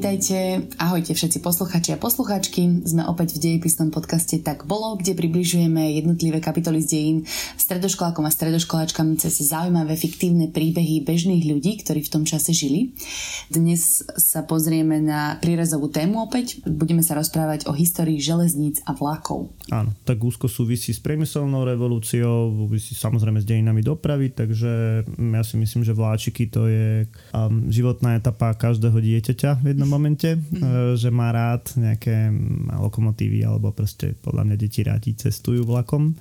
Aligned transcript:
Vítajte, 0.00 0.64
ahojte 0.80 1.12
všetci 1.12 1.44
posluchači 1.44 1.92
a 1.92 2.00
posluchačky. 2.00 2.88
Sme 2.88 3.04
opäť 3.04 3.36
v 3.36 3.44
dejepisnom 3.44 3.92
podcaste 3.92 4.40
Tak 4.40 4.64
bolo, 4.64 4.96
kde 4.96 5.12
približujeme 5.12 5.92
jednotlivé 5.92 6.40
kapitoly 6.40 6.80
z 6.80 6.88
dejín 6.88 7.18
stredoškolákom 7.60 8.24
a 8.24 8.32
stredoškoláčkam 8.32 9.20
cez 9.20 9.44
zaujímavé 9.44 10.00
fiktívne 10.00 10.48
príbehy 10.48 11.04
bežných 11.04 11.44
ľudí, 11.44 11.84
ktorí 11.84 12.00
v 12.00 12.12
tom 12.16 12.24
čase 12.24 12.56
žili. 12.56 12.96
Dnes 13.52 14.00
sa 14.16 14.40
pozrieme 14.40 15.04
na 15.04 15.36
prírezovú 15.36 15.92
tému 15.92 16.24
opäť. 16.24 16.64
Budeme 16.64 17.04
sa 17.04 17.12
rozprávať 17.20 17.68
o 17.68 17.76
histórii 17.76 18.24
železníc 18.24 18.80
a 18.88 18.96
vlakov. 18.96 19.52
Áno, 19.68 19.92
tak 20.08 20.16
úzko 20.24 20.48
súvisí 20.48 20.96
s 20.96 21.00
priemyselnou 21.04 21.68
revolúciou, 21.68 22.48
súvisí 22.56 22.96
samozrejme 22.96 23.44
s 23.44 23.44
dejinami 23.44 23.84
dopravy, 23.84 24.32
takže 24.32 25.04
ja 25.12 25.42
si 25.44 25.60
myslím, 25.60 25.84
že 25.84 25.92
vláčiky 25.92 26.48
to 26.48 26.72
je 26.72 27.04
um, 27.36 27.68
životná 27.68 28.16
etapa 28.16 28.56
každého 28.56 28.96
dieťaťa 28.96 29.60
v 29.60 29.76
jednom 29.76 29.89
momente 29.90 30.10
momente, 30.10 30.36
mm. 30.36 30.96
že 30.98 31.08
má 31.10 31.30
rád 31.30 31.70
nejaké 31.78 32.30
lokomotívy 32.78 33.46
alebo 33.46 33.70
proste 33.70 34.14
podľa 34.18 34.50
mňa 34.50 34.56
deti 34.56 34.80
rádi 34.82 35.14
cestujú 35.14 35.64
vlakom. 35.64 36.14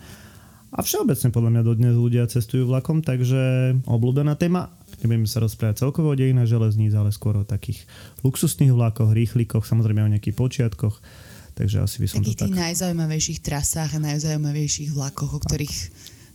A 0.69 0.85
všeobecne 0.85 1.33
podľa 1.33 1.49
mňa 1.49 1.61
dodnes 1.65 1.95
ľudia 1.97 2.29
cestujú 2.29 2.69
vlakom, 2.69 3.01
takže 3.01 3.73
obľúbená 3.89 4.37
téma. 4.37 4.69
Nebudeme 5.01 5.25
sa 5.25 5.41
rozprávať 5.41 5.81
celkovo 5.81 6.13
o 6.13 6.19
dejinách 6.19 6.45
železníc, 6.45 6.93
ale 6.93 7.09
skôr 7.09 7.41
o 7.41 7.47
takých 7.47 7.89
luxusných 8.21 8.69
vlakoch, 8.69 9.09
rýchlikoch, 9.09 9.65
samozrejme 9.65 10.05
o 10.05 10.11
nejakých 10.13 10.37
počiatkoch. 10.37 11.01
Takže 11.57 11.77
asi 11.81 11.97
by 11.99 12.07
som 12.07 12.21
Takých 12.21 12.37
to 12.37 12.45
tak... 12.45 12.55
najzaujímavejších 12.55 13.39
trasách 13.41 13.97
a 13.97 13.99
najzaujímavejších 13.99 14.93
vlakoch, 14.93 15.31
o 15.35 15.39
ktorých 15.41 15.77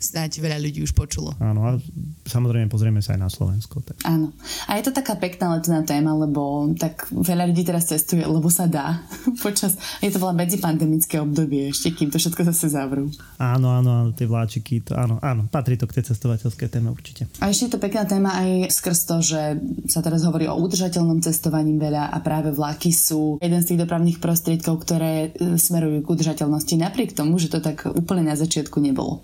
snáď 0.04 0.44
veľa 0.44 0.58
ľudí 0.60 0.84
už 0.84 0.92
počulo. 0.92 1.32
Áno, 1.40 1.64
a 1.64 1.80
samozrejme 2.28 2.68
pozrieme 2.68 3.00
sa 3.00 3.16
aj 3.16 3.20
na 3.24 3.30
Slovensko. 3.32 3.80
Tak. 3.80 4.04
Áno. 4.04 4.36
A 4.68 4.76
je 4.76 4.84
to 4.84 4.92
taká 4.92 5.16
pekná 5.16 5.56
letná 5.56 5.80
téma, 5.80 6.12
lebo 6.12 6.68
tak 6.76 7.08
veľa 7.08 7.48
ľudí 7.48 7.64
teraz 7.64 7.88
cestuje, 7.88 8.20
lebo 8.20 8.52
sa 8.52 8.68
dá. 8.68 9.00
Počas, 9.44 9.80
je 10.04 10.12
to 10.12 10.20
veľa 10.20 10.36
medzipandemické 10.36 11.16
obdobie 11.16 11.72
ešte, 11.72 11.96
kým 11.96 12.12
to 12.12 12.20
všetko 12.20 12.44
zase 12.52 12.76
zavrú. 12.76 13.08
Áno, 13.40 13.72
áno, 13.72 13.90
áno, 14.04 14.10
tie 14.12 14.28
vláčiky, 14.28 14.84
to 14.84 14.92
áno, 14.92 15.16
áno, 15.24 15.48
patrí 15.48 15.80
to 15.80 15.88
k 15.88 16.00
tej 16.00 16.12
cestovateľskej 16.12 16.68
téme 16.68 16.92
určite. 16.92 17.24
A 17.40 17.48
ešte 17.48 17.70
je 17.70 17.72
to 17.72 17.82
pekná 17.82 18.04
téma 18.04 18.36
aj 18.36 18.68
skrz 18.74 18.98
to, 19.08 19.16
že 19.24 19.40
sa 19.88 20.04
teraz 20.04 20.26
hovorí 20.28 20.44
o 20.50 20.58
udržateľnom 20.58 21.24
cestovaní 21.24 21.72
veľa 21.80 22.12
a 22.12 22.18
práve 22.20 22.52
vlaky 22.52 22.92
sú 22.92 23.38
jeden 23.40 23.60
z 23.62 23.74
tých 23.74 23.82
dopravných 23.86 24.18
prostriedkov, 24.18 24.84
ktoré 24.84 25.32
e, 25.32 25.56
smerujú 25.56 26.02
k 26.04 26.10
udržateľnosti, 26.10 26.74
napriek 26.76 27.16
tomu, 27.16 27.38
že 27.38 27.52
to 27.52 27.62
tak 27.62 27.86
úplne 27.88 28.28
na 28.28 28.36
začiatku 28.36 28.80
nebolo. 28.82 29.22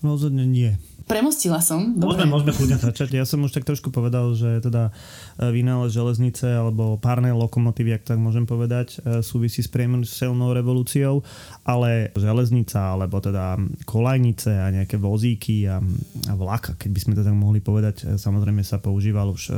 Rozhodne 0.00 0.48
nie. 0.48 0.76
Premostila 1.10 1.58
som. 1.58 1.98
Dobre. 1.98 2.22
Môžeme, 2.22 2.30
môžeme 2.30 2.52
kľudne 2.54 2.78
začať. 2.78 3.18
Ja 3.18 3.26
som 3.26 3.42
už 3.42 3.50
tak 3.50 3.66
trošku 3.66 3.90
povedal, 3.90 4.30
že 4.38 4.62
teda 4.62 4.94
vynález 5.48 5.96
železnice 5.96 6.44
alebo 6.44 7.00
párne 7.00 7.32
lokomotívy, 7.32 7.96
ak 7.96 8.12
tak 8.12 8.18
môžem 8.20 8.44
povedať, 8.44 9.00
e, 9.00 9.24
súvisí 9.24 9.64
s 9.64 9.72
priemyselnou 9.72 10.52
revolúciou, 10.52 11.24
ale 11.64 12.12
železnica 12.12 12.92
alebo 12.92 13.24
teda 13.24 13.56
kolajnice 13.88 14.52
a 14.52 14.68
nejaké 14.68 15.00
vozíky 15.00 15.64
a, 15.64 15.80
a 16.28 16.32
vlak, 16.36 16.76
keď 16.76 16.90
by 16.92 17.00
sme 17.00 17.12
to 17.16 17.24
tak 17.24 17.32
mohli 17.32 17.64
povedať, 17.64 18.04
e, 18.04 18.20
samozrejme 18.20 18.60
sa 18.60 18.76
používal 18.76 19.32
už 19.32 19.52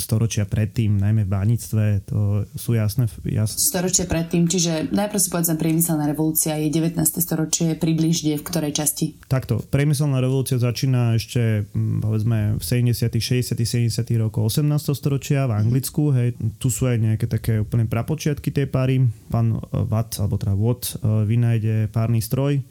storočia 0.00 0.48
predtým, 0.48 0.96
najmä 0.98 1.28
v 1.28 1.30
bánictve, 1.30 1.84
to 2.08 2.48
sú 2.56 2.74
jasné. 2.74 3.06
jasné. 3.22 3.56
Storočia 3.58 4.08
predtým, 4.08 4.48
čiže 4.48 4.90
najprv 4.90 5.20
si 5.20 5.28
povedzme 5.28 5.60
priemyselná 5.60 6.08
revolúcia 6.08 6.56
je 6.58 6.72
19. 6.72 6.96
storočie, 7.20 7.76
približne 7.76 8.40
v 8.40 8.44
ktorej 8.44 8.72
časti? 8.72 9.20
Takto, 9.28 9.60
priemyselná 9.60 10.18
revolúcia 10.18 10.56
začína 10.56 11.14
ešte 11.20 11.68
povedzme 11.74 12.56
v 12.56 12.62
70., 12.64 13.12
60., 13.12 13.58
70. 13.58 14.22
rokov 14.22 14.48
18. 14.48 14.71
storočia 14.78 15.44
v 15.48 15.56
Anglicku. 15.58 16.14
Hej. 16.14 16.38
Tu 16.56 16.68
sú 16.72 16.88
aj 16.88 16.96
nejaké 17.00 17.26
také 17.28 17.60
úplne 17.60 17.84
prapočiatky 17.84 18.54
tej 18.54 18.70
páry. 18.70 19.02
Pán 19.28 19.56
e, 19.56 19.60
Watt, 19.88 20.20
alebo 20.22 20.38
teda 20.38 20.54
Watt, 20.56 20.96
e, 20.96 21.26
vynajde 21.26 21.90
párny 21.92 22.22
stroj. 22.22 22.62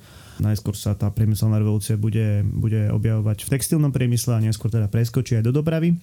Najskôr 0.41 0.73
sa 0.73 0.97
tá 0.97 1.11
priemyselná 1.13 1.61
revolúcia 1.61 1.99
bude, 1.99 2.41
bude 2.47 2.89
objavovať 2.89 3.45
v 3.45 3.51
textilnom 3.53 3.93
priemysle 3.93 4.39
a 4.39 4.43
neskôr 4.43 4.73
teda 4.73 4.89
preskočí 4.89 5.37
aj 5.37 5.45
do 5.45 5.53
dopravy. 5.53 5.93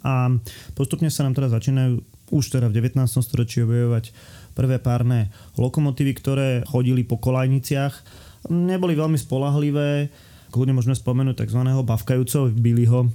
A 0.00 0.32
postupne 0.72 1.12
sa 1.12 1.28
nám 1.28 1.36
teda 1.36 1.52
začínajú 1.52 2.00
už 2.32 2.44
teda 2.56 2.72
v 2.72 2.80
19. 2.80 3.04
storočí 3.04 3.60
objavovať 3.60 4.16
prvé 4.56 4.80
párne 4.80 5.28
lokomotívy, 5.60 6.12
ktoré 6.16 6.48
chodili 6.64 7.04
po 7.04 7.20
kolajniciach. 7.20 7.94
Neboli 8.48 8.96
veľmi 8.96 9.20
spolahlivé, 9.20 10.08
kľudne 10.54 10.78
môžeme 10.78 10.94
spomenúť 10.94 11.42
tzv. 11.42 11.66
bavkajúceho 11.66 12.54
Billyho. 12.54 13.10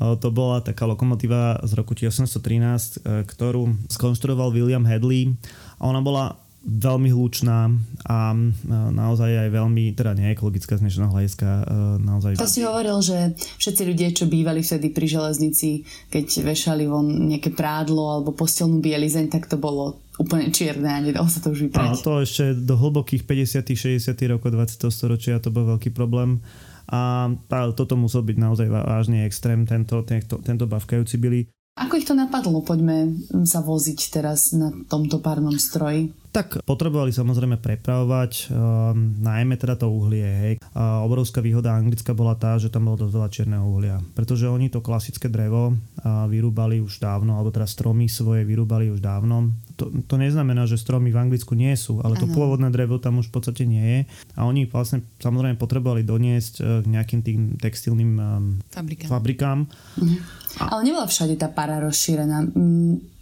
To 0.00 0.28
bola 0.32 0.64
taká 0.64 0.88
lokomotíva 0.88 1.60
z 1.68 1.72
roku 1.76 1.92
1813, 1.92 3.04
e, 3.04 3.28
ktorú 3.28 3.76
skonštruoval 3.92 4.54
William 4.54 4.86
Hadley 4.88 5.36
a 5.76 5.90
ona 5.90 6.00
bola 6.00 6.38
veľmi 6.68 7.08
hlučná 7.14 7.70
a 8.06 8.18
e, 8.34 8.38
naozaj 8.70 9.30
aj 9.46 9.50
veľmi, 9.50 9.94
teda 9.94 10.12
neekologická 10.14 10.76
z 10.76 10.86
dnešného 10.86 11.10
hľadiska. 11.10 11.48
E, 11.48 11.62
naozaj... 12.02 12.30
To 12.38 12.50
si 12.50 12.62
hovoril, 12.66 12.98
že 13.00 13.34
všetci 13.58 13.82
ľudia, 13.86 14.08
čo 14.10 14.30
bývali 14.30 14.60
vtedy 14.60 14.90
pri 14.90 15.06
železnici, 15.06 15.82
keď 16.10 16.46
vešali 16.46 16.84
von 16.86 17.06
nejaké 17.30 17.54
prádlo 17.54 18.18
alebo 18.20 18.34
postelnú 18.34 18.82
bielizeň, 18.82 19.30
tak 19.30 19.46
to 19.46 19.58
bolo 19.58 19.98
úplne 20.18 20.50
čierne 20.50 20.90
a 20.90 20.98
nedalo 20.98 21.30
sa 21.30 21.38
to 21.38 21.54
už 21.54 21.70
vyprať. 21.70 21.94
A 21.94 22.02
to 22.02 22.12
ešte 22.26 22.58
do 22.58 22.74
hlbokých 22.74 23.22
50 23.22 24.02
60 24.02 24.34
rokov 24.34 24.50
20. 24.50 24.90
storočia 24.90 25.38
to 25.38 25.54
bol 25.54 25.62
veľký 25.78 25.94
problém 25.94 26.42
a 26.88 27.28
toto 27.76 27.94
musel 28.00 28.24
byť 28.24 28.36
naozaj 28.40 28.66
vážny 28.72 29.28
extrém, 29.28 29.68
tento, 29.68 30.00
tento, 30.08 30.40
tento 30.40 30.64
bavkajúci 30.64 31.20
byli. 31.20 31.40
Ako 31.78 31.94
ich 31.94 32.08
to 32.08 32.18
napadlo? 32.18 32.58
Poďme 32.64 33.14
sa 33.46 33.62
voziť 33.62 33.98
teraz 34.10 34.50
na 34.50 34.74
tomto 34.90 35.22
párnom 35.22 35.54
stroji. 35.54 36.10
Tak 36.28 36.60
potrebovali 36.68 37.08
samozrejme 37.08 37.56
prepravovať, 37.56 38.52
um, 38.52 39.16
najmä 39.24 39.56
teda 39.56 39.80
to 39.80 39.88
uhlie. 39.88 40.28
Hej. 40.28 40.54
A 40.76 41.00
obrovská 41.00 41.40
výhoda 41.40 41.72
Anglicka 41.72 42.12
bola 42.12 42.36
tá, 42.36 42.60
že 42.60 42.68
tam 42.68 42.92
bolo 42.92 43.08
dosť 43.08 43.14
veľa 43.16 43.28
čierneho 43.32 43.64
uhlia. 43.64 43.96
Pretože 44.12 44.44
oni 44.44 44.68
to 44.68 44.84
klasické 44.84 45.32
drevo 45.32 45.72
uh, 45.72 46.28
vyrúbali 46.28 46.84
už 46.84 47.00
dávno, 47.00 47.40
alebo 47.40 47.48
teda 47.48 47.64
stromy 47.64 48.12
svoje 48.12 48.44
vyrúbali 48.44 48.92
už 48.92 49.00
dávno. 49.00 49.56
To, 49.80 49.88
to 50.04 50.14
neznamená, 50.20 50.68
že 50.68 50.76
stromy 50.76 51.08
v 51.08 51.20
Anglicku 51.22 51.56
nie 51.56 51.72
sú, 51.78 52.04
ale 52.04 52.20
to 52.20 52.28
ano. 52.28 52.34
pôvodné 52.36 52.68
drevo 52.68 53.00
tam 53.00 53.24
už 53.24 53.32
v 53.32 53.34
podstate 53.34 53.64
nie 53.64 53.84
je. 53.84 54.00
A 54.36 54.44
oni 54.44 54.68
vlastne 54.68 55.00
samozrejme 55.22 55.56
potrebovali 55.56 56.04
doniesť 56.04 56.54
uh, 56.60 56.66
nejakým 56.84 57.20
tým 57.24 57.40
textilným 57.56 58.12
um, 58.20 58.44
fabrikám. 58.68 59.08
fabrikám. 59.08 59.58
Mhm. 59.96 60.16
A... 60.60 60.76
Ale 60.76 60.82
nebola 60.84 61.08
všade 61.08 61.40
tá 61.40 61.48
para 61.48 61.80
rozšírená. 61.80 62.52
Mm 62.52 63.17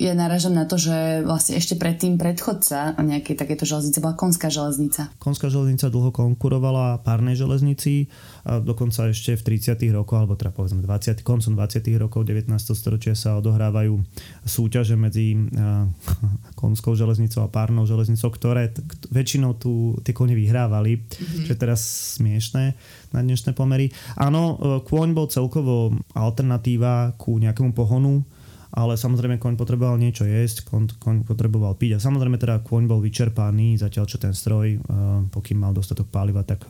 ja 0.00 0.12
naražam 0.16 0.56
na 0.56 0.64
to, 0.64 0.80
že 0.80 1.22
vlastne 1.24 1.56
ešte 1.60 1.76
predtým 1.76 2.16
predchodca 2.16 2.96
nejakej 3.00 3.36
takéto 3.36 3.64
železnice 3.68 4.00
bola 4.00 4.16
Konská 4.16 4.48
železnica. 4.48 5.12
Konská 5.20 5.48
železnica 5.52 5.92
dlho 5.92 6.10
konkurovala 6.10 7.00
párnej 7.04 7.36
železnici, 7.36 8.08
a 8.44 8.60
dokonca 8.60 9.12
ešte 9.12 9.36
v 9.36 9.60
30. 9.60 9.76
rokoch, 9.92 10.20
alebo 10.20 10.36
teda 10.36 10.52
povedzme 10.52 10.80
20. 10.84 11.20
koncom 11.20 11.52
20. 11.56 11.84
rokov 12.00 12.24
19. 12.24 12.48
storočia 12.72 13.12
sa 13.12 13.36
odohrávajú 13.36 14.00
súťaže 14.44 14.96
medzi 14.96 15.36
Konskou 16.60 16.96
železnicou 16.96 17.44
a 17.44 17.52
párnou 17.52 17.84
železnicou, 17.84 18.32
ktoré 18.32 18.72
t- 18.72 18.80
väčšinou 19.12 19.56
tu 19.56 19.96
tie 20.04 20.16
kone 20.16 20.32
vyhrávali, 20.32 21.00
mm-hmm. 21.00 21.44
čo 21.44 21.50
je 21.52 21.58
teraz 21.58 21.80
smiešné 22.16 22.64
na 23.12 23.20
dnešné 23.20 23.52
pomery. 23.52 23.90
Áno, 24.16 24.56
e, 24.56 24.56
kôň 24.86 25.12
bol 25.12 25.26
celkovo 25.28 25.94
alternatíva 26.14 27.14
ku 27.18 27.36
nejakému 27.36 27.74
pohonu, 27.74 28.22
ale 28.70 28.94
samozrejme 28.94 29.42
koň 29.42 29.58
potreboval 29.58 29.98
niečo 29.98 30.22
jesť, 30.22 30.66
koň, 30.70 30.96
koň 30.98 31.16
potreboval 31.26 31.74
piť 31.74 31.98
a 31.98 32.02
samozrejme 32.02 32.38
teda 32.38 32.62
koň 32.62 32.86
bol 32.86 33.02
vyčerpaný, 33.02 33.78
zatiaľ 33.78 34.04
čo 34.06 34.22
ten 34.22 34.34
stroj, 34.34 34.78
pokým 35.34 35.58
mal 35.58 35.74
dostatok 35.74 36.06
paliva, 36.06 36.46
tak 36.46 36.62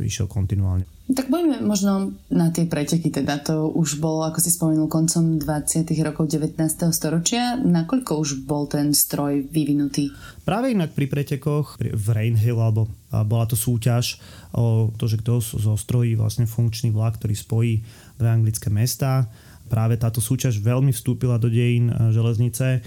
išiel 0.00 0.24
kontinuálne. 0.28 0.88
Tak 1.04 1.28
poďme 1.28 1.60
možno 1.60 2.16
na 2.32 2.48
tie 2.48 2.64
preteky, 2.64 3.12
teda 3.12 3.36
to 3.44 3.68
už 3.68 4.00
bolo, 4.00 4.24
ako 4.24 4.40
si 4.40 4.48
spomenul, 4.48 4.88
koncom 4.88 5.36
20. 5.36 5.84
rokov 6.00 6.32
19. 6.32 6.56
storočia. 6.96 7.60
Nakoľko 7.60 8.12
už 8.24 8.48
bol 8.48 8.64
ten 8.64 8.96
stroj 8.96 9.44
vyvinutý? 9.44 10.08
Práve 10.48 10.72
inak 10.72 10.96
pri 10.96 11.04
pretekoch 11.04 11.76
v 11.76 12.06
Rainhill, 12.08 12.56
alebo 12.56 12.88
bola 13.12 13.44
to 13.44 13.52
súťaž 13.52 14.16
o 14.56 14.88
to, 14.96 15.04
že 15.04 15.20
kto 15.20 15.44
zostrojí 15.44 16.16
vlastne 16.16 16.48
funkčný 16.48 16.88
vlak, 16.88 17.20
ktorý 17.20 17.36
spojí 17.36 17.84
dve 18.16 18.28
anglické 18.32 18.72
mesta 18.72 19.28
práve 19.68 19.96
táto 19.96 20.20
súťaž 20.20 20.60
veľmi 20.60 20.92
vstúpila 20.92 21.40
do 21.40 21.48
dejín 21.48 21.90
e, 21.90 21.94
železnice, 22.12 22.78
e, 22.78 22.80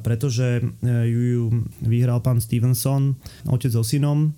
pretože 0.00 0.60
e, 0.60 0.64
ju 1.08 1.68
vyhral 1.84 2.24
pán 2.24 2.40
Stevenson, 2.40 3.16
otec 3.46 3.72
so 3.72 3.84
synom 3.84 4.32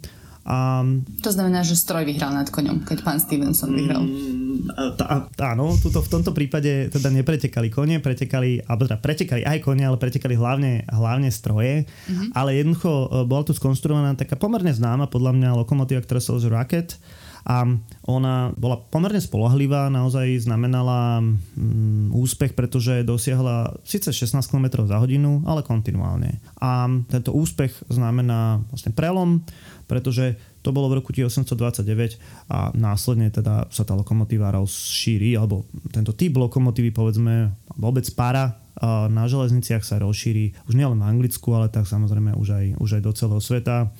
a... 0.45 0.85
To 1.25 1.33
znamená, 1.33 1.65
že 1.65 1.73
stroj 1.73 2.05
vyhral 2.05 2.37
nad 2.37 2.53
koňom, 2.53 2.85
keď 2.85 2.99
pán 3.01 3.17
Stevenson 3.17 3.73
vyhral. 3.73 4.05
Mm, 4.05 4.69
tá, 5.01 5.25
áno, 5.41 5.73
tuto, 5.81 6.05
v 6.05 6.13
tomto 6.13 6.37
prípade 6.37 6.93
teda 6.93 7.09
nepretekali 7.09 7.73
kone, 7.73 7.97
pretekali, 8.05 8.61
alebo 8.69 8.85
teda 8.85 9.01
pretekali 9.01 9.41
aj 9.41 9.65
kone, 9.65 9.89
ale 9.89 9.97
pretekali 9.97 10.37
hlavne, 10.37 10.85
hlavne 10.93 11.33
stroje, 11.33 11.89
mm-hmm. 11.89 12.37
ale 12.37 12.61
jednoducho 12.61 13.25
bola 13.25 13.43
tu 13.49 13.57
skonštruovaná 13.57 14.21
taká 14.21 14.37
pomerne 14.37 14.77
známa 14.77 15.09
podľa 15.09 15.33
mňa 15.33 15.49
lokomotíva, 15.65 16.05
ktorá 16.05 16.21
sa 16.21 16.37
Rocket 16.37 17.01
a 17.45 17.69
ona 18.09 18.57
bola 18.57 18.81
pomerne 18.81 19.21
spolahlivá, 19.21 19.93
naozaj 19.93 20.49
znamenala 20.49 21.21
mm, 21.21 22.17
úspech, 22.17 22.57
pretože 22.57 23.05
dosiahla 23.05 23.77
síce 23.85 24.09
16 24.09 24.41
km 24.49 24.89
za 24.89 24.97
hodinu, 24.97 25.45
ale 25.45 25.61
kontinuálne. 25.61 26.41
A 26.65 26.89
tento 27.13 27.37
úspech 27.37 27.85
znamená 27.93 28.65
vlastne 28.73 28.97
prelom, 28.97 29.45
pretože 29.85 30.41
to 30.65 30.73
bolo 30.73 30.89
v 30.89 31.05
roku 31.05 31.13
1829 31.13 32.49
a 32.49 32.73
následne 32.73 33.29
teda 33.29 33.69
sa 33.69 33.85
tá 33.85 33.93
lokomotíva 33.93 34.49
rozšíri, 34.57 35.37
alebo 35.37 35.69
tento 35.93 36.17
typ 36.17 36.33
lokomotívy 36.41 36.89
povedzme, 36.97 37.53
vôbec 37.77 38.09
para 38.17 38.65
na 38.83 39.25
železniciach 39.31 39.87
sa 39.87 40.03
rozšíri 40.03 40.67
už 40.67 40.75
nielen 40.75 40.99
v 40.99 41.07
Anglicku, 41.07 41.47
ale 41.55 41.71
tak 41.71 41.87
samozrejme 41.87 42.35
už 42.35 42.49
aj, 42.51 42.67
už 42.83 42.91
aj 42.99 43.03
do 43.07 43.13
celého 43.15 43.43
sveta, 43.43 43.95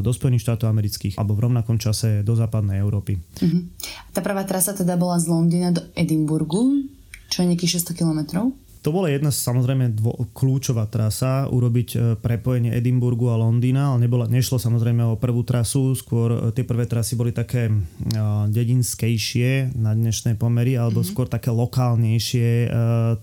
do 0.00 0.10
Spojených 0.10 0.44
štátov 0.48 0.72
amerických 0.72 1.20
alebo 1.20 1.36
v 1.36 1.44
rovnakom 1.48 1.76
čase 1.76 2.24
do 2.24 2.32
západnej 2.32 2.80
Európy. 2.80 3.20
Uh-huh. 3.20 3.68
Tá 4.16 4.24
prvá 4.24 4.44
trasa 4.48 4.72
teda 4.72 4.96
bola 4.96 5.20
z 5.20 5.28
Londýna 5.28 5.76
do 5.76 5.84
Edinburgu, 5.92 6.88
čo 7.28 7.44
je 7.44 7.52
nejakých 7.52 7.84
600 7.84 8.00
kilometrov. 8.00 8.56
To 8.88 8.96
bola 8.96 9.12
jedna 9.12 9.28
samozrejme 9.28 10.00
dvo, 10.00 10.16
kľúčová 10.32 10.88
trasa, 10.88 11.44
urobiť 11.52 11.88
e, 11.92 11.96
prepojenie 12.16 12.72
Edimburgu 12.72 13.28
a 13.28 13.36
Londýna, 13.36 13.92
ale 13.92 14.08
nebola, 14.08 14.24
nešlo 14.24 14.56
samozrejme 14.56 15.04
o 15.04 15.20
prvú 15.20 15.44
trasu, 15.44 15.92
skôr 15.92 16.32
e, 16.32 16.38
tie 16.56 16.64
prvé 16.64 16.88
trasy 16.88 17.12
boli 17.12 17.36
také 17.36 17.68
uh, 17.68 18.48
dedinskejšie 18.48 19.76
na 19.76 19.92
dnešné 19.92 20.40
pomery, 20.40 20.80
alebo 20.80 21.04
mm-hmm. 21.04 21.12
skôr 21.12 21.28
také 21.28 21.52
lokálnejšie 21.52 22.72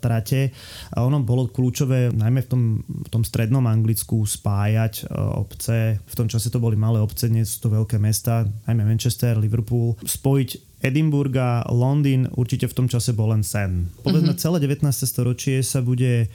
trate. 0.06 0.54
A 0.94 1.02
ono 1.02 1.26
bolo 1.26 1.50
kľúčové 1.50 2.14
najmä 2.14 2.46
v 2.46 2.50
tom, 2.54 2.62
v 2.86 3.10
tom 3.10 3.26
strednom 3.26 3.66
Anglicku 3.66 4.22
spájať 4.22 5.10
obce, 5.34 5.98
v 5.98 6.14
tom 6.14 6.30
čase 6.30 6.54
to 6.54 6.62
boli 6.62 6.78
malé 6.78 7.02
obce, 7.02 7.26
dnes 7.26 7.58
sú 7.58 7.66
to 7.66 7.74
veľké 7.74 7.98
mesta, 7.98 8.46
najmä 8.70 8.86
Manchester, 8.86 9.42
Liverpool, 9.42 9.98
spojiť 10.06 10.65
Edinburgh 10.84 11.36
a 11.38 11.64
Londýn 11.72 12.28
určite 12.36 12.68
v 12.68 12.76
tom 12.76 12.88
čase 12.92 13.16
bol 13.16 13.32
len 13.32 13.44
sen. 13.44 13.90
Povedzme, 14.04 14.36
mm-hmm. 14.36 14.44
celé 14.44 14.58
19. 14.64 14.86
storočie 14.92 15.64
sa 15.64 15.80
bude 15.80 16.28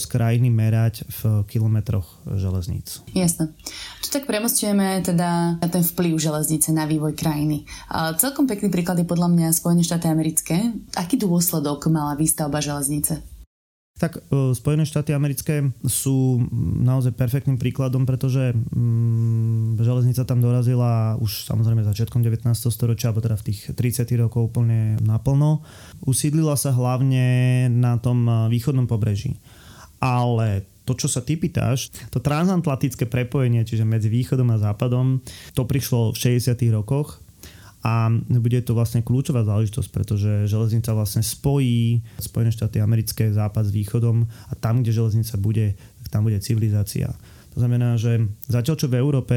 z 0.00 0.04
krajiny 0.08 0.48
merať 0.48 1.04
v 1.08 1.44
kilometroch 1.46 2.20
železníc. 2.36 3.04
Jasné. 3.12 3.52
Tu 4.00 4.08
tak 4.08 4.24
premostujeme 4.26 5.04
teda 5.04 5.60
na 5.60 5.68
ten 5.68 5.84
vplyv 5.84 6.18
železnice 6.18 6.72
na 6.72 6.88
vývoj 6.88 7.14
krajiny. 7.14 7.68
A 7.92 8.16
celkom 8.16 8.48
pekný 8.48 8.72
príklad 8.72 8.98
je 8.98 9.06
podľa 9.08 9.28
mňa 9.32 9.56
Spojené 9.56 9.82
štáty 9.84 10.06
americké. 10.08 10.72
Aký 10.96 11.20
dôsledok 11.20 11.90
mala 11.92 12.16
výstavba 12.16 12.58
železnice? 12.58 13.39
Tak 14.00 14.16
e, 14.16 14.56
Spojené 14.56 14.88
štáty 14.88 15.12
americké 15.12 15.60
sú 15.84 16.40
naozaj 16.80 17.12
perfektným 17.12 17.60
príkladom, 17.60 18.08
pretože 18.08 18.56
mm, 18.56 19.76
železnica 19.76 20.24
tam 20.24 20.40
dorazila 20.40 21.20
už 21.20 21.44
samozrejme 21.44 21.84
začiatkom 21.84 22.24
19. 22.24 22.48
storočia, 22.72 23.12
alebo 23.12 23.20
teda 23.20 23.36
v 23.36 23.52
tých 23.52 23.76
30. 23.76 24.08
rokov 24.16 24.56
úplne 24.56 24.96
naplno. 25.04 25.60
Usídlila 26.00 26.56
sa 26.56 26.72
hlavne 26.72 27.68
na 27.68 28.00
tom 28.00 28.24
e, 28.24 28.32
východnom 28.48 28.88
pobreží. 28.88 29.36
Ale 30.00 30.64
to, 30.88 30.96
čo 30.96 31.12
sa 31.12 31.20
ty 31.20 31.36
pýtaš, 31.36 31.92
to 32.08 32.24
transatlantické 32.24 33.04
prepojenie, 33.04 33.68
čiže 33.68 33.84
medzi 33.84 34.08
východom 34.08 34.48
a 34.48 34.56
západom, 34.56 35.20
to 35.52 35.68
prišlo 35.68 36.16
v 36.16 36.40
60. 36.40 36.56
rokoch 36.72 37.20
a 37.80 38.12
bude 38.28 38.60
to 38.60 38.76
vlastne 38.76 39.00
kľúčová 39.00 39.40
záležitosť, 39.44 39.88
pretože 39.88 40.30
železnica 40.50 40.92
vlastne 40.92 41.24
spojí 41.24 42.04
Spojené 42.20 42.52
štáty 42.52 42.76
americké 42.80 43.32
západ 43.32 43.68
s 43.68 43.72
východom 43.72 44.28
a 44.28 44.52
tam, 44.56 44.84
kde 44.84 44.92
železnica 44.92 45.34
bude, 45.40 45.66
tak 45.74 46.06
tam 46.12 46.28
bude 46.28 46.36
civilizácia. 46.44 47.08
To 47.56 47.58
znamená, 47.58 47.96
že 47.96 48.30
zatiaľ 48.46 48.76
čo 48.78 48.86
v 48.86 49.00
Európe 49.00 49.36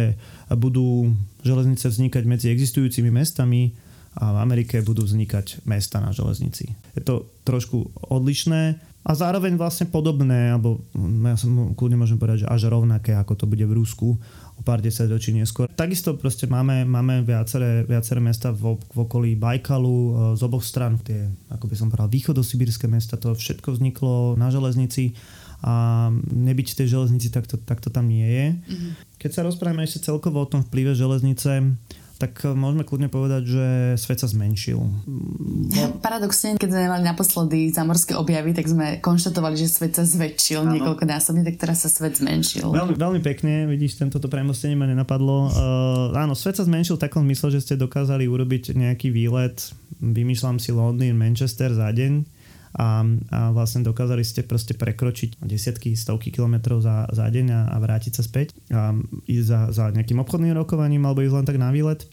budú 0.54 1.16
železnice 1.42 1.88
vznikať 1.90 2.24
medzi 2.28 2.52
existujúcimi 2.52 3.10
mestami, 3.10 3.74
a 4.14 4.30
v 4.30 4.38
Amerike 4.46 4.78
budú 4.86 5.02
vznikať 5.02 5.66
mesta 5.66 5.98
na 5.98 6.14
železnici. 6.14 6.78
Je 6.94 7.02
to 7.02 7.34
trošku 7.50 7.90
odlišné 8.14 8.78
a 9.04 9.12
zároveň 9.12 9.60
vlastne 9.60 9.92
podobné, 9.92 10.56
alebo 10.56 10.80
ja 11.28 11.36
som 11.36 11.76
kľudne 11.76 12.00
môžem 12.00 12.16
povedať, 12.16 12.48
že 12.48 12.52
až 12.52 12.72
rovnaké, 12.72 13.12
ako 13.12 13.36
to 13.36 13.46
bude 13.52 13.68
v 13.68 13.76
Rusku 13.76 14.16
o 14.56 14.62
pár 14.64 14.80
desať 14.80 15.12
ročí 15.12 15.36
neskôr. 15.36 15.68
Takisto 15.68 16.16
proste 16.16 16.48
máme, 16.48 16.88
máme 16.88 17.20
viaceré, 17.28 17.84
viaceré 17.84 18.24
mesta 18.24 18.56
v, 18.56 18.80
v 18.80 18.98
okolí 19.04 19.36
Bajkalu 19.36 19.98
e, 19.98 20.12
z 20.40 20.42
oboch 20.48 20.64
stran, 20.64 20.96
tie, 21.04 21.28
ako 21.52 21.68
by 21.68 21.76
som 21.76 21.92
povedal, 21.92 22.08
východosibírske 22.08 22.88
mesta, 22.88 23.20
to 23.20 23.36
všetko 23.36 23.76
vzniklo 23.76 24.40
na 24.40 24.48
železnici 24.48 25.20
a 25.64 26.08
nebyť 26.32 26.80
tej 26.80 26.88
železnici, 26.92 27.28
tak 27.32 27.48
to, 27.48 27.60
tak 27.60 27.84
to 27.84 27.92
tam 27.92 28.08
nie 28.08 28.28
je. 28.28 28.48
Mm-hmm. 28.56 28.92
Keď 29.20 29.32
sa 29.32 29.42
rozprávame 29.48 29.84
ešte 29.84 30.12
celkovo 30.12 30.44
o 30.44 30.48
tom 30.48 30.64
vplyve 30.64 30.96
železnice, 30.96 31.76
tak 32.24 32.48
eh, 32.48 32.56
môžeme 32.56 32.88
kľudne 32.88 33.12
povedať, 33.12 33.44
že 33.44 33.66
svet 34.00 34.24
sa 34.24 34.28
zmenšil. 34.32 34.80
No. 34.80 35.84
Paradoxne, 36.00 36.56
keď 36.56 36.70
sme 36.72 36.88
mali 36.88 37.04
naposledy 37.04 37.68
zamorské 37.76 38.16
objavy, 38.16 38.56
tak 38.56 38.72
sme 38.72 39.04
konštatovali, 39.04 39.60
že 39.60 39.68
svet 39.68 40.00
sa 40.00 40.08
zväčšil 40.08 40.64
niekoľko 40.64 41.04
násobne, 41.04 41.44
tak 41.44 41.60
teraz 41.60 41.84
sa 41.84 41.90
svet 41.92 42.16
zmenšil. 42.16 42.72
Veľmi, 42.72 42.96
veľmi 42.96 43.20
pekne, 43.20 43.68
vidíš, 43.68 44.00
tento 44.00 44.24
premostenie 44.32 44.80
ma 44.80 44.88
nenapadlo. 44.88 45.52
Uh, 45.52 46.16
áno, 46.16 46.32
svet 46.34 46.56
sa 46.56 46.64
zmenšil 46.64 46.96
v 46.96 47.04
takom 47.04 47.28
zmysle, 47.28 47.60
že 47.60 47.60
ste 47.60 47.76
dokázali 47.76 48.24
urobiť 48.26 48.74
nejaký 48.74 49.12
výlet, 49.12 49.60
vymýšľam 50.00 50.58
si 50.64 50.72
Londýn, 50.72 51.20
Manchester 51.20 51.76
za 51.76 51.92
deň 51.92 52.33
a, 52.74 53.06
a 53.06 53.40
vlastne 53.54 53.86
dokázali 53.86 54.26
ste 54.26 54.42
proste 54.42 54.74
prekročiť 54.74 55.42
desiatky, 55.46 55.94
stovky 55.94 56.34
kilometrov 56.34 56.82
za, 56.82 57.06
za 57.14 57.30
deň 57.30 57.48
a, 57.54 57.62
a 57.70 57.78
vrátiť 57.78 58.14
sa 58.18 58.24
späť 58.26 58.58
a 58.74 58.98
ísť 59.30 59.46
za, 59.46 59.60
za 59.70 59.86
nejakým 59.94 60.18
obchodným 60.18 60.58
rokovaním 60.58 61.06
alebo 61.06 61.22
ísť 61.22 61.36
len 61.38 61.48
tak 61.48 61.62
na 61.62 61.70
výlet. 61.70 62.06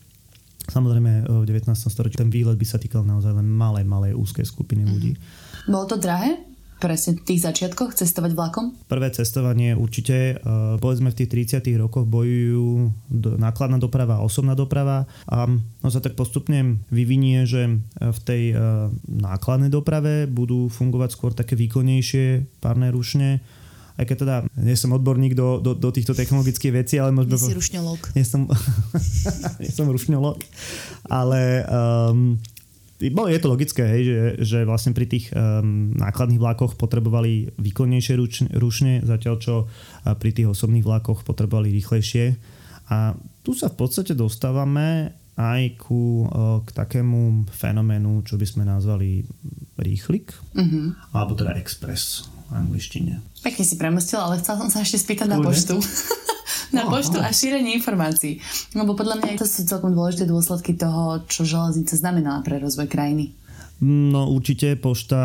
Samozrejme 0.69 1.27
v 1.27 1.45
19. 1.49 1.73
storočí 1.73 2.21
ten 2.21 2.29
výlet 2.29 2.61
by 2.61 2.67
sa 2.69 2.77
týkal 2.77 3.03
naozaj 3.03 3.33
len 3.33 3.49
malej, 3.49 3.89
malej 3.89 4.13
úzkej 4.13 4.45
skupiny 4.45 4.85
ľudí. 4.85 5.17
Mm-hmm. 5.17 5.73
Bolo 5.73 5.87
to 5.89 5.97
drahé? 5.97 6.50
Presne 6.81 7.21
v 7.21 7.23
tých 7.23 7.45
začiatkoch 7.45 7.93
cestovať 7.93 8.33
vlakom? 8.33 8.73
Prvé 8.89 9.13
cestovanie 9.13 9.77
určite, 9.77 10.41
uh, 10.41 10.81
povedzme 10.81 11.13
v 11.13 11.19
tých 11.21 11.61
30 11.61 11.77
rokoch 11.77 12.09
bojujú 12.09 12.91
nákladná 13.37 13.77
doprava 13.77 14.19
a 14.19 14.25
osobná 14.25 14.57
doprava 14.57 15.05
a 15.29 15.47
no 15.53 15.89
sa 15.93 16.01
tak 16.01 16.17
postupne 16.17 16.81
vyvinie, 16.89 17.45
že 17.45 17.69
e, 17.69 17.73
v 18.11 18.19
tej 18.25 18.43
uh, 18.55 18.89
nákladnej 19.05 19.69
doprave 19.69 20.25
budú 20.25 20.73
fungovať 20.73 21.11
skôr 21.13 21.33
také 21.37 21.59
výkonnejšie 21.59 22.49
párne 22.65 22.89
rušne, 22.89 23.45
aj 24.01 24.05
keď 24.09 24.17
teda 24.17 24.37
nie 24.57 24.77
som 24.81 24.97
odborník 24.97 25.37
do, 25.37 25.61
do, 25.61 25.77
do 25.77 25.91
týchto 25.93 26.17
technologických 26.17 26.73
vecí, 26.73 26.97
ale 26.97 27.13
možno... 27.13 27.37
Nie 27.37 27.53
si 27.53 27.59
rušňolog. 27.61 28.01
Nie 28.17 28.25
som, 28.25 28.49
nie 29.63 29.69
som 29.69 29.93
rušňolog, 29.93 30.41
ale 31.05 31.69
um, 31.69 32.41
je 33.09 33.41
to 33.41 33.49
logické, 33.49 33.83
hej, 33.89 34.03
že, 34.05 34.21
že 34.45 34.59
vlastne 34.69 34.93
pri 34.93 35.09
tých 35.09 35.33
um, 35.33 35.97
nákladných 35.97 36.43
vlákoch 36.43 36.77
potrebovali 36.77 37.57
výkonnejšie 37.57 38.15
ručne, 38.21 38.47
rušne, 38.53 39.01
zatiaľ 39.01 39.35
čo 39.41 39.55
pri 40.05 40.31
tých 40.37 40.53
osobných 40.53 40.85
vlákoch 40.85 41.25
potrebovali 41.25 41.73
rýchlejšie. 41.73 42.37
A 42.91 43.17
tu 43.41 43.57
sa 43.57 43.73
v 43.73 43.77
podstate 43.81 44.13
dostávame 44.13 45.17
aj 45.41 45.81
ku, 45.81 46.29
k 46.67 46.69
takému 46.77 47.49
fenoménu, 47.49 48.27
čo 48.29 48.37
by 48.37 48.45
sme 48.45 48.63
nazvali 48.69 49.25
rýchlik, 49.81 50.37
mm-hmm. 50.53 51.17
alebo 51.17 51.33
teda 51.33 51.57
express 51.57 52.29
v 52.53 52.61
angličtine. 52.61 53.25
Pekne 53.41 53.65
si 53.65 53.81
premostil, 53.81 54.21
ale 54.21 54.37
chcel 54.43 54.61
som 54.61 54.69
sa 54.69 54.85
ešte 54.85 55.01
spýtať 55.01 55.33
Kľudne. 55.33 55.41
na 55.41 55.47
poštu. 55.49 55.77
na 56.71 56.87
poštu 56.87 57.19
a 57.19 57.31
šírenie 57.31 57.77
informácií. 57.79 58.39
Lebo 58.75 58.95
podľa 58.95 59.23
mňa 59.23 59.43
to 59.43 59.47
sú 59.47 59.67
celkom 59.67 59.95
dôležité 59.95 60.27
dôsledky 60.27 60.75
toho, 60.75 61.23
čo 61.27 61.47
železnica 61.47 61.95
znamenala 61.95 62.41
pre 62.47 62.59
rozvoj 62.59 62.87
krajiny. 62.87 63.41
No 63.81 64.29
určite 64.29 64.77
pošta 64.77 65.17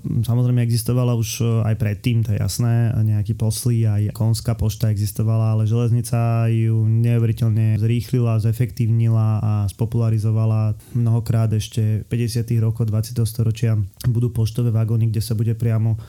samozrejme 0.00 0.64
existovala 0.64 1.12
už 1.12 1.44
aj 1.68 1.76
predtým, 1.76 2.24
to 2.24 2.32
je 2.32 2.40
jasné, 2.40 2.88
nejaký 3.04 3.36
poslí, 3.36 3.84
aj 3.84 4.16
konská 4.16 4.56
pošta 4.56 4.88
existovala, 4.88 5.52
ale 5.52 5.68
železnica 5.68 6.48
ju 6.48 6.88
neuveriteľne 6.88 7.76
zrýchlila, 7.76 8.40
zefektívnila 8.40 9.44
a 9.44 9.52
spopularizovala 9.68 10.80
mnohokrát 10.96 11.52
ešte 11.52 12.08
50. 12.08 12.48
rokov 12.64 12.88
20. 12.88 13.12
storočia 13.28 13.76
budú 14.08 14.32
poštové 14.32 14.72
vagóny, 14.72 15.12
kde 15.12 15.20
sa 15.20 15.36
bude 15.36 15.52
priamo 15.52 16.00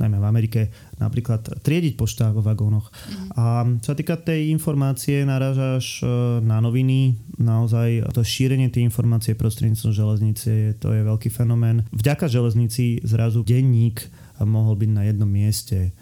najmä 0.00 0.16
v 0.16 0.26
Amerike, 0.26 0.60
napríklad 0.96 1.60
triediť 1.60 1.94
pošta 1.94 2.32
vo 2.32 2.40
vagónoch. 2.40 2.88
Mm. 2.88 3.28
A 3.36 3.44
čo 3.84 3.92
sa 3.92 3.96
týka 3.96 4.16
tej 4.16 4.48
informácie, 4.50 5.22
narážaš 5.28 6.00
e, 6.00 6.08
na 6.40 6.58
noviny, 6.64 7.20
naozaj 7.36 8.08
to 8.16 8.24
šírenie 8.24 8.72
tej 8.72 8.88
informácie 8.88 9.36
prostredníctvom 9.36 9.92
železnice, 9.92 10.80
to 10.80 10.88
je 10.96 11.04
veľký 11.04 11.28
fenomén. 11.28 11.84
Vďaka 11.92 12.26
železnici 12.26 13.04
zrazu 13.04 13.44
denník 13.44 14.08
mohol 14.40 14.80
byť 14.80 14.90
na 14.90 15.02
jednom 15.04 15.28
mieste 15.28 15.92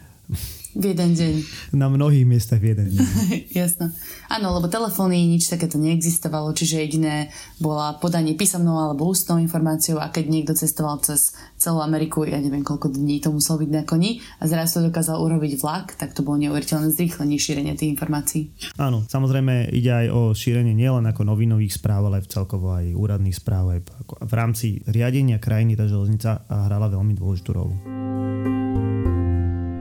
v 0.78 0.94
jeden 0.94 1.10
deň. 1.16 1.34
Na 1.74 1.88
mnohých 1.88 2.28
miestach 2.28 2.60
v 2.60 2.76
jeden 2.76 2.92
deň. 2.92 3.06
Jasno. 3.64 3.88
Áno, 4.28 4.52
lebo 4.60 4.68
telefóny, 4.68 5.24
nič 5.24 5.48
takéto 5.48 5.80
neexistovalo, 5.80 6.52
čiže 6.52 6.84
jediné 6.84 7.32
bola 7.56 7.96
podanie 7.96 8.36
písomnou 8.36 8.76
alebo 8.76 9.08
ústnou 9.08 9.40
informáciou 9.40 9.96
a 9.98 10.12
keď 10.12 10.24
niekto 10.28 10.52
cestoval 10.52 11.00
cez 11.00 11.32
celú 11.56 11.80
Ameriku, 11.80 12.28
ja 12.28 12.36
neviem 12.38 12.62
koľko 12.62 12.92
dní 12.92 13.18
to 13.24 13.32
muselo 13.32 13.64
byť 13.64 13.70
na 13.72 13.82
koni 13.88 14.20
a 14.38 14.46
zrazu 14.46 14.78
to 14.78 14.92
dokázal 14.92 15.18
urobiť 15.18 15.52
vlak, 15.58 15.96
tak 15.96 16.12
to 16.12 16.20
bolo 16.20 16.36
neuveriteľné 16.44 16.92
zrýchlenie 16.92 17.40
šírenia 17.40 17.74
tých 17.74 17.96
informácií. 17.96 18.52
Áno, 18.76 19.02
samozrejme 19.08 19.72
ide 19.72 19.90
aj 19.90 20.06
o 20.12 20.20
šírenie 20.36 20.76
nielen 20.76 21.08
ako 21.08 21.24
novinových 21.24 21.80
správ, 21.80 22.06
ale 22.12 22.22
celkovo 22.28 22.76
aj 22.76 22.92
úradných 22.92 23.34
správ. 23.34 23.64
Aj 23.72 23.80
v 24.04 24.32
rámci 24.36 24.84
riadenia 24.84 25.40
krajiny 25.40 25.74
tá 25.74 25.88
železnica 25.88 26.44
hrala 26.46 26.92
veľmi 26.92 27.16
dôležitú 27.16 27.50
rolu. 27.50 27.74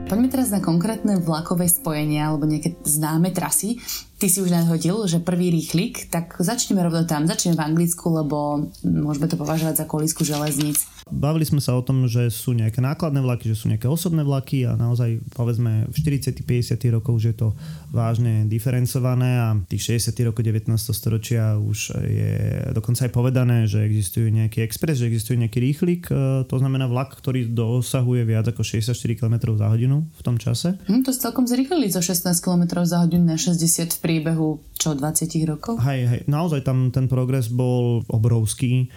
Poďme 0.08 0.32
teraz 0.32 0.48
na 0.48 0.64
konkrétne 0.64 1.20
vlakové 1.20 1.68
spojenia 1.68 2.32
alebo 2.32 2.48
nejaké 2.48 2.80
známe 2.80 3.28
trasy. 3.28 3.76
Ty 4.18 4.26
si 4.26 4.42
už 4.42 4.50
nadhodil, 4.50 4.98
že 5.06 5.22
prvý 5.22 5.54
rýchlik, 5.54 6.10
tak 6.10 6.34
začneme 6.42 6.82
rovno 6.82 7.06
tam. 7.06 7.30
Začneme 7.30 7.54
v 7.54 7.62
Anglicku, 7.70 8.10
lebo 8.10 8.66
môžeme 8.82 9.30
to 9.30 9.38
považovať 9.38 9.78
za 9.78 9.86
kolisku 9.86 10.26
železníc. 10.26 10.90
Bavili 11.08 11.46
sme 11.46 11.62
sa 11.62 11.72
o 11.72 11.82
tom, 11.86 12.04
že 12.04 12.28
sú 12.28 12.52
nejaké 12.52 12.84
nákladné 12.84 13.24
vlaky, 13.24 13.48
že 13.48 13.56
sú 13.56 13.72
nejaké 13.72 13.88
osobné 13.88 14.20
vlaky 14.26 14.68
a 14.68 14.76
naozaj 14.76 15.24
povedzme 15.32 15.88
v 15.88 15.96
40 15.96 16.44
50 16.44 16.96
rokoch 17.00 17.16
už 17.16 17.24
je 17.32 17.36
to 17.36 17.48
vážne 17.88 18.44
diferencované 18.44 19.40
a 19.40 19.56
tých 19.70 20.04
60 20.04 20.12
rokov 20.28 20.44
19. 20.44 20.68
storočia 20.76 21.56
už 21.56 21.96
je 22.04 22.34
dokonca 22.76 23.08
aj 23.08 23.12
povedané, 23.12 23.64
že 23.64 23.86
existuje 23.88 24.28
nejaký 24.28 24.60
expres, 24.60 25.00
že 25.00 25.08
existuje 25.08 25.40
nejaký 25.40 25.58
rýchlik, 25.62 26.12
e, 26.12 26.44
to 26.44 26.56
znamená 26.60 26.84
vlak, 26.84 27.16
ktorý 27.16 27.48
dosahuje 27.48 28.28
viac 28.28 28.44
ako 28.52 28.60
64 28.60 28.92
km 29.16 29.56
za 29.56 29.66
hodinu 29.72 30.04
v 30.12 30.22
tom 30.22 30.36
čase. 30.36 30.76
Hm, 30.90 31.08
to 31.08 31.16
celkom 31.16 31.48
zrýchlili 31.48 31.88
zo 31.88 32.04
16 32.04 32.28
km 32.44 32.84
za 32.84 33.00
hodinu 33.00 33.24
na 33.24 33.40
60 33.40 33.96
v 33.96 34.00
priebehu 34.08 34.56
čo 34.80 34.96
20 34.96 35.28
rokov? 35.44 35.76
Hej, 35.84 36.00
hej, 36.08 36.20
naozaj 36.24 36.64
tam 36.64 36.88
ten 36.88 37.04
progres 37.12 37.52
bol 37.52 38.00
obrovský 38.08 38.88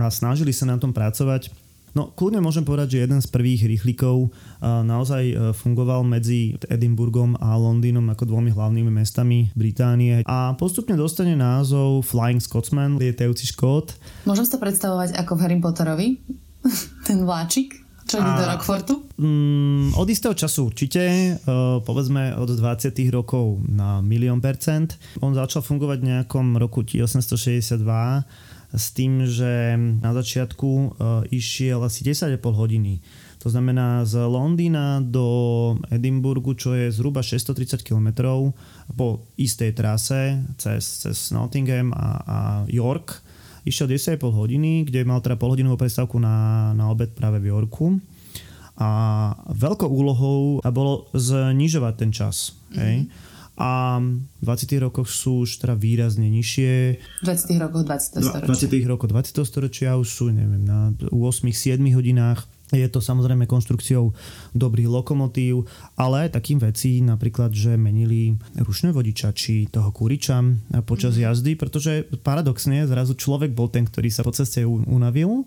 a 0.00 0.08
snažili 0.08 0.56
sa 0.56 0.64
na 0.64 0.80
tom 0.80 0.96
pracovať. 0.96 1.52
No, 1.94 2.10
kľudne 2.10 2.42
môžem 2.42 2.66
povedať, 2.66 2.98
že 2.98 3.02
jeden 3.06 3.22
z 3.22 3.30
prvých 3.30 3.70
rýchlikov 3.70 4.34
naozaj 4.58 5.22
e, 5.30 5.34
fungoval 5.54 6.02
medzi 6.02 6.58
Edinburghom 6.66 7.38
a 7.38 7.54
Londýnom 7.54 8.02
ako 8.10 8.34
dvomi 8.34 8.50
hlavnými 8.50 8.90
mestami 8.90 9.54
Británie 9.54 10.26
a 10.26 10.58
postupne 10.58 10.98
dostane 10.98 11.38
názov 11.38 12.02
Flying 12.02 12.42
Scotsman, 12.42 12.98
lietajúci 12.98 13.46
škót. 13.46 13.94
Môžem 14.26 14.42
sa 14.42 14.58
predstavovať 14.58 15.14
ako 15.22 15.38
v 15.38 15.42
Harry 15.46 15.58
Potterovi? 15.62 16.18
Ten 17.06 17.22
vláčik? 17.22 17.83
Čo 18.14 18.22
ide 18.22 18.32
do 18.38 18.46
Rockfortu? 18.46 18.94
Mm, 19.18 19.98
od 19.98 20.06
istého 20.06 20.38
času 20.38 20.70
určite, 20.70 21.02
uh, 21.34 21.82
povedzme 21.82 22.38
od 22.38 22.46
20 22.46 22.94
rokov 23.10 23.58
na 23.66 23.98
milión 23.98 24.38
percent. 24.38 24.94
On 25.18 25.34
začal 25.34 25.66
fungovať 25.66 25.98
v 25.98 26.06
nejakom 26.14 26.54
roku 26.54 26.86
1862 26.86 27.74
s 28.70 28.86
tým, 28.94 29.26
že 29.26 29.74
na 29.98 30.14
začiatku 30.14 30.70
uh, 30.70 30.86
išiel 31.26 31.82
asi 31.82 32.06
10,5 32.06 32.38
hodiny. 32.38 33.02
To 33.42 33.50
znamená 33.50 34.06
z 34.06 34.22
Londýna 34.30 35.02
do 35.02 35.26
Edinburgu, 35.90 36.54
čo 36.54 36.78
je 36.78 36.94
zhruba 36.94 37.18
630 37.18 37.82
km 37.82 38.30
po 38.94 39.26
istej 39.34 39.74
trase 39.74 40.38
cez, 40.54 41.02
cez 41.02 41.34
Nottingham 41.34 41.90
a, 41.90 42.08
a 42.22 42.38
York. 42.70 43.23
Išiel 43.64 43.88
10,5 43.88 44.20
hodiny, 44.28 44.84
kde 44.84 45.08
mal 45.08 45.24
teda 45.24 45.40
polhodinovú 45.40 45.80
prestávku 45.80 46.20
na, 46.20 46.70
na 46.76 46.92
obed 46.92 47.12
práve 47.16 47.40
v 47.40 47.48
Yorku. 47.48 47.96
A 48.76 48.88
veľkou 49.48 49.86
úlohou 49.86 50.60
bolo 50.60 51.08
znižovať 51.16 51.94
ten 51.96 52.10
čas. 52.12 52.52
Mm-hmm. 52.70 52.78
Hej? 52.78 52.96
a 53.54 54.02
v 54.02 54.42
20. 54.42 54.66
rokoch 54.82 55.06
sú 55.06 55.46
už 55.46 55.62
teda 55.62 55.78
výrazne 55.78 56.26
nižšie. 56.26 56.98
V 56.98 57.26
20. 57.26 57.54
rokoch 57.62 57.86
20. 57.86 58.26
storočia. 58.26 58.66
20. 58.66 58.90
rokoch 58.90 59.10
20. 59.14 59.46
storočia 59.46 59.90
už 59.94 60.08
sú, 60.10 60.24
neviem, 60.34 60.66
na 60.66 60.90
8-7 61.14 61.78
hodinách. 61.94 62.50
Je 62.72 62.88
to 62.88 63.04
samozrejme 63.04 63.44
konštrukciou 63.44 64.16
dobrých 64.56 64.88
lokomotív, 64.88 65.68
ale 66.00 66.28
aj 66.28 66.40
takým 66.40 66.56
vecí, 66.62 67.04
napríklad, 67.04 67.52
že 67.52 67.76
menili 67.76 68.40
rušné 68.56 68.94
vodiča 68.94 69.36
či 69.36 69.68
toho 69.68 69.92
kuriča 69.92 70.40
počas 70.88 71.14
mm. 71.14 71.20
jazdy, 71.28 71.52
pretože 71.60 72.08
paradoxne 72.24 72.88
zrazu 72.88 73.12
človek 73.12 73.52
bol 73.52 73.68
ten, 73.68 73.84
ktorý 73.84 74.08
sa 74.08 74.24
po 74.24 74.32
ceste 74.32 74.64
unavil 74.64 75.44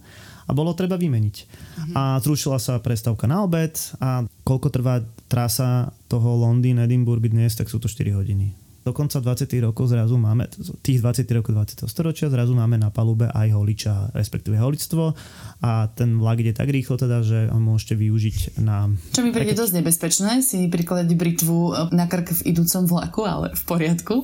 a 0.47 0.51
bolo 0.55 0.77
treba 0.77 0.95
vymeniť. 0.95 1.35
Mm-hmm. 1.43 1.95
A 1.97 2.21
zrušila 2.21 2.61
sa 2.61 2.79
prestávka 2.79 3.25
na 3.25 3.43
obed 3.43 3.75
a 3.99 4.23
koľko 4.45 4.67
trvá 4.71 5.03
trasa 5.27 5.91
toho 6.07 6.37
Londýn, 6.39 6.79
Edinburgh 6.79 7.25
dnes, 7.25 7.57
tak 7.57 7.67
sú 7.67 7.81
to 7.81 7.89
4 7.91 8.15
hodiny 8.15 8.66
do 8.87 8.95
konca 8.95 9.19
20. 9.19 9.51
rokov 9.67 9.91
zrazu 9.91 10.15
máme, 10.15 10.47
tých 10.79 11.03
20. 11.03 11.27
rokov 11.35 11.51
20. 11.51 11.91
storočia, 11.91 12.31
zrazu 12.31 12.55
máme 12.55 12.79
na 12.79 12.87
palube 12.87 13.27
aj 13.27 13.51
holiča, 13.51 14.15
respektíve 14.15 14.55
holictvo 14.55 15.11
a 15.59 15.91
ten 15.91 16.15
vlak 16.15 16.39
ide 16.39 16.55
tak 16.55 16.71
rýchlo 16.71 16.95
teda, 16.95 17.19
že 17.19 17.51
ho 17.51 17.59
môžete 17.59 17.99
využiť 17.99 18.63
na... 18.63 18.87
Čo 19.11 19.27
mi 19.27 19.35
príde 19.35 19.51
také... 19.51 19.59
dosť 19.59 19.73
nebezpečné, 19.83 20.31
si 20.39 20.71
prikladať 20.71 21.09
britvu 21.17 21.57
e, 21.57 21.71
na 21.91 22.07
krk 22.07 22.31
v 22.31 22.55
idúcom 22.55 22.87
vlaku, 22.87 23.21
ale 23.27 23.47
v 23.57 23.63
poriadku. 23.67 24.15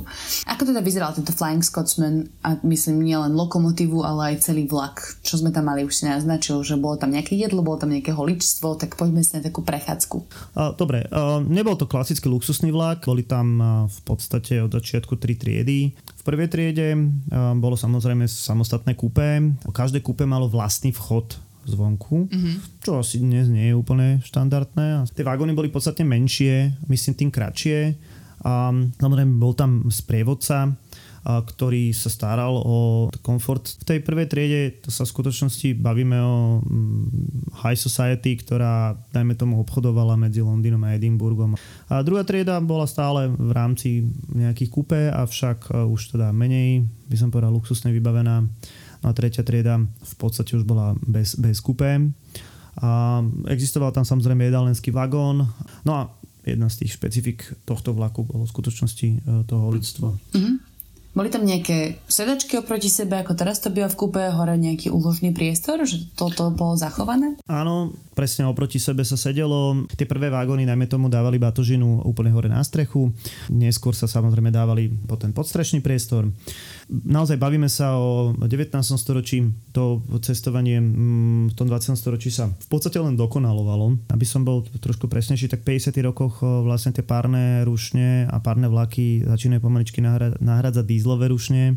Ako 0.48 0.62
teda 0.63 0.79
vyzeral 0.79 1.12
tento 1.12 1.36
Flying 1.36 1.65
Scotsman 1.65 2.32
a 2.46 2.55
myslím 2.63 3.03
nielen 3.03 3.36
lokomotívu, 3.36 4.00
ale 4.05 4.38
aj 4.38 4.48
celý 4.48 4.70
vlak? 4.70 5.20
Čo 5.25 5.43
sme 5.43 5.51
tam 5.51 5.67
mali, 5.67 5.84
už 5.84 5.91
si 5.91 6.05
naznačil, 6.05 6.62
že 6.62 6.79
bolo 6.79 6.96
tam 6.96 7.12
nejaké 7.12 7.36
jedlo, 7.36 7.65
bolo 7.65 7.82
tam 7.82 7.91
nejaké 7.91 8.13
holičstvo, 8.13 8.79
tak 8.79 8.96
poďme 8.96 9.25
si 9.25 9.36
na 9.36 9.43
takú 9.43 9.65
prechádzku. 9.65 10.17
Dobre, 10.77 11.10
nebol 11.50 11.75
to 11.75 11.89
klasický 11.89 12.29
luxusný 12.29 12.70
vlak, 12.70 13.10
boli 13.10 13.25
tam 13.25 13.58
v 13.89 14.00
podstate 14.05 14.52
podstate 14.53 14.65
od 14.69 14.72
začiatku 14.77 15.13
tri 15.17 15.33
triedy. 15.33 15.79
V 15.98 16.24
prvej 16.24 16.48
triede 16.50 16.93
bolo 17.57 17.74
samozrejme 17.74 18.29
samostatné 18.29 18.93
kúpe. 18.93 19.41
Každé 19.74 20.05
kúpe 20.05 20.29
malo 20.29 20.45
vlastný 20.45 20.93
vchod 20.93 21.41
zvonku, 21.63 22.27
mm-hmm. 22.27 22.83
čo 22.83 23.00
asi 23.00 23.24
dnes 23.24 23.48
nie 23.48 23.72
je 23.72 23.75
úplne 23.79 24.19
štandardné. 24.22 25.07
Tie 25.15 25.24
vagóny 25.24 25.55
boli 25.55 25.72
podstatne 25.72 26.03
menšie, 26.03 26.75
myslím 26.91 27.13
tým 27.15 27.31
kratšie. 27.31 27.95
A 28.43 28.75
samozrejme 29.00 29.39
bol 29.39 29.55
tam 29.55 29.88
sprievodca, 29.88 30.75
ktorý 31.24 31.96
sa 31.96 32.12
staral 32.12 32.60
o 32.60 33.08
komfort. 33.24 33.80
V 33.80 33.84
tej 33.88 34.00
prvej 34.03 34.27
triede 34.27 34.62
to 34.84 34.92
sa 34.92 35.08
v 35.08 35.13
skutočnosti 35.15 35.80
bavíme 35.80 36.20
o 36.20 36.60
mm, 36.60 37.03
high 37.63 37.80
society, 37.80 38.36
ktorá 38.36 39.00
dajme 39.15 39.39
tomu 39.39 39.56
obchodovala 39.63 40.20
medzi 40.20 40.44
Londýnom 40.44 40.84
a 40.84 41.00
Edinburghom. 41.00 41.56
A 41.88 42.03
druhá 42.03 42.27
trieda 42.27 42.60
bola 42.60 42.84
stále 42.84 43.32
v 43.32 43.51
rámci 43.56 44.03
nejakých 44.36 44.70
kúpe, 44.70 45.00
avšak 45.08 45.72
e, 45.72 45.88
už 45.88 46.20
teda 46.20 46.36
menej, 46.36 46.84
by 47.08 47.15
som 47.15 47.32
povedal, 47.32 47.56
luxusne 47.56 47.96
vybavená. 47.96 48.44
No 49.00 49.06
a 49.08 49.15
tretia 49.15 49.48
trieda 49.48 49.80
v 49.80 50.15
podstate 50.20 50.60
už 50.60 50.68
bola 50.68 50.92
bez, 51.08 51.39
bez 51.39 51.63
kúpe. 51.63 51.88
A 52.84 53.22
existoval 53.48 53.96
tam 53.96 54.03
samozrejme 54.03 54.44
jedalenský 54.44 54.92
vagón. 54.92 55.48
No 55.88 55.92
a 55.96 56.12
jedna 56.44 56.68
z 56.68 56.84
tých 56.84 57.00
špecifik 57.00 57.39
tohto 57.63 57.96
vlaku 57.96 58.27
bolo 58.27 58.44
v 58.44 58.51
skutočnosti 58.51 59.08
e, 59.08 59.18
toho 59.48 59.72
lidstvo. 59.72 60.20
Mm-hmm. 60.36 60.73
Boli 61.13 61.29
tam 61.29 61.46
nejaké 61.46 62.01
sedačky 62.10 62.58
oproti 62.58 62.89
sebe, 62.89 63.22
ako 63.22 63.38
teraz 63.38 63.62
to 63.62 63.70
býva 63.70 63.86
v 63.86 63.98
kúpe, 64.01 64.17
hore 64.17 64.58
nejaký 64.58 64.89
úložný 64.89 65.29
priestor, 65.29 65.86
že 65.86 66.10
toto 66.17 66.50
bolo 66.50 66.74
zachované? 66.74 67.38
Áno, 67.46 67.93
presne 68.17 68.50
oproti 68.50 68.82
sebe 68.82 69.05
sa 69.05 69.13
sedelo. 69.13 69.86
Tie 69.93 70.10
prvé 70.10 70.34
vagóny, 70.34 70.65
najmä 70.65 70.89
tomu, 70.89 71.13
dávali 71.13 71.38
batožinu 71.38 72.01
úplne 72.01 72.34
hore 72.34 72.50
na 72.50 72.65
strechu. 72.65 73.13
Neskôr 73.53 73.93
sa 73.93 74.10
samozrejme 74.10 74.50
dávali 74.50 74.89
po 74.89 75.13
ten 75.13 75.38
podstrešný 75.38 75.86
priestor. 75.86 76.34
Naozaj 76.89 77.38
bavíme 77.38 77.70
sa 77.70 77.93
o 77.98 78.34
19. 78.34 78.74
storočí. 78.98 79.46
To 79.77 80.01
cestovanie 80.17 80.82
mm, 80.82 81.53
v 81.53 81.55
tom 81.58 81.70
20. 81.70 81.93
storočí 81.93 82.34
sa 82.34 82.50
v 82.50 82.67
podstate 82.74 82.98
len 82.98 83.13
dokonalovalo. 83.13 84.10
Aby 84.10 84.25
som 84.25 84.41
bol 84.41 84.65
trošku 84.65 85.05
presnejší, 85.05 85.46
tak 85.46 85.62
v 85.62 85.77
50. 85.77 85.93
rokoch 86.01 86.41
vlastne 86.41 86.89
tie 86.89 87.05
párne 87.05 87.62
rušne 87.65 88.25
a 88.25 88.38
párne 88.41 88.65
vlaky 88.65 89.25
začínajú 89.29 89.62
pomaličky 89.62 90.01
nahradzať 90.41 90.86
dízlové 91.03 91.27
rušne 91.27 91.75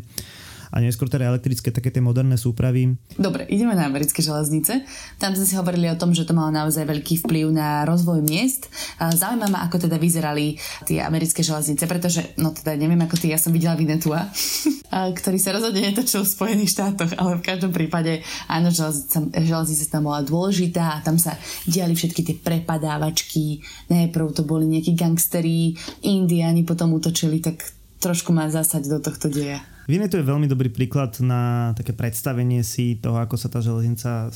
a 0.71 0.83
neskôr 0.83 1.07
teda 1.07 1.31
elektrické 1.31 1.71
také 1.71 1.91
tie 1.91 2.03
moderné 2.03 2.35
súpravy. 2.35 2.99
Dobre, 3.15 3.47
ideme 3.47 3.73
na 3.75 3.87
americké 3.87 4.19
železnice. 4.19 4.83
Tam 5.15 5.31
sme 5.31 5.47
si 5.47 5.55
hovorili 5.55 5.87
o 5.87 5.99
tom, 5.99 6.11
že 6.11 6.27
to 6.27 6.35
malo 6.35 6.51
naozaj 6.51 6.83
veľký 6.83 7.23
vplyv 7.23 7.55
na 7.55 7.87
rozvoj 7.87 8.19
miest. 8.23 8.67
Zaujíma 8.99 9.47
ma, 9.47 9.63
ako 9.67 9.87
teda 9.87 9.95
vyzerali 9.95 10.59
tie 10.83 10.99
americké 11.03 11.39
železnice, 11.43 11.87
pretože, 11.87 12.35
no 12.39 12.51
teda 12.51 12.75
neviem 12.75 12.99
ako 12.99 13.15
ty, 13.15 13.31
ja 13.31 13.39
som 13.39 13.55
videla 13.55 13.79
Vinetua, 13.79 14.27
ktorý 15.19 15.37
sa 15.39 15.55
rozhodne 15.55 15.87
netočil 15.87 16.27
v 16.27 16.33
Spojených 16.35 16.73
štátoch, 16.75 17.11
ale 17.15 17.39
v 17.39 17.45
každom 17.47 17.71
prípade 17.71 18.21
áno, 18.51 18.67
železnica, 18.67 19.31
železnica 19.39 19.85
tam 19.87 20.03
bola 20.11 20.21
dôležitá 20.23 20.99
a 20.99 21.03
tam 21.03 21.15
sa 21.15 21.35
diali 21.63 21.95
všetky 21.95 22.21
tie 22.27 22.35
prepadávačky. 22.35 23.63
Najprv 23.87 24.35
to 24.35 24.43
boli 24.43 24.67
nejakí 24.67 24.93
gangsteri, 24.99 25.73
indiani 26.03 26.67
potom 26.67 26.91
utočili, 26.91 27.39
tak 27.39 27.76
trošku 27.97 28.29
ma 28.33 28.49
zasať 28.49 28.89
do 28.89 28.97
tohto 29.01 29.29
deja. 29.29 29.61
Vieme, 29.87 30.11
to 30.11 30.19
je 30.19 30.27
veľmi 30.27 30.51
dobrý 30.51 30.67
príklad 30.67 31.15
na 31.23 31.71
také 31.71 31.95
predstavenie 31.95 32.59
si 32.59 32.99
toho, 32.99 33.23
ako 33.23 33.39
sa 33.39 33.47
tá 33.47 33.63
železnica 33.63 34.27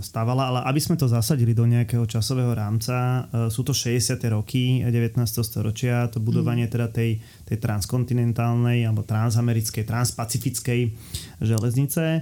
stávala, 0.00 0.48
ale 0.48 0.58
aby 0.72 0.80
sme 0.80 0.96
to 0.96 1.04
zasadili 1.04 1.52
do 1.52 1.68
nejakého 1.68 2.08
časového 2.08 2.56
rámca, 2.56 3.28
e, 3.28 3.52
sú 3.52 3.60
to 3.60 3.76
60. 3.76 4.16
roky 4.32 4.80
19. 4.80 5.20
storočia, 5.44 6.08
to 6.08 6.16
budovanie 6.16 6.64
mm. 6.64 6.72
teda 6.72 6.88
tej, 6.88 7.20
tej 7.44 7.60
transkontinentálnej 7.60 8.88
alebo 8.88 9.04
transamerickej, 9.04 9.84
transpacifickej 9.84 10.96
železnice. 11.44 12.04
E, 12.16 12.20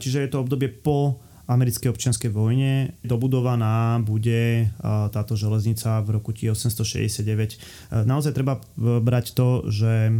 čiže 0.00 0.24
je 0.24 0.30
to 0.32 0.40
obdobie 0.40 0.72
po 0.72 1.20
americkej 1.46 1.94
občianskej 1.94 2.30
vojne. 2.30 2.98
Dobudovaná 3.06 4.02
bude 4.02 4.70
táto 5.14 5.38
železnica 5.38 6.02
v 6.02 6.18
roku 6.18 6.34
1869. 6.34 8.02
Naozaj 8.06 8.32
treba 8.34 8.58
brať 8.76 9.32
to, 9.32 9.70
že 9.70 10.10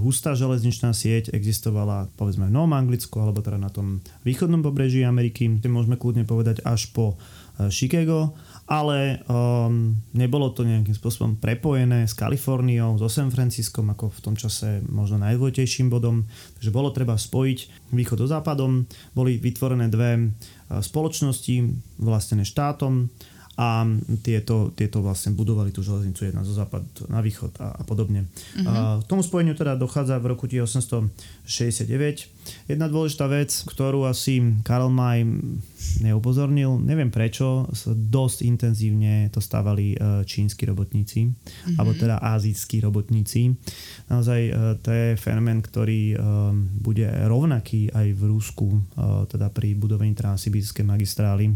hustá 0.00 0.36
železničná 0.36 0.92
sieť 0.92 1.32
existovala 1.32 2.12
povedzme 2.20 2.48
v 2.48 2.54
Novom 2.54 2.76
Anglicku 2.76 3.16
alebo 3.20 3.40
teda 3.40 3.56
na 3.56 3.72
tom 3.72 4.04
východnom 4.28 4.60
pobreží 4.60 5.02
Ameriky. 5.02 5.48
Môžeme 5.64 5.96
kľudne 5.96 6.28
povedať 6.28 6.60
až 6.62 6.92
po 6.92 7.16
Chicago 7.72 8.36
ale 8.64 9.20
um, 9.28 9.92
nebolo 10.16 10.48
to 10.56 10.64
nejakým 10.64 10.96
spôsobom 10.96 11.36
prepojené 11.36 12.08
s 12.08 12.16
Kaliforniou, 12.16 12.96
so 12.96 13.12
San 13.12 13.28
Franciskom, 13.28 13.92
ako 13.92 14.08
v 14.08 14.20
tom 14.24 14.34
čase 14.40 14.80
možno 14.88 15.20
najdôležitejším 15.20 15.92
bodom. 15.92 16.24
Takže 16.56 16.72
bolo 16.72 16.88
treba 16.88 17.20
spojiť 17.20 17.92
východ 17.92 18.24
so 18.24 18.28
západom. 18.28 18.88
Boli 19.12 19.36
vytvorené 19.36 19.92
dve 19.92 20.32
spoločnosti 20.68 21.76
vlastnené 22.00 22.44
štátom 22.48 23.08
a 23.54 23.86
tieto, 24.26 24.74
tieto 24.74 24.98
vlastne 24.98 25.30
budovali 25.30 25.70
tú 25.70 25.78
železnicu 25.78 26.26
jedna 26.26 26.42
zo 26.42 26.58
západ 26.58 27.06
na 27.06 27.22
východ 27.22 27.54
a, 27.62 27.78
a 27.78 27.82
podobne. 27.86 28.26
Uh-huh. 28.58 28.66
A 28.66 28.72
k 28.98 29.06
tomu 29.06 29.22
spojeniu 29.22 29.54
teda 29.54 29.78
dochádza 29.78 30.18
v 30.18 30.34
roku 30.34 30.50
1869. 30.50 31.86
Jedna 32.66 32.86
dôležitá 32.90 33.30
vec, 33.30 33.54
ktorú 33.70 34.10
asi 34.10 34.42
Karl 34.66 34.90
May 34.90 35.22
neupozornil, 36.02 36.82
neviem 36.82 37.14
prečo, 37.14 37.70
dosť 37.86 38.42
intenzívne 38.42 39.30
to 39.30 39.38
stávali 39.38 39.94
e, 39.94 40.26
čínsky 40.26 40.66
robotníci, 40.66 41.30
uh-huh. 41.30 41.78
alebo 41.78 41.94
teda 41.94 42.18
azijskí 42.18 42.82
robotníci. 42.82 43.54
Naozaj 44.10 44.40
e, 44.50 44.52
to 44.82 44.90
je 44.90 45.06
fenomén, 45.14 45.62
ktorý 45.62 46.02
e, 46.10 46.16
bude 46.82 47.06
rovnaký 47.06 47.94
aj 47.94 48.08
v 48.18 48.22
Rusku, 48.26 48.66
teda 49.30 49.50
pri 49.54 49.76
budovaní 49.78 50.16
transsibírskej 50.16 50.82
magistrály 50.82 51.54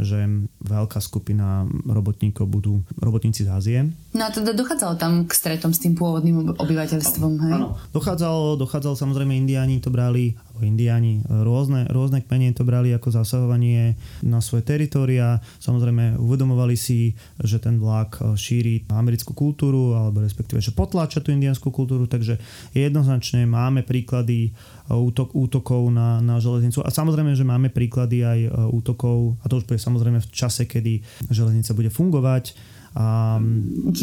že 0.00 0.26
veľká 0.64 0.98
skupina 0.98 1.68
robotníkov 1.86 2.48
budú 2.48 2.80
robotníci 2.98 3.44
z 3.44 3.48
Ázie. 3.52 3.78
No 4.10 4.26
a 4.26 4.34
teda 4.34 4.50
dochádzalo 4.50 4.98
tam 4.98 5.22
k 5.22 5.30
stretom 5.30 5.70
s 5.70 5.78
tým 5.78 5.94
pôvodným 5.94 6.58
obyvateľstvom, 6.58 7.32
hej? 7.46 7.52
Áno, 7.54 7.78
dochádzalo, 7.94 8.58
dochádzalo 8.58 8.98
samozrejme 8.98 9.38
indiáni 9.38 9.78
to 9.78 9.94
brali, 9.94 10.34
alebo 10.50 10.66
indiáni, 10.66 11.22
rôzne, 11.30 11.86
rôzne 11.86 12.18
kmene 12.26 12.50
to 12.50 12.66
brali 12.66 12.90
ako 12.90 13.14
zasahovanie 13.14 13.94
na 14.26 14.42
svoje 14.42 14.66
teritoria. 14.66 15.38
Samozrejme 15.62 16.18
uvedomovali 16.18 16.74
si, 16.74 17.14
že 17.38 17.62
ten 17.62 17.78
vlak 17.78 18.18
šíri 18.34 18.82
americkú 18.90 19.30
kultúru, 19.30 19.94
alebo 19.94 20.26
respektíve, 20.26 20.58
že 20.58 20.74
potláča 20.74 21.22
tú 21.22 21.30
indianskú 21.30 21.70
kultúru, 21.70 22.10
takže 22.10 22.42
jednoznačne 22.74 23.46
máme 23.46 23.86
príklady 23.86 24.50
útok, 24.90 25.38
útokov 25.38 25.86
na, 25.94 26.18
na 26.18 26.42
železnicu. 26.42 26.82
A 26.82 26.90
samozrejme, 26.90 27.38
že 27.38 27.46
máme 27.46 27.70
príklady 27.70 28.26
aj 28.26 28.40
e, 28.42 28.50
útokov, 28.74 29.38
a 29.38 29.46
to 29.46 29.62
už 29.62 29.70
bude 29.70 29.78
samozrejme 29.78 30.18
v 30.18 30.28
čase, 30.34 30.66
kedy 30.66 30.98
železnica 31.30 31.78
bude 31.78 31.90
fungovať. 31.94 32.58
A, 32.90 33.38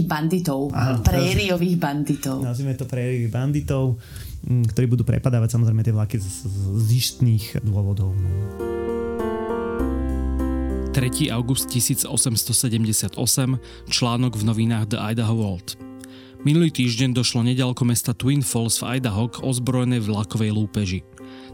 banditov, 0.08 0.72
áno, 0.72 1.04
prériových 1.04 1.76
banditov. 1.76 2.40
Nazvime 2.40 2.72
to 2.80 2.88
prériových 2.88 3.32
banditov, 3.32 4.00
ktorí 4.48 4.86
budú 4.88 5.04
prepadávať 5.04 5.60
samozrejme 5.60 5.84
tie 5.84 5.92
vlaky 5.92 6.16
z, 6.16 6.48
z 6.80 6.88
istných 6.96 7.60
dôvodov. 7.68 8.16
3. 10.98 11.30
august 11.30 11.70
1878, 11.70 13.22
článok 13.86 14.34
v 14.34 14.44
novinách 14.50 14.98
The 14.98 15.00
Idaho 15.14 15.36
World. 15.38 15.78
Minulý 16.42 16.74
týždeň 16.74 17.14
došlo 17.14 17.46
nedaleko 17.46 17.86
mesta 17.86 18.18
Twin 18.18 18.42
Falls 18.42 18.82
v 18.82 18.98
Idaho 18.98 19.30
k 19.30 19.46
ozbrojenej 19.46 20.02
vlakovej 20.06 20.50
lúpeži. 20.56 21.06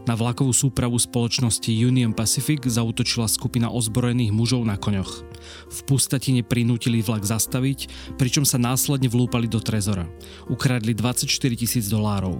Na 0.04 0.12
vlakovú 0.12 0.52
súpravu 0.52 1.00
spoločnosti 1.00 1.72
Union 1.72 2.12
Pacific 2.12 2.60
zautočila 2.68 3.24
skupina 3.24 3.72
ozbrojených 3.72 4.36
mužov 4.36 4.68
na 4.68 4.76
koňoch. 4.76 5.24
V 5.72 5.78
pustatine 5.88 6.44
prinútili 6.44 7.00
vlak 7.00 7.24
zastaviť, 7.24 7.88
pričom 8.20 8.44
sa 8.44 8.60
následne 8.60 9.08
vlúpali 9.08 9.48
do 9.48 9.64
trezora. 9.64 10.04
Ukradli 10.52 10.92
24 10.92 11.24
tisíc 11.56 11.88
dolárov. 11.88 12.36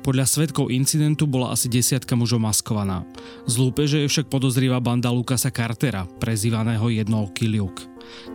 Podľa 0.00 0.24
svetkov 0.24 0.72
incidentu 0.72 1.28
bola 1.28 1.52
asi 1.52 1.68
desiatka 1.68 2.16
mužov 2.16 2.40
maskovaná. 2.40 3.04
Z 3.44 3.60
lúpeže 3.60 4.00
je 4.00 4.08
však 4.08 4.32
podozrivá 4.32 4.80
banda 4.80 5.12
Lukasa 5.12 5.52
Cartera, 5.52 6.08
prezývaného 6.20 6.88
jednooky 6.88 7.52
Luke. 7.52 7.84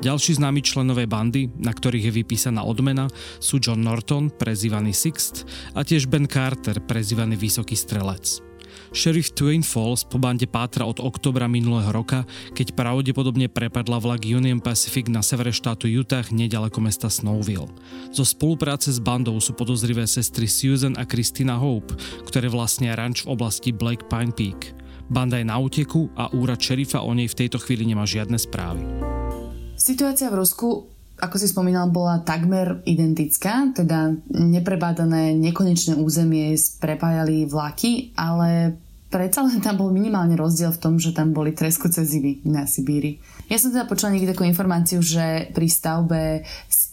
Ďalší 0.01 0.37
známi 0.37 0.61
členové 0.61 1.05
bandy, 1.09 1.49
na 1.57 1.73
ktorých 1.73 2.09
je 2.09 2.17
vypísaná 2.21 2.65
odmena, 2.65 3.09
sú 3.41 3.57
John 3.61 3.81
Norton, 3.81 4.29
prezývaný 4.29 4.93
Sixt, 4.93 5.45
a 5.73 5.81
tiež 5.85 6.09
Ben 6.09 6.29
Carter, 6.29 6.81
prezývaný 6.81 7.37
Vysoký 7.37 7.77
strelec. 7.77 8.48
Sheriff 8.89 9.37
Twin 9.37 9.61
Falls 9.61 10.01
po 10.01 10.17
bande 10.17 10.49
pátra 10.49 10.85
od 10.85 10.97
oktobra 10.97 11.45
minulého 11.45 11.93
roka, 11.93 12.25
keď 12.57 12.73
pravdepodobne 12.73 13.45
prepadla 13.45 14.01
vlak 14.01 14.25
Union 14.25 14.57
Pacific 14.57 15.05
na 15.07 15.21
severe 15.21 15.53
štátu 15.53 15.85
Utah 15.85 16.25
nedaleko 16.33 16.81
mesta 16.81 17.05
Snowville. 17.07 17.69
Zo 18.09 18.25
spolupráce 18.25 18.89
s 18.89 18.97
bandou 18.97 19.37
sú 19.37 19.53
podozrivé 19.53 20.09
sestry 20.09 20.49
Susan 20.49 20.97
a 20.97 21.05
Christina 21.05 21.61
Hope, 21.61 21.93
ktoré 22.25 22.49
vlastnia 22.49 22.97
ranč 22.97 23.25
v 23.25 23.37
oblasti 23.37 23.69
Black 23.69 24.09
Pine 24.09 24.33
Peak. 24.33 24.73
Banda 25.09 25.41
je 25.41 25.45
na 25.45 25.57
úteku 25.57 26.09
a 26.13 26.29
úrad 26.33 26.61
šerifa 26.61 27.01
o 27.01 27.13
nej 27.13 27.25
v 27.25 27.37
tejto 27.45 27.57
chvíli 27.57 27.85
nemá 27.85 28.05
žiadne 28.05 28.37
správy. 28.37 28.85
Situácia 29.73 30.29
v 30.29 30.43
Rusku, 30.43 30.98
ako 31.19 31.35
si 31.35 31.51
spomínal, 31.51 31.91
bola 31.91 32.23
takmer 32.23 32.79
identická, 32.87 33.75
teda 33.75 34.15
neprebádané 34.31 35.35
nekonečné 35.35 35.99
územie 35.99 36.55
prepájali 36.79 37.43
vlaky, 37.45 38.15
ale 38.15 38.79
predsa 39.11 39.43
len 39.43 39.59
tam 39.59 39.75
bol 39.75 39.89
minimálne 39.91 40.37
rozdiel 40.37 40.71
v 40.71 40.81
tom, 40.81 40.93
že 40.95 41.11
tam 41.11 41.35
boli 41.35 41.51
treskúce 41.51 42.05
zimy 42.05 42.45
na 42.47 42.63
Sibíri. 42.69 43.19
Ja 43.49 43.57
som 43.57 43.73
teda 43.73 43.89
počula 43.89 44.13
niekde 44.13 44.37
takú 44.37 44.45
informáciu, 44.45 45.01
že 45.01 45.49
pri 45.51 45.67
stavbe 45.67 46.45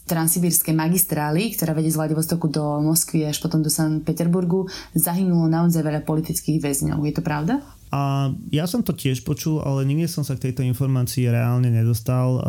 transsibírskej 0.07 0.73
magistrály, 0.73 1.53
ktorá 1.53 1.75
vedie 1.77 1.93
z 1.93 1.99
Vladivostoku 1.99 2.47
do 2.49 2.81
Moskvy 2.81 3.27
až 3.27 3.37
potom 3.43 3.61
do 3.61 3.69
San 3.69 4.01
Peterburgu, 4.01 4.65
zahynulo 4.95 5.45
naozaj 5.45 5.83
veľa 5.83 6.01
politických 6.07 6.63
väzňov. 6.63 7.03
Je 7.05 7.13
to 7.13 7.21
pravda? 7.21 7.61
A 7.87 8.35
ja 8.51 8.67
som 8.67 8.83
to 8.83 8.91
tiež 8.91 9.23
počul, 9.23 9.63
ale 9.63 9.87
nikdy 9.87 10.11
som 10.11 10.27
sa 10.27 10.35
k 10.35 10.51
tejto 10.51 10.59
informácii 10.59 11.31
reálne 11.31 11.71
nedostal. 11.71 12.27
E, 12.35 12.41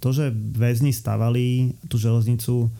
to, 0.00 0.08
že 0.08 0.32
väzni 0.32 0.88
stavali 0.88 1.76
tú 1.84 2.00
železnicu, 2.00 2.72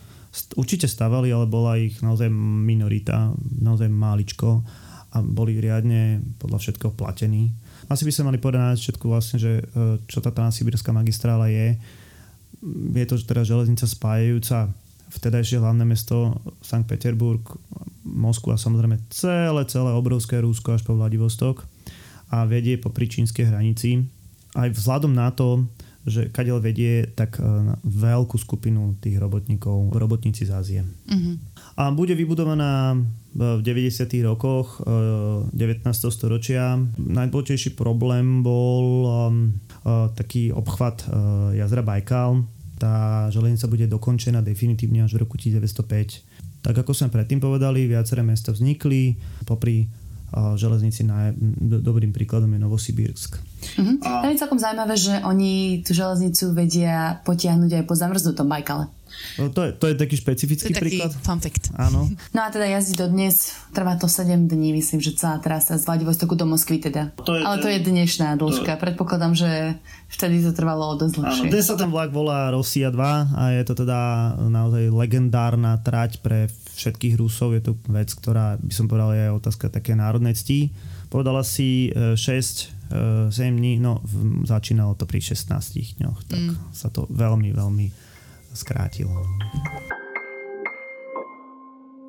určite 0.57 0.89
stavali, 0.89 1.29
ale 1.29 1.45
bola 1.45 1.77
ich 1.77 2.01
naozaj 2.01 2.33
minorita, 2.33 3.37
naozaj 3.61 3.93
máličko 3.93 4.65
a 5.13 5.21
boli 5.21 5.61
riadne 5.61 6.25
podľa 6.41 6.59
všetkého 6.61 6.93
platení. 6.97 7.53
Asi 7.93 8.09
by 8.09 8.13
sa 8.13 8.25
mali 8.25 8.41
povedať 8.41 8.61
na 8.65 8.77
začiatku 8.77 9.05
vlastne, 9.13 9.37
že 9.37 9.53
e, 9.61 9.65
čo 10.09 10.25
tá 10.25 10.33
transsibírska 10.33 10.97
magistrála 10.97 11.53
je. 11.53 11.77
Je 12.97 13.05
to 13.05 13.21
teda 13.21 13.45
železnica 13.45 13.85
spájajúca 13.85 14.73
vtedajšie 15.13 15.63
hlavné 15.63 15.85
mesto 15.87 16.41
Sankt 16.65 16.91
Peterburg, 16.91 17.45
Moskvu 18.03 18.57
a 18.57 18.59
samozrejme 18.59 18.99
celé, 19.13 19.63
celé 19.69 19.91
obrovské 19.93 20.41
Rúsko 20.43 20.75
až 20.75 20.83
po 20.83 20.99
Vladivostok 20.99 21.63
a 22.31 22.47
vedie 22.47 22.79
po 22.81 22.91
čínskej 22.91 23.51
hranici. 23.51 24.07
Aj 24.57 24.67
vzhľadom 24.73 25.13
na 25.13 25.31
to, 25.31 25.69
že 26.07 26.31
kadiaľ 26.31 26.63
vedie 26.63 27.11
tak 27.19 27.43
e, 27.43 27.43
veľkú 27.83 28.39
skupinu 28.39 28.95
tých 29.03 29.19
robotníkov, 29.19 29.91
robotníci 29.91 30.47
z 30.47 30.51
Ázie. 30.55 30.81
Uh-huh. 30.87 31.35
A 31.75 31.91
bude 31.91 32.15
vybudovaná 32.15 32.95
v 33.35 33.61
90. 33.61 34.07
rokoch 34.23 34.81
19. 34.87 35.51
E, 35.83 35.93
storočia. 36.15 36.79
Najdôležitejší 36.95 37.75
problém 37.75 38.47
bol 38.47 38.87
e, 39.03 39.19
taký 40.15 40.55
obchvat 40.55 41.11
jazera 41.59 41.83
Bajkal. 41.83 42.47
Tá 42.79 43.27
železnica 43.35 43.67
bude 43.67 43.87
dokončená 43.91 44.47
definitívne 44.47 45.03
až 45.03 45.19
v 45.19 45.27
roku 45.27 45.35
1905. 45.35 46.63
Tak 46.63 46.75
ako 46.87 46.95
sme 46.95 47.11
predtým 47.11 47.43
povedali, 47.43 47.91
viaceré 47.91 48.23
mesta 48.23 48.55
vznikli. 48.55 49.19
Popri 49.43 49.91
železnici 50.57 51.07
na, 51.07 51.33
do, 51.39 51.79
dobrým 51.81 52.11
príkladom 52.11 52.51
je 52.53 52.61
Novosibírsk. 52.61 53.39
Uh-huh. 53.79 53.97
A... 54.05 54.27
je 54.29 54.41
celkom 54.41 54.59
zaujímavé, 54.61 54.95
že 54.99 55.15
oni 55.25 55.83
tú 55.87 55.97
železnicu 55.97 56.53
vedia 56.53 57.23
potiahnuť 57.25 57.83
aj 57.83 57.85
po 57.87 57.95
zamrznutom 57.95 58.47
Bajkale. 58.47 58.91
No, 59.41 59.49
to, 59.49 59.65
je, 59.65 59.71
to 59.73 59.87
je 59.89 59.95
taký 59.97 60.17
špecifický 60.19 60.73
to 60.73 60.77
je 60.77 60.77
taký 60.77 60.99
príklad. 61.01 61.13
fun 61.25 61.41
fact. 61.41 61.73
Áno. 61.77 62.11
No 62.37 62.45
a 62.45 62.53
teda 62.53 62.69
jazdí 62.69 63.01
do 63.01 63.09
dnes, 63.09 63.57
trvá 63.73 63.97
to 63.97 64.11
7 64.11 64.45
dní, 64.45 64.77
myslím, 64.77 65.01
že 65.01 65.17
celá 65.17 65.41
trasa 65.41 65.81
z 65.81 65.89
Vladivostoku 65.89 66.37
do 66.37 66.45
Moskvy 66.45 66.85
teda. 66.85 67.17
To 67.25 67.33
je, 67.33 67.41
Ale 67.41 67.57
to 67.65 67.69
je 67.73 67.81
dnešná 67.81 68.37
dĺžka. 68.37 68.77
To... 68.77 68.81
Predpokladám, 68.83 69.33
že 69.33 69.81
vtedy 70.13 70.45
to 70.45 70.53
trvalo 70.53 70.93
o 70.93 70.95
dosť 71.01 71.15
dlhšie. 71.17 71.45
Áno, 71.49 71.53
dnes 71.53 71.65
sa 71.65 71.81
ten 71.81 71.89
vlak 71.89 72.13
volá 72.13 72.53
Rosia 72.53 72.93
2 72.93 73.01
a 73.33 73.43
je 73.57 73.63
to 73.65 73.73
teda 73.73 74.01
naozaj 74.53 74.93
legendárna 74.93 75.81
trať 75.81 76.21
pre 76.21 76.53
všetkých 76.77 77.17
Rusov. 77.17 77.57
Je 77.57 77.63
to 77.65 77.73
vec, 77.89 78.13
ktorá 78.13 78.61
by 78.61 78.73
som 78.73 78.87
povedal 78.87 79.17
je 79.17 79.33
otázka 79.33 79.73
také 79.73 79.97
národnej 79.97 80.37
cti. 80.37 80.71
Povedala 81.09 81.41
si 81.41 81.91
6 81.91 82.77
7 82.87 83.35
dní, 83.35 83.83
no 83.83 83.99
začínalo 84.47 84.95
to 84.95 85.11
pri 85.11 85.19
16 85.19 85.99
dňoch, 85.99 86.19
tak 86.31 86.39
mm. 86.39 86.71
sa 86.71 86.87
to 86.87 87.11
veľmi, 87.11 87.51
veľmi 87.51 87.91
skrátilo. 88.55 89.27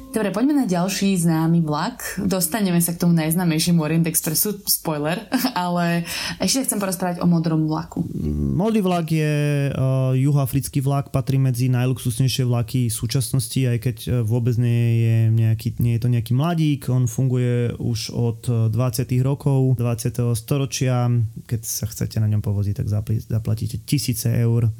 Dobre, 0.07 0.31
poďme 0.31 0.63
na 0.63 0.65
ďalší 0.65 1.19
známy 1.19 1.67
vlak. 1.67 2.15
Dostaneme 2.15 2.79
sa 2.79 2.95
k 2.95 3.03
tomu 3.03 3.11
najznámejšiemu 3.19 3.83
Orient 3.83 4.07
Expressu, 4.07 4.55
spoiler, 4.63 5.27
ale 5.67 6.07
ešte 6.39 6.63
chcem 6.63 6.79
porozprávať 6.79 7.19
o 7.19 7.27
modrom 7.27 7.67
vlaku. 7.67 8.07
Modrý 8.55 8.79
vlak 8.79 9.11
je 9.11 9.67
uh, 9.67 10.15
juhoafrický 10.15 10.79
vlak, 10.79 11.11
patrí 11.11 11.35
medzi 11.35 11.67
najluxusnejšie 11.67 12.47
vlaky 12.47 12.87
v 12.87 12.95
súčasnosti, 12.95 13.59
aj 13.59 13.77
keď 13.83 13.97
uh, 14.07 14.13
vôbec 14.23 14.55
nie 14.55 15.03
je, 15.03 15.17
nejaký, 15.27 15.75
nie 15.83 15.99
je 15.99 16.01
to 16.01 16.09
nejaký 16.09 16.31
mladík. 16.31 16.87
On 16.87 17.03
funguje 17.03 17.75
už 17.75 18.15
od 18.15 18.71
20. 18.71 18.71
Uh, 18.71 19.21
rokov 19.27 19.75
20. 19.75 20.23
storočia. 20.39 21.11
Keď 21.43 21.61
sa 21.67 21.83
chcete 21.83 22.23
na 22.23 22.31
ňom 22.31 22.39
povoziť, 22.39 22.79
tak 22.79 22.87
zaplatíte 23.27 23.83
tisíce 23.83 24.31
eur 24.31 24.71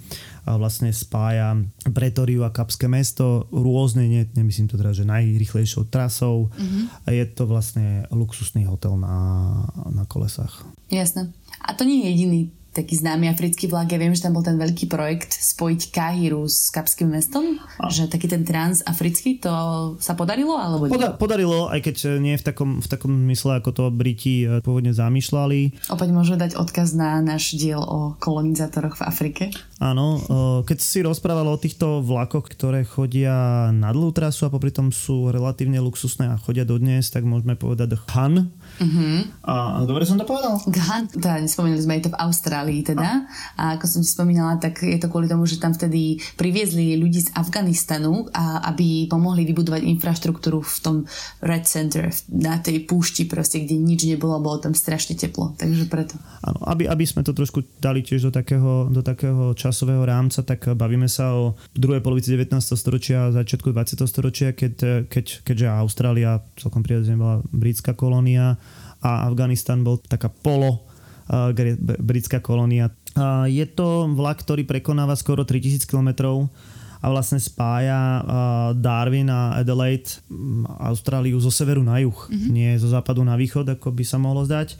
vlastne 0.55 0.95
spája 0.95 1.59
Pretoriu 1.91 2.47
a 2.47 2.55
Kapské 2.55 2.87
mesto 2.87 3.51
rôzne, 3.51 4.07
ne, 4.07 4.23
nemyslím 4.31 4.71
to 4.71 4.79
teda, 4.79 4.95
že 4.95 5.03
najrychlejšou 5.03 5.91
trasou 5.91 6.47
mm-hmm. 6.55 7.03
a 7.03 7.07
je 7.11 7.25
to 7.27 7.43
vlastne 7.43 8.07
luxusný 8.15 8.63
hotel 8.63 8.95
na, 8.95 9.17
na 9.91 10.07
kolesách. 10.07 10.63
Jasné. 10.87 11.35
A 11.59 11.75
to 11.75 11.83
nie 11.83 12.07
je 12.07 12.09
jediný 12.15 12.41
taký 12.77 12.93
známy 13.01 13.33
africký 13.33 13.65
vlak. 13.65 13.89
Ja 13.89 13.97
viem, 13.97 14.13
že 14.13 14.21
tam 14.21 14.37
bol 14.37 14.45
ten 14.45 14.61
veľký 14.61 14.85
projekt 14.85 15.33
spojiť 15.33 15.89
Kahiru 15.89 16.45
s 16.45 16.69
Kapským 16.69 17.09
mestom, 17.09 17.57
a. 17.81 17.89
že 17.89 18.05
taký 18.05 18.29
ten 18.29 18.45
transafrický, 18.45 19.41
to 19.41 19.51
sa 19.97 20.13
podarilo? 20.13 20.53
Alebo 20.53 20.85
Poda- 20.85 21.17
podarilo, 21.17 21.73
aj 21.73 21.81
keď 21.81 22.21
nie 22.21 22.37
v 22.37 22.43
takom, 22.45 22.79
v 22.79 22.87
takom 22.87 23.13
mysle, 23.33 23.57
ako 23.57 23.69
to 23.73 23.83
Briti 23.89 24.45
eh, 24.45 24.61
pôvodne 24.61 24.93
zamýšľali. 24.93 25.89
Opäť 25.89 26.09
môžeme 26.13 26.37
dať 26.37 26.53
odkaz 26.53 26.93
na 26.93 27.17
náš 27.25 27.57
diel 27.57 27.81
o 27.81 28.13
kolonizátoroch 28.21 29.01
v 29.01 29.03
Afrike. 29.03 29.43
Áno, 29.81 30.21
eh, 30.21 30.59
keď 30.69 30.77
si 30.77 31.01
rozprával 31.01 31.49
o 31.49 31.57
týchto 31.57 32.05
vlakoch, 32.05 32.45
ktoré 32.53 32.85
chodia 32.85 33.69
na 33.73 33.89
dlhú 33.89 34.13
trasu 34.13 34.45
a 34.45 34.53
popri 34.53 34.69
tom 34.69 34.93
sú 34.93 35.33
relatívne 35.33 35.81
luxusné 35.81 36.29
a 36.29 36.39
chodia 36.39 36.67
dodnes, 36.67 37.09
tak 37.09 37.25
môžeme 37.25 37.57
povedať 37.57 37.97
Han. 38.13 38.51
Uh-huh. 38.77 39.25
A 39.41 39.83
dobre 39.89 40.05
som 40.05 40.21
to 40.21 40.25
povedal? 40.25 40.61
Han, 40.61 41.09
teda 41.09 41.41
nespomenuli 41.41 41.81
sme 41.81 41.97
aj 41.97 42.03
to 42.05 42.13
v 42.13 42.19
Austrálii 42.21 42.81
teda. 42.85 43.25
A 43.57 43.77
ako 43.77 43.85
som 43.89 43.99
ti 44.05 44.09
spomínala, 44.09 44.61
tak 44.61 44.85
je 44.85 44.97
to 45.01 45.09
kvôli 45.09 45.25
tomu, 45.25 45.49
že 45.49 45.57
tam 45.57 45.73
vtedy 45.73 46.21
priviezli 46.37 46.93
ľudí 46.97 47.25
z 47.25 47.33
Afganistanu, 47.33 48.29
a 48.33 48.69
aby 48.69 49.09
pomohli 49.09 49.47
vybudovať 49.49 49.81
infraštruktúru 49.97 50.61
v 50.61 50.77
tom 50.81 50.95
Red 51.41 51.65
Center, 51.65 52.09
na 52.29 52.61
tej 52.61 52.85
púšti 52.85 53.25
proste, 53.25 53.65
kde 53.65 53.81
nič 53.81 54.05
nebolo, 54.05 54.37
bolo 54.37 54.61
tam 54.61 54.77
strašne 54.77 55.17
teplo. 55.17 55.57
Takže 55.57 55.89
preto. 55.89 56.15
Áno, 56.45 56.61
aby, 56.69 56.85
aby 56.85 57.03
sme 57.07 57.25
to 57.25 57.33
trošku 57.33 57.65
dali 57.81 58.05
tiež 58.05 58.29
do 58.29 58.31
takého, 58.31 58.89
do 58.93 59.01
takého 59.01 59.57
časového 59.57 60.05
rámca, 60.05 60.45
tak 60.45 60.69
bavíme 60.77 61.09
sa 61.09 61.33
o 61.33 61.57
druhej 61.73 62.05
polovici 62.05 62.29
19. 62.29 62.53
storočia 62.77 63.29
a 63.29 63.35
začiatku 63.35 63.73
20. 63.73 64.05
storočia, 64.05 64.53
keď, 64.53 65.07
keď, 65.09 65.25
keďže 65.41 65.67
Austrália 65.73 66.43
celkom 66.59 66.85
prirodzene 66.85 67.17
bola 67.17 67.41
britská 67.49 67.97
kolónia 67.97 68.59
a 69.01 69.29
Afganistan 69.29 69.81
bol 69.81 70.01
taká 70.01 70.29
polo 70.31 70.87
britská 71.99 72.39
kolónia. 72.39 72.87
Je 73.49 73.65
to 73.67 74.07
vlak, 74.15 74.45
ktorý 74.45 74.63
prekonáva 74.63 75.17
skoro 75.19 75.43
3000 75.43 75.83
km 75.83 76.39
a 76.97 77.05
vlastne 77.11 77.37
spája 77.37 78.23
Darwin 78.77 79.29
a 79.29 79.59
Adelaide, 79.59 80.23
Austráliu 80.81 81.37
zo 81.37 81.51
severu 81.51 81.83
na 81.83 81.99
juh, 82.01 82.15
mm-hmm. 82.15 82.49
nie 82.49 82.71
zo 82.79 82.89
západu 82.89 83.21
na 83.21 83.35
východ, 83.35 83.67
ako 83.77 83.91
by 83.91 84.03
sa 84.07 84.17
mohlo 84.17 84.47
zdať. 84.47 84.79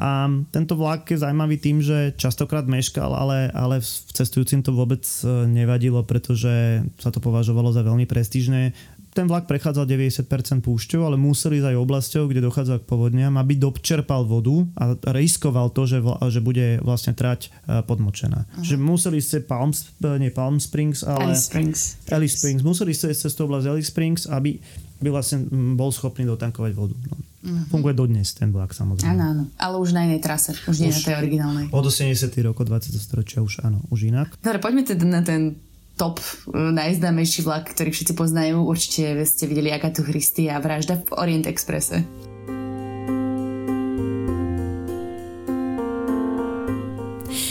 A 0.00 0.32
tento 0.48 0.80
vlak 0.80 1.12
je 1.12 1.20
zaujímavý 1.20 1.60
tým, 1.60 1.84
že 1.84 2.16
častokrát 2.16 2.64
meškal, 2.64 3.12
ale, 3.12 3.52
ale 3.52 3.84
v 3.84 4.10
cestujúcim 4.16 4.64
to 4.64 4.72
vôbec 4.72 5.04
e, 5.04 5.44
nevadilo, 5.44 6.00
pretože 6.08 6.80
sa 6.96 7.12
to 7.12 7.20
považovalo 7.20 7.68
za 7.68 7.84
veľmi 7.84 8.08
prestížne 8.08 8.72
ten 9.10 9.26
vlak 9.26 9.50
prechádzal 9.50 9.90
90% 9.90 10.62
púšťou, 10.62 11.02
ale 11.02 11.18
museli 11.18 11.58
ísť 11.58 11.74
aj 11.74 11.76
oblasťou, 11.82 12.24
kde 12.30 12.46
dochádza 12.46 12.78
k 12.78 12.86
povodniam, 12.86 13.34
aby 13.42 13.58
dočerpal 13.58 14.22
vodu 14.22 14.62
a 14.78 14.94
riskoval 15.10 15.74
to, 15.74 15.82
že, 15.86 15.98
vla, 15.98 16.16
že 16.30 16.38
bude 16.38 16.78
vlastne 16.86 17.10
trať 17.10 17.50
e, 17.50 17.82
podmočená. 17.82 18.46
Uh-huh. 18.46 18.62
Že 18.62 18.74
museli 18.78 19.18
ísť 19.18 19.50
Palm, 19.50 19.74
nie 20.22 20.30
Palm 20.30 20.62
Springs, 20.62 21.02
ale 21.02 21.34
Alice 21.34 21.50
Springs. 21.50 21.80
Alice 22.06 22.38
Springs. 22.38 22.62
Museli 22.62 22.94
ísť 22.94 23.18
cez 23.18 23.32
tú 23.34 23.50
oblasť 23.50 23.66
Alice 23.66 23.90
Springs, 23.90 24.30
aby 24.30 24.62
by 25.00 25.08
vlastne 25.10 25.48
bol 25.74 25.90
schopný 25.90 26.28
dotankovať 26.28 26.72
vodu. 26.76 26.94
No. 26.94 27.16
Uh-huh. 27.40 27.66
Funguje 27.72 27.96
dodnes 27.96 28.30
ten 28.36 28.52
vlak 28.52 28.76
samozrejme. 28.76 29.10
Áno, 29.16 29.24
áno. 29.26 29.44
Ale 29.56 29.80
už 29.80 29.96
na 29.96 30.06
inej 30.06 30.20
trase, 30.22 30.54
už, 30.54 30.70
už 30.70 30.76
nie 30.84 30.92
na 30.92 31.00
tej 31.00 31.16
originálnej. 31.18 31.64
Od 31.72 31.82
80. 31.82 32.30
rokov 32.44 32.68
20. 32.68 32.94
storočia 33.00 33.40
už 33.40 33.64
áno, 33.64 33.80
už 33.88 34.12
inak. 34.12 34.36
Dobre, 34.44 34.60
poďme 34.60 34.84
teda 34.84 35.02
na 35.08 35.24
ten 35.24 35.56
top 36.00 36.16
e, 36.16 36.56
najznámejší 36.56 37.44
vlak, 37.44 37.76
ktorý 37.76 37.92
všetci 37.92 38.16
poznajú. 38.16 38.64
Určite 38.64 39.20
ste 39.28 39.44
videli 39.44 39.68
Agatu 39.68 40.00
Christy 40.00 40.48
a 40.48 40.56
Vražda 40.56 40.96
v 40.96 41.12
Orient 41.20 41.44
Expresse. 41.44 42.00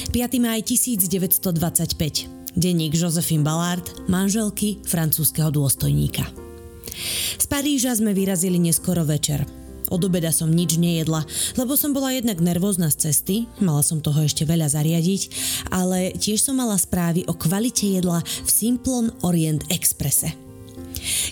Piatý 0.10 0.42
maj 0.42 0.66
1925. 0.66 2.58
Denník 2.58 2.98
Josephine 2.98 3.46
Ballard, 3.46 3.86
manželky 4.10 4.82
francúzského 4.82 5.54
dôstojníka. 5.54 6.26
Z 7.38 7.46
Paríža 7.46 7.94
sme 7.94 8.18
vyrazili 8.18 8.58
neskoro 8.58 9.06
večer. 9.06 9.59
Od 9.90 10.02
obeda 10.06 10.30
som 10.30 10.54
nič 10.54 10.78
nejedla, 10.78 11.26
lebo 11.58 11.74
som 11.74 11.92
bola 11.92 12.14
jednak 12.14 12.38
nervózna 12.38 12.94
z 12.94 13.10
cesty, 13.10 13.50
mala 13.58 13.82
som 13.82 14.00
toho 14.00 14.22
ešte 14.22 14.46
veľa 14.46 14.70
zariadiť, 14.70 15.22
ale 15.74 16.14
tiež 16.14 16.46
som 16.46 16.58
mala 16.58 16.78
správy 16.78 17.26
o 17.26 17.34
kvalite 17.34 17.90
jedla 17.90 18.22
v 18.22 18.50
Simplon 18.50 19.10
Orient 19.26 19.66
Expresse. 19.74 20.30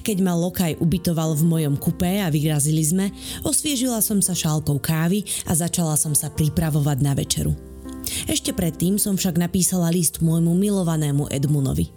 Keď 0.01 0.17
ma 0.23 0.33
Lokaj 0.33 0.79
ubytoval 0.79 1.35
v 1.35 1.43
mojom 1.43 1.75
kupé 1.75 2.23
a 2.23 2.31
vyrazili 2.31 2.81
sme, 2.81 3.11
osviežila 3.43 3.99
som 3.99 4.23
sa 4.23 4.31
šálkou 4.31 4.79
kávy 4.79 5.27
a 5.45 5.53
začala 5.53 5.99
som 5.99 6.15
sa 6.15 6.31
pripravovať 6.31 6.97
na 7.03 7.13
večeru. 7.13 7.51
Ešte 8.25 8.55
predtým 8.55 8.95
som 8.95 9.19
však 9.19 9.35
napísala 9.35 9.91
list 9.91 10.23
môjmu 10.23 10.55
milovanému 10.55 11.27
Edmunovi. 11.27 11.91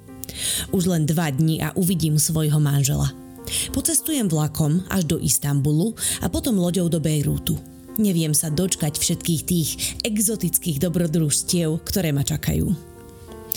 Už 0.74 0.90
len 0.90 1.06
dva 1.06 1.30
dní 1.30 1.62
a 1.62 1.70
uvidím 1.78 2.18
svojho 2.18 2.58
manžela. 2.58 3.10
Pocestujem 3.74 4.30
vlakom 4.30 4.82
až 4.90 5.06
do 5.06 5.16
Istanbulu 5.18 5.94
a 6.22 6.26
potom 6.30 6.58
loďou 6.58 6.86
do 6.86 7.02
Bejrútu. 7.02 7.58
Neviem 8.00 8.32
sa 8.32 8.48
dočkať 8.48 8.96
všetkých 8.96 9.42
tých 9.44 9.70
exotických 10.06 10.80
dobrodružstiev, 10.80 11.82
ktoré 11.84 12.14
ma 12.14 12.24
čakajú. 12.24 12.70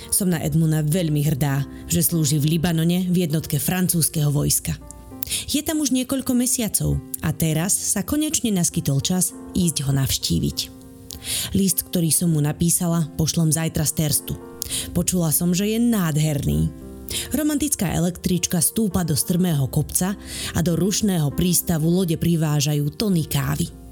Som 0.09 0.33
na 0.33 0.41
Edmuna 0.41 0.81
veľmi 0.81 1.21
hrdá, 1.25 1.63
že 1.85 2.03
slúži 2.03 2.41
v 2.41 2.57
Libanone 2.57 3.05
v 3.07 3.29
jednotke 3.29 3.61
francúzského 3.61 4.33
vojska. 4.33 4.75
Je 5.47 5.63
tam 5.63 5.79
už 5.79 5.95
niekoľko 5.95 6.35
mesiacov 6.35 6.99
a 7.23 7.31
teraz 7.31 7.71
sa 7.71 8.03
konečne 8.03 8.51
naskytol 8.51 8.99
čas 8.99 9.31
ísť 9.55 9.87
ho 9.87 9.91
navštíviť. 9.95 10.57
List, 11.55 11.87
ktorý 11.87 12.11
som 12.11 12.35
mu 12.35 12.43
napísala, 12.43 13.07
pošlom 13.15 13.47
zajtra 13.47 13.87
z 13.87 13.93
Terstu. 13.95 14.35
Počula 14.91 15.31
som, 15.31 15.55
že 15.55 15.71
je 15.71 15.79
nádherný 15.79 16.82
Romantická 17.33 17.91
električka 17.93 18.61
stúpa 18.63 19.01
do 19.07 19.13
strmého 19.13 19.65
kopca 19.71 20.15
a 20.53 20.59
do 20.61 20.77
rušného 20.77 21.31
prístavu 21.33 21.89
lode 21.89 22.17
privážajú 22.19 22.93
tony 22.95 23.25
kávy. 23.25 23.83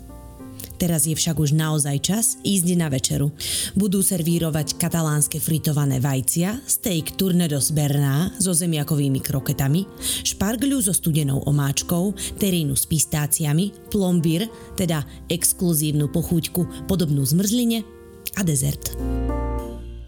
Teraz 0.82 1.06
je 1.06 1.14
však 1.14 1.38
už 1.38 1.54
naozaj 1.54 1.98
čas 2.02 2.26
ísť 2.42 2.74
na 2.74 2.90
večeru. 2.90 3.30
Budú 3.78 4.02
servírovať 4.02 4.82
katalánske 4.82 5.38
fritované 5.38 6.02
vajcia, 6.02 6.58
steak 6.66 7.22
Turnedos 7.22 7.70
Berná 7.70 8.34
so 8.42 8.50
zemiakovými 8.50 9.22
kroketami, 9.22 9.86
špargľu 10.26 10.82
so 10.82 10.90
studenou 10.90 11.46
omáčkou, 11.46 12.18
terínu 12.42 12.74
s 12.74 12.90
pistáciami, 12.90 13.94
plombír, 13.94 14.50
teda 14.74 15.06
exkluzívnu 15.30 16.10
pochúťku 16.10 16.90
podobnú 16.90 17.22
zmrzline 17.30 17.86
a 18.34 18.42
dezert. 18.42 18.98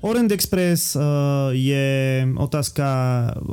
Orient 0.04 0.32
Express 0.36 1.00
uh, 1.00 1.02
je 1.56 2.28
otázka 2.36 2.86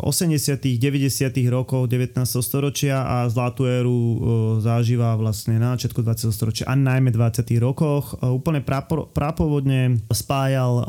80 0.03 0.59
90 0.83 1.31
rokov 1.47 1.87
19. 1.87 2.27
storočia 2.27 3.07
a 3.07 3.31
zlatú 3.31 3.71
éru 3.71 3.95
uh, 3.95 4.15
zažíva 4.59 5.15
vlastne 5.15 5.63
na 5.63 5.79
začiatku 5.79 6.03
20. 6.03 6.35
storočia 6.35 6.67
a 6.67 6.75
najmä 6.75 7.15
20. 7.15 7.47
rokoch. 7.63 8.19
Uh, 8.19 8.35
úplne 8.35 8.67
prapo, 8.67 9.07
prapovodne 9.15 10.03
spájal 10.11 10.83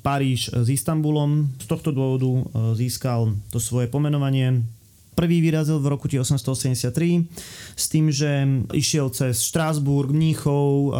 Paríž 0.00 0.48
s 0.56 0.68
Istanbulom. 0.72 1.52
Z 1.60 1.68
tohto 1.68 1.92
dôvodu 1.92 2.48
získal 2.72 3.36
to 3.52 3.60
svoje 3.60 3.92
pomenovanie 3.92 4.64
Prvý 5.14 5.38
vyrazil 5.38 5.78
v 5.78 5.94
roku 5.94 6.10
1883 6.10 6.90
s 7.78 7.84
tým, 7.86 8.10
že 8.10 8.30
išiel 8.74 9.14
cez 9.14 9.46
Štrásburg, 9.46 10.10
Mníchov, 10.10 10.90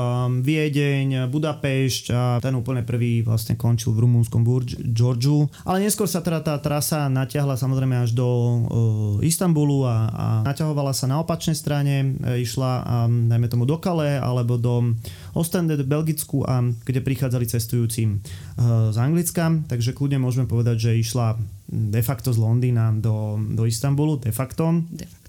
Viedeň, 0.43 1.27
Budapešť 1.31 2.05
a 2.15 2.23
ten 2.39 2.55
úplne 2.55 2.87
prvý 2.87 3.27
vlastne 3.27 3.59
končil 3.59 3.91
v 3.91 4.07
rumúnskom 4.07 4.47
Georgiu. 4.95 5.51
Ale 5.67 5.83
neskôr 5.83 6.07
sa 6.07 6.23
teda 6.23 6.47
tá 6.47 6.55
trasa 6.63 7.11
natiahla 7.11 7.59
samozrejme 7.59 8.07
až 8.07 8.15
do 8.15 8.27
uh, 8.27 9.27
Istanbulu 9.27 9.83
a, 9.83 9.97
a 10.09 10.27
naťahovala 10.47 10.95
sa 10.95 11.11
na 11.11 11.19
opačnej 11.19 11.59
strane, 11.59 12.15
e, 12.23 12.43
išla 12.47 12.71
um, 12.85 13.27
najmä 13.27 13.51
tomu 13.51 13.67
do 13.67 13.81
Kale 13.83 14.23
alebo 14.23 14.55
do 14.55 14.95
Ostende, 15.35 15.75
do 15.75 15.83
Belgicku 15.83 16.47
a 16.47 16.63
kde 16.63 17.03
prichádzali 17.03 17.51
cestujúci 17.51 18.07
uh, 18.07 18.95
z 18.95 18.97
Anglicka, 18.97 19.51
takže 19.67 19.97
kľudne 19.97 20.23
môžeme 20.23 20.47
povedať, 20.47 20.91
že 20.91 21.01
išla 21.03 21.37
de 21.69 22.03
facto 22.03 22.33
z 22.33 22.39
Londýna 22.39 22.93
do, 22.93 23.41
do 23.53 23.65
Istanbulu, 23.65 24.21
de 24.21 24.33
facto. 24.33 24.85
De 24.91 25.05
facto. 25.05 25.23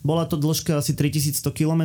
Bola 0.00 0.24
to 0.24 0.40
dĺžka 0.40 0.80
asi 0.80 0.96
3100 0.96 1.52
km 1.52 1.82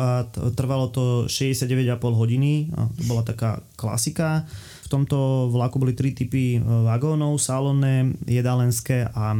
a 0.00 0.24
trvalo 0.56 0.88
to 0.88 1.28
69,5 1.28 1.92
hodiny. 2.00 2.72
A 2.72 2.88
to 2.88 3.02
bola 3.04 3.20
taká 3.20 3.60
klasika. 3.76 4.48
V 4.84 4.88
tomto 4.88 5.50
vlaku 5.52 5.76
boli 5.76 5.92
tri 5.92 6.16
typy 6.16 6.56
vagónov, 6.64 7.36
salónne, 7.36 8.16
jedalenské 8.24 9.12
a 9.12 9.36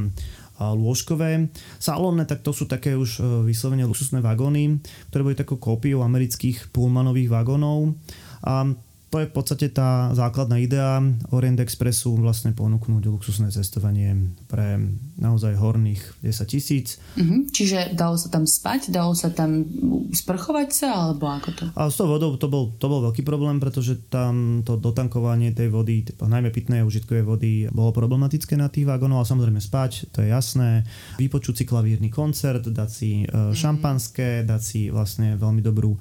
lôžkové. 0.61 1.49
Salónne, 1.81 2.29
tak 2.29 2.45
to 2.45 2.53
sú 2.53 2.69
také 2.69 2.93
už 2.93 3.25
vyslovene 3.49 3.89
luxusné 3.89 4.21
vagóny, 4.21 4.77
ktoré 5.09 5.25
boli 5.25 5.37
takou 5.37 5.57
kópiou 5.57 6.05
amerických 6.05 6.69
pullmanových 6.77 7.33
vagónov. 7.33 7.97
A 8.45 8.69
to 9.17 9.25
je 9.25 9.33
v 9.33 9.37
podstate 9.41 9.73
tá 9.73 10.13
základná 10.13 10.61
idea 10.61 11.01
Orient 11.33 11.57
Expressu 11.65 12.21
vlastne 12.21 12.53
ponúknuť 12.53 13.09
luxusné 13.09 13.49
cestovanie 13.49 14.13
pre 14.45 14.77
naozaj 15.17 15.57
horných 15.57 16.21
10 16.21 16.53
tisíc. 16.53 17.01
Mm-hmm. 17.17 17.41
Čiže 17.49 17.79
dalo 17.97 18.21
sa 18.21 18.29
tam 18.29 18.45
spať, 18.45 18.93
dalo 18.93 19.17
sa 19.17 19.33
tam 19.33 19.65
sprchovať 20.13 20.69
sa, 20.69 20.89
alebo 21.09 21.33
ako 21.33 21.49
to? 21.57 21.65
A 21.73 21.89
s 21.89 21.97
tou 21.97 22.05
vodou 22.13 22.37
to 22.37 22.45
bol, 22.53 22.77
to 22.77 22.93
bol 22.93 23.01
veľký 23.09 23.25
problém, 23.25 23.57
pretože 23.57 24.05
tam 24.13 24.61
to 24.69 24.77
dotankovanie 24.77 25.57
tej 25.57 25.73
vody, 25.73 26.05
najmä 26.21 26.53
pitnej 26.53 26.85
a 26.85 26.89
užitkovej 26.89 27.25
vody, 27.25 27.53
bolo 27.73 27.97
problematické 27.97 28.53
na 28.61 28.69
tých 28.69 28.85
vagónoch, 28.85 29.25
ale 29.25 29.33
samozrejme 29.33 29.65
spať, 29.65 30.13
to 30.13 30.21
je 30.21 30.29
jasné. 30.29 30.85
Vypočuť 31.17 31.57
si 31.57 31.65
klavírny 31.65 32.13
koncert, 32.13 32.69
dať 32.69 32.91
si 32.93 33.25
mm-hmm. 33.25 33.57
šampanské, 33.57 34.45
dať 34.45 34.61
si 34.61 34.81
vlastne 34.93 35.41
veľmi 35.41 35.65
dobrú 35.65 35.97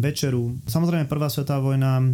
večeru. 0.00 0.56
Samozrejme 0.64 1.04
prvá 1.10 1.28
svetová 1.28 1.60
vojna 1.60 2.00
e, 2.00 2.04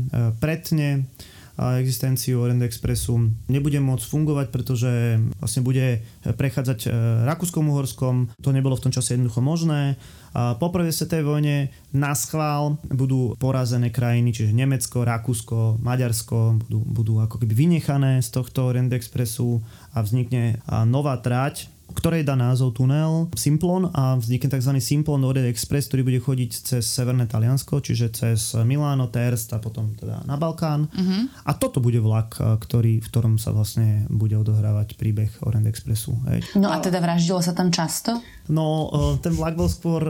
pretne 0.42 1.06
existenciu 1.54 2.42
Orient 2.42 2.66
Expressu 2.66 3.30
nebude 3.46 3.78
môcť 3.78 4.02
fungovať, 4.02 4.46
pretože 4.50 5.22
vlastne 5.38 5.62
bude 5.62 6.02
prechádzať 6.26 6.80
e, 6.82 6.88
Rakúskom-Uhorskom. 7.30 8.34
To 8.42 8.50
nebolo 8.50 8.74
v 8.74 8.90
tom 8.90 8.92
čase 8.92 9.14
jednoducho 9.14 9.38
možné. 9.38 9.94
A 10.34 10.58
po 10.58 10.74
prvej 10.74 10.90
svetovej 10.90 11.22
vojne 11.22 11.56
na 11.94 12.10
schvál 12.18 12.82
budú 12.90 13.38
porazené 13.38 13.94
krajiny, 13.94 14.34
čiže 14.34 14.50
Nemecko, 14.50 15.06
Rakúsko, 15.06 15.78
Maďarsko 15.78 16.58
budú, 16.66 16.80
budú 16.82 17.14
ako 17.22 17.38
keby 17.38 17.54
vynechané 17.54 18.18
z 18.18 18.34
tohto 18.34 18.66
Orient 18.66 18.90
Expressu 18.90 19.62
a 19.94 20.02
vznikne 20.02 20.58
nová 20.90 21.14
trať, 21.22 21.70
ktorej 21.94 22.26
dá 22.26 22.34
názov 22.34 22.74
tunel 22.74 23.30
Simplon 23.38 23.88
a 23.94 24.18
vznikne 24.18 24.50
tzv. 24.50 24.74
Simplon 24.82 25.22
Orient 25.22 25.48
Express, 25.48 25.86
ktorý 25.88 26.02
bude 26.02 26.20
chodiť 26.20 26.50
cez 26.50 26.84
Severné 26.84 27.30
Taliansko, 27.30 27.78
čiže 27.78 28.10
cez 28.10 28.58
Miláno, 28.66 29.08
Terst 29.08 29.54
a 29.54 29.62
potom 29.62 29.94
teda 29.94 30.26
na 30.26 30.34
Balkán. 30.34 30.90
Uh-huh. 30.90 31.30
A 31.46 31.54
toto 31.54 31.78
bude 31.78 32.02
vlak, 32.02 32.36
ktorý, 32.36 32.98
v 32.98 33.08
ktorom 33.08 33.38
sa 33.38 33.54
vlastne 33.54 34.04
bude 34.10 34.34
odohrávať 34.34 34.98
príbeh 34.98 35.30
Orient 35.46 35.70
Expressu. 35.70 36.18
Hej. 36.28 36.44
No 36.58 36.74
a 36.74 36.82
teda 36.82 36.98
vraždilo 36.98 37.38
sa 37.38 37.54
tam 37.54 37.70
často? 37.70 38.18
No, 38.50 38.92
ten 39.24 39.32
vlak 39.32 39.56
bol 39.56 39.72
skôr 39.72 40.04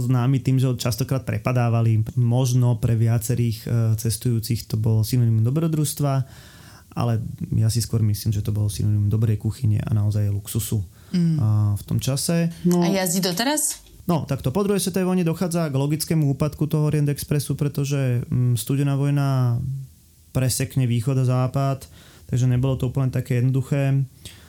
známy 0.00 0.40
tým, 0.40 0.56
že 0.56 0.70
ho 0.70 0.78
častokrát 0.80 1.28
prepadávali. 1.28 2.00
Možno 2.16 2.80
pre 2.80 2.96
viacerých 2.96 3.68
cestujúcich 4.00 4.64
to 4.70 4.80
bolo 4.80 5.04
synonymum 5.04 5.44
dobrodružstva, 5.44 6.12
ale 6.96 7.20
ja 7.52 7.68
si 7.68 7.84
skôr 7.84 8.00
myslím, 8.00 8.32
že 8.32 8.40
to 8.40 8.56
bolo 8.56 8.72
synonymum 8.72 9.12
dobrej 9.12 9.36
kuchyne 9.36 9.76
a 9.84 9.92
naozaj 9.92 10.32
luxusu 10.32 10.80
mm. 11.12 11.36
a 11.38 11.48
v 11.76 11.82
tom 11.86 11.98
čase. 12.00 12.50
No, 12.64 12.82
a 12.82 12.90
jazdí 12.90 13.20
doteraz? 13.22 13.86
No, 14.06 14.22
takto 14.22 14.54
po 14.54 14.62
druhej 14.62 14.78
svetovej 14.78 15.10
vojne 15.10 15.26
dochádza 15.26 15.66
k 15.66 15.74
logickému 15.74 16.30
úpadku 16.38 16.70
toho 16.70 16.86
Orient 16.86 17.10
Expressu, 17.10 17.58
pretože 17.58 18.22
mm, 18.30 18.54
studená 18.54 18.94
vojna 18.94 19.58
presekne 20.30 20.86
východ 20.86 21.18
a 21.18 21.24
západ, 21.26 21.90
takže 22.30 22.46
nebolo 22.46 22.78
to 22.78 22.86
úplne 22.86 23.10
také 23.10 23.42
jednoduché. 23.42 24.06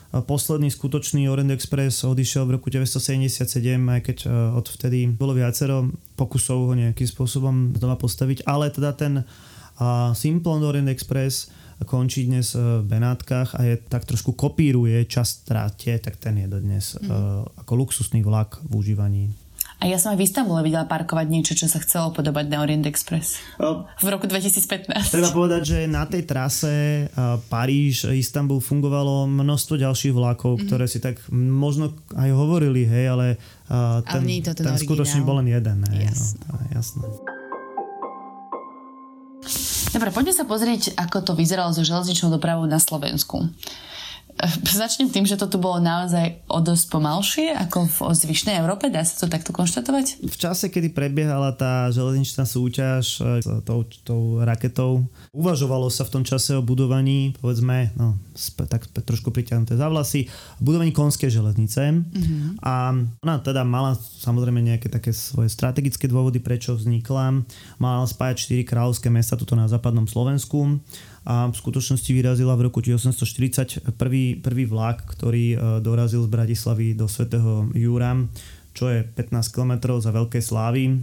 Posledný 0.08 0.72
skutočný 0.72 1.28
Orient 1.28 1.52
Express 1.52 2.06
odišiel 2.06 2.48
v 2.48 2.56
roku 2.56 2.72
1977, 2.72 3.76
aj 3.76 4.00
keď 4.00 4.18
e, 4.24 4.28
odvtedy 4.56 5.04
bolo 5.12 5.36
viacero 5.36 5.84
pokusov 6.16 6.72
ho 6.72 6.72
nejakým 6.72 7.04
spôsobom 7.04 7.76
znova 7.76 8.00
postaviť, 8.00 8.48
ale 8.48 8.72
teda 8.72 8.96
ten 8.96 9.26
Simplon 10.16 10.64
Orient 10.64 10.90
Express 10.90 11.52
končí 11.86 12.26
dnes 12.26 12.56
v 12.56 12.82
Benátkach 12.82 13.54
a 13.54 13.62
je 13.62 13.78
tak 13.78 14.08
trošku 14.08 14.34
kopíruje 14.34 15.06
čas 15.06 15.46
tráte, 15.46 15.94
tak 16.02 16.18
ten 16.18 16.38
je 16.42 16.46
dodnes 16.50 16.96
mm. 16.98 17.62
ako 17.62 17.72
luxusný 17.78 18.24
vlak 18.26 18.58
v 18.66 18.72
užívaní. 18.74 19.24
A 19.78 19.86
ja 19.86 19.94
som 19.94 20.10
aj 20.10 20.18
v 20.18 20.26
Istambule 20.26 20.66
videla 20.66 20.90
parkovať 20.90 21.26
niečo, 21.30 21.54
čo 21.54 21.70
sa 21.70 21.78
chcelo 21.78 22.10
podobať 22.10 22.50
na 22.50 22.66
Orient 22.66 22.82
Express. 22.90 23.38
V 24.02 24.08
roku 24.10 24.26
2015. 24.26 24.90
Treba 24.90 25.30
povedať, 25.30 25.62
že 25.62 25.78
na 25.86 26.02
tej 26.02 26.26
trase 26.26 27.06
Paríž, 27.46 28.10
Istanbul 28.10 28.58
fungovalo 28.58 29.30
množstvo 29.30 29.78
ďalších 29.78 30.10
vlakov, 30.10 30.58
mm-hmm. 30.58 30.66
ktoré 30.66 30.90
si 30.90 30.98
tak 30.98 31.22
možno 31.30 31.94
aj 32.18 32.30
hovorili, 32.34 32.90
hej, 32.90 33.06
ale 33.06 33.26
ten, 34.02 34.26
ale 34.26 34.42
ten, 34.42 34.82
skutočne 34.82 35.22
bol 35.22 35.38
len 35.38 35.54
jeden. 35.54 35.78
Hej, 35.94 36.10
jasné. 36.10 36.42
No, 36.50 36.54
jasné. 36.74 37.02
Dobre, 39.88 40.12
poďme 40.12 40.36
sa 40.36 40.44
pozrieť, 40.44 40.92
ako 41.00 41.24
to 41.24 41.32
vyzeralo 41.32 41.72
so 41.72 41.80
železničnou 41.80 42.28
dopravou 42.28 42.68
na 42.68 42.76
Slovensku. 42.76 43.48
Začnem 44.62 45.10
tým, 45.10 45.26
že 45.26 45.34
to 45.34 45.50
tu 45.50 45.58
bolo 45.58 45.82
naozaj 45.82 46.46
o 46.46 46.62
dosť 46.62 46.84
pomalšie 46.94 47.46
ako 47.58 47.90
v 47.90 47.96
zvyšnej 48.14 48.62
Európe, 48.62 48.86
dá 48.86 49.02
sa 49.02 49.18
to 49.18 49.26
takto 49.26 49.50
konštatovať? 49.50 50.22
V 50.22 50.36
čase, 50.38 50.70
kedy 50.70 50.94
prebiehala 50.94 51.50
tá 51.50 51.90
železničná 51.90 52.46
súťaž 52.46 53.18
e, 53.18 53.42
s 53.42 53.46
tou, 53.66 53.82
tou 54.06 54.38
raketou, 54.38 55.10
uvažovalo 55.34 55.90
sa 55.90 56.06
v 56.06 56.14
tom 56.14 56.22
čase 56.22 56.54
o 56.54 56.62
budovaní, 56.62 57.34
povedzme, 57.42 57.90
no, 57.98 58.14
tak 58.70 58.86
trošku 58.94 59.34
priťahnuté 59.34 59.74
za 59.74 59.90
vlasy, 59.90 60.30
budovaní 60.62 60.94
konskej 60.94 61.34
železnice 61.34 61.98
mm-hmm. 61.98 62.62
a 62.62 62.94
ona 63.26 63.36
teda 63.42 63.66
mala 63.66 63.98
samozrejme 63.98 64.62
nejaké 64.62 64.86
také 64.86 65.10
svoje 65.10 65.50
strategické 65.50 66.06
dôvody, 66.06 66.38
prečo 66.38 66.78
vznikla. 66.78 67.42
Mala 67.82 68.06
spájať 68.06 68.62
4 68.62 68.70
kráľovské 68.70 69.08
mesta 69.10 69.34
tuto 69.34 69.58
na 69.58 69.66
západnom 69.66 70.06
Slovensku 70.06 70.78
a 71.24 71.50
v 71.50 71.56
skutočnosti 71.56 72.10
vyrazila 72.10 72.54
v 72.54 72.70
roku 72.70 72.84
1840 72.84 73.94
prvý, 73.98 74.38
prvý 74.38 74.64
vlak, 74.68 75.06
ktorý 75.06 75.46
e, 75.54 75.56
dorazil 75.82 76.26
z 76.26 76.30
Bratislavy 76.30 76.94
do 76.94 77.10
svätého 77.10 77.66
Júra, 77.74 78.14
čo 78.76 78.90
je 78.90 79.02
15 79.02 79.54
km 79.54 79.98
za 79.98 80.14
veľké 80.14 80.38
slávy 80.38 81.02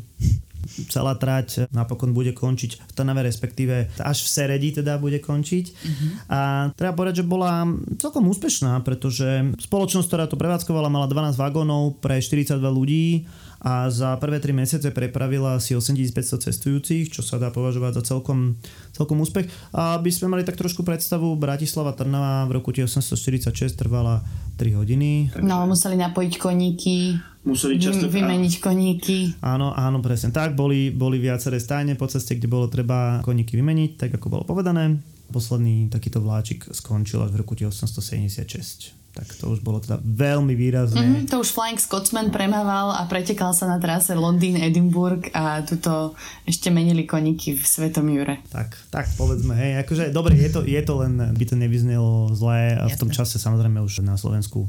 celá 0.89 1.13
trať 1.15 1.69
napokon 1.69 2.11
bude 2.11 2.33
končiť 2.33 2.81
v 2.81 2.91
Trnave, 2.91 3.21
respektíve 3.25 3.93
až 4.01 4.17
v 4.25 4.29
Seredi 4.29 4.69
teda 4.73 4.97
bude 4.97 5.21
končiť. 5.21 5.65
Uh-huh. 5.69 6.09
A 6.29 6.39
treba 6.73 6.97
povedať, 6.97 7.21
že 7.21 7.29
bola 7.29 7.69
celkom 8.01 8.25
úspešná, 8.25 8.81
pretože 8.81 9.53
spoločnosť, 9.61 10.07
ktorá 10.09 10.25
to 10.25 10.39
prevádzkovala, 10.39 10.89
mala 10.91 11.05
12 11.05 11.37
vagónov 11.37 12.01
pre 12.01 12.17
42 12.17 12.57
ľudí 12.57 13.29
a 13.65 13.89
za 13.89 14.13
prvé 14.21 14.37
3 14.37 14.53
mesiace 14.53 14.93
prepravila 14.93 15.57
asi 15.57 15.73
8500 15.73 16.37
cestujúcich, 16.37 17.09
čo 17.09 17.25
sa 17.25 17.41
dá 17.41 17.49
považovať 17.49 17.97
za 17.97 18.13
celkom, 18.13 18.61
celkom 18.93 19.17
úspech. 19.25 19.49
A 19.73 19.97
aby 19.97 20.13
sme 20.13 20.29
mali 20.29 20.45
tak 20.45 20.53
trošku 20.53 20.85
predstavu, 20.85 21.33
Bratislava 21.33 21.97
Trnava 21.97 22.45
v 22.45 22.61
roku 22.61 22.69
1846 22.69 23.73
trvala 23.73 24.21
3 24.61 24.77
hodiny. 24.77 25.33
No, 25.41 25.65
museli 25.65 25.97
napojiť 25.97 26.33
koníky, 26.37 27.17
museli 27.41 27.81
často... 27.81 28.05
vymeniť 28.05 28.53
koníky. 28.61 29.41
Áno, 29.41 29.73
áno, 29.73 29.97
presne 29.97 30.29
tak. 30.29 30.53
Boli, 30.53 30.93
boli 30.93 31.17
viaceré 31.17 31.57
stájne 31.57 31.97
po 31.97 32.05
ceste, 32.05 32.37
kde 32.37 32.45
bolo 32.45 32.69
treba 32.69 33.25
koníky 33.25 33.57
vymeniť, 33.57 33.97
tak 33.97 34.13
ako 34.21 34.29
bolo 34.29 34.43
povedané. 34.45 35.01
Posledný 35.33 35.89
takýto 35.89 36.21
vláčik 36.21 36.69
skončil 36.69 37.17
až 37.25 37.33
v 37.33 37.41
roku 37.41 37.57
1876. 37.57 39.04
tak 39.15 39.31
to 39.39 39.47
už 39.47 39.63
bolo 39.63 39.79
teda 39.79 40.03
veľmi 40.03 40.51
výrazné. 40.59 40.99
Mm-hmm, 40.99 41.31
to 41.31 41.39
už 41.39 41.55
Flying 41.55 41.79
Scotsman 41.79 42.35
premával 42.35 42.91
a 42.99 43.07
pretekal 43.07 43.55
sa 43.55 43.71
na 43.71 43.79
trase 43.79 44.11
Londýn-Edinburgh 44.11 45.31
a 45.31 45.63
tuto 45.63 46.19
ešte 46.43 46.67
menili 46.67 47.07
koníky 47.07 47.55
v 47.55 47.63
Svetom 47.63 48.11
Jure. 48.11 48.43
Tak, 48.51 48.75
tak 48.91 49.07
povedzme, 49.15 49.55
hej, 49.55 49.87
akože 49.87 50.11
dobre, 50.11 50.35
je 50.35 50.51
to, 50.51 50.67
je 50.67 50.81
to 50.83 50.93
len, 50.99 51.31
by 51.31 51.45
to 51.47 51.55
nevyznelo 51.55 52.35
zlé 52.35 52.75
a 52.75 52.91
v 52.91 52.99
tom 52.99 53.07
čase 53.07 53.39
samozrejme 53.39 53.79
už 53.79 54.03
na 54.03 54.19
Slovensku 54.19 54.67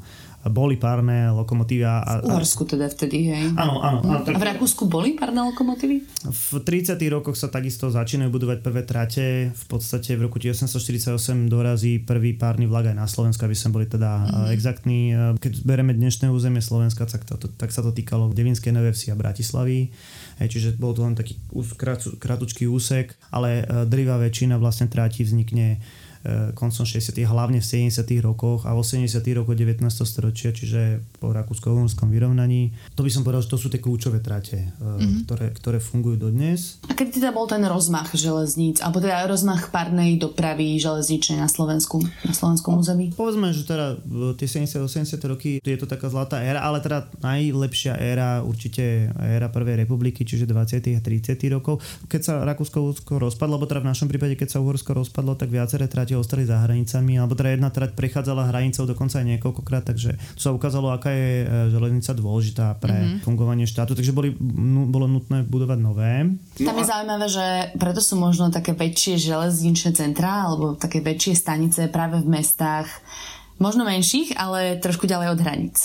boli 0.49 0.79
párne 0.79 1.31
lokomotívy. 1.35 1.83
A, 1.87 2.23
v 2.23 2.31
Uhorsku 2.31 2.67
teda 2.67 2.87
vtedy, 2.91 3.31
hej. 3.31 3.45
Áno, 3.59 3.83
áno. 3.83 3.99
áno 4.03 4.23
tak... 4.23 4.37
A 4.37 4.39
v 4.39 4.47
Rakúsku 4.55 4.87
boli 4.87 5.19
párne 5.19 5.43
lokomotívy? 5.43 6.03
V 6.27 6.51
30. 6.63 6.99
rokoch 7.11 7.35
sa 7.35 7.51
takisto 7.51 7.91
začínajú 7.91 8.31
budovať 8.31 8.59
prvé 8.63 8.83
trate. 8.87 9.51
V 9.51 9.65
podstate 9.67 10.15
v 10.15 10.31
roku 10.31 10.39
1848 10.39 11.51
dorazí 11.51 11.99
prvý 11.99 12.35
párny 12.35 12.71
vlak 12.71 12.95
aj 12.95 12.97
na 12.97 13.07
Slovensku, 13.11 13.43
aby 13.43 13.57
sme 13.59 13.83
boli 13.83 13.87
teda 13.91 14.11
mm-hmm. 14.23 14.55
exaktní. 14.55 15.01
Keď 15.39 15.53
bereme 15.67 15.93
dnešné 15.95 16.31
územie 16.31 16.63
Slovenska, 16.63 17.07
tak, 17.07 17.27
to, 17.27 17.37
tak 17.39 17.75
sa 17.75 17.83
to 17.83 17.91
týkalo 17.91 18.31
Devinskej 18.31 18.71
Nové 18.71 18.95
Vsi 18.95 19.11
a 19.11 19.17
Bratislavy. 19.19 19.91
Hej, 20.37 20.49
čiže 20.53 20.69
bol 20.77 20.93
to 20.93 21.01
len 21.01 21.17
taký 21.17 21.41
kratučký 22.21 22.69
úsek, 22.69 23.17
ale 23.33 23.65
drivá 23.89 24.21
väčšina 24.21 24.61
vlastne 24.61 24.87
tráti 24.87 25.25
vznikne 25.25 25.81
koncom 26.59 26.83
60. 26.83 27.15
hlavne 27.23 27.63
v 27.63 27.67
70. 27.89 28.03
rokoch 28.25 28.67
a 28.67 28.75
v 28.75 28.83
80. 28.83 29.23
rokoch 29.39 29.55
19. 29.55 29.79
storočia, 29.87 30.51
čiže 30.51 31.05
po 31.23 31.31
rakúsko-uhorskom 31.31 32.11
vyrovnaní. 32.11 32.75
To 32.99 33.07
by 33.07 33.11
som 33.13 33.23
povedal, 33.23 33.47
že 33.47 33.53
to 33.55 33.59
sú 33.63 33.69
tie 33.71 33.79
kľúčové 33.79 34.19
trate, 34.19 34.75
mm-hmm. 34.77 35.29
ktoré, 35.29 35.47
ktoré 35.55 35.79
fungujú 35.79 36.27
dodnes. 36.27 36.83
A 36.91 36.99
kedy 36.99 37.23
teda 37.23 37.31
bol 37.31 37.47
ten 37.47 37.63
rozmach 37.63 38.11
železníc, 38.11 38.83
alebo 38.83 38.99
teda 38.99 39.29
rozmach 39.31 39.71
párnej 39.71 40.19
dopravy 40.19 40.75
železničnej 40.83 41.39
na 41.39 41.47
Slovensku, 41.47 42.03
na 42.27 42.35
slovenskom 42.35 42.83
území? 42.83 43.15
Povedzme, 43.15 43.55
že 43.55 43.63
teda 43.63 44.01
tie 44.35 44.49
70-80 44.51 45.31
roky 45.31 45.51
je 45.63 45.79
to 45.79 45.87
taká 45.87 46.11
zlatá 46.11 46.43
éra, 46.43 46.67
ale 46.67 46.83
teda 46.83 47.07
najlepšia 47.23 47.95
éra 48.03 48.43
určite 48.43 49.15
éra 49.15 49.47
Prvej 49.53 49.87
republiky, 49.87 50.27
čiže 50.27 50.51
20. 50.51 50.99
a 50.99 51.01
30. 51.01 51.39
rokov. 51.55 51.79
Keď 52.11 52.21
sa 52.21 52.33
Rakúsko-Uhorsko 52.43 53.23
rozpadlo, 53.23 53.61
alebo 53.61 53.71
teda 53.71 53.85
v 53.85 53.91
našom 53.95 54.09
prípade, 54.11 54.35
keď 54.35 54.57
sa 54.57 54.63
Uhorsko 54.65 54.97
rozpadlo, 54.97 55.39
tak 55.39 55.55
viaceré 55.55 55.87
trate 55.87 56.16
ostali 56.17 56.49
za 56.49 56.65
hranicami, 56.65 57.21
alebo 57.21 57.37
teda 57.37 57.55
jedna 57.55 57.71
trať 57.71 57.95
prechádzala 57.95 58.49
hranicou 58.51 58.89
dokonca 58.89 59.21
aj 59.21 59.27
niekoľkokrát, 59.37 59.85
takže 59.87 60.17
to 60.37 60.41
sa 60.41 60.51
ukázalo, 60.51 60.91
aká 60.91 61.13
je 61.13 61.31
e, 61.43 61.47
železnica 61.71 62.11
dôležitá 62.17 62.67
pre 62.81 62.97
mm-hmm. 62.97 63.21
fungovanie 63.23 63.69
štátu, 63.69 63.93
takže 63.95 64.17
boli, 64.17 64.33
bolo 64.89 65.07
nutné 65.07 65.45
budovať 65.45 65.79
nové. 65.79 66.13
Tam 66.59 66.77
je 66.77 66.87
zaujímavé, 66.89 67.27
že 67.29 67.47
preto 67.77 68.01
sú 68.01 68.17
možno 68.17 68.49
také 68.49 68.73
väčšie 68.73 69.21
železničné 69.21 69.93
centrá 69.95 70.49
alebo 70.49 70.75
také 70.75 71.05
väčšie 71.05 71.35
stanice 71.37 71.93
práve 71.93 72.21
v 72.25 72.29
mestách, 72.29 72.89
možno 73.57 73.89
menších, 73.89 74.37
ale 74.37 74.77
trošku 74.81 75.09
ďalej 75.09 75.29
od 75.33 75.39
hraníc. 75.41 75.77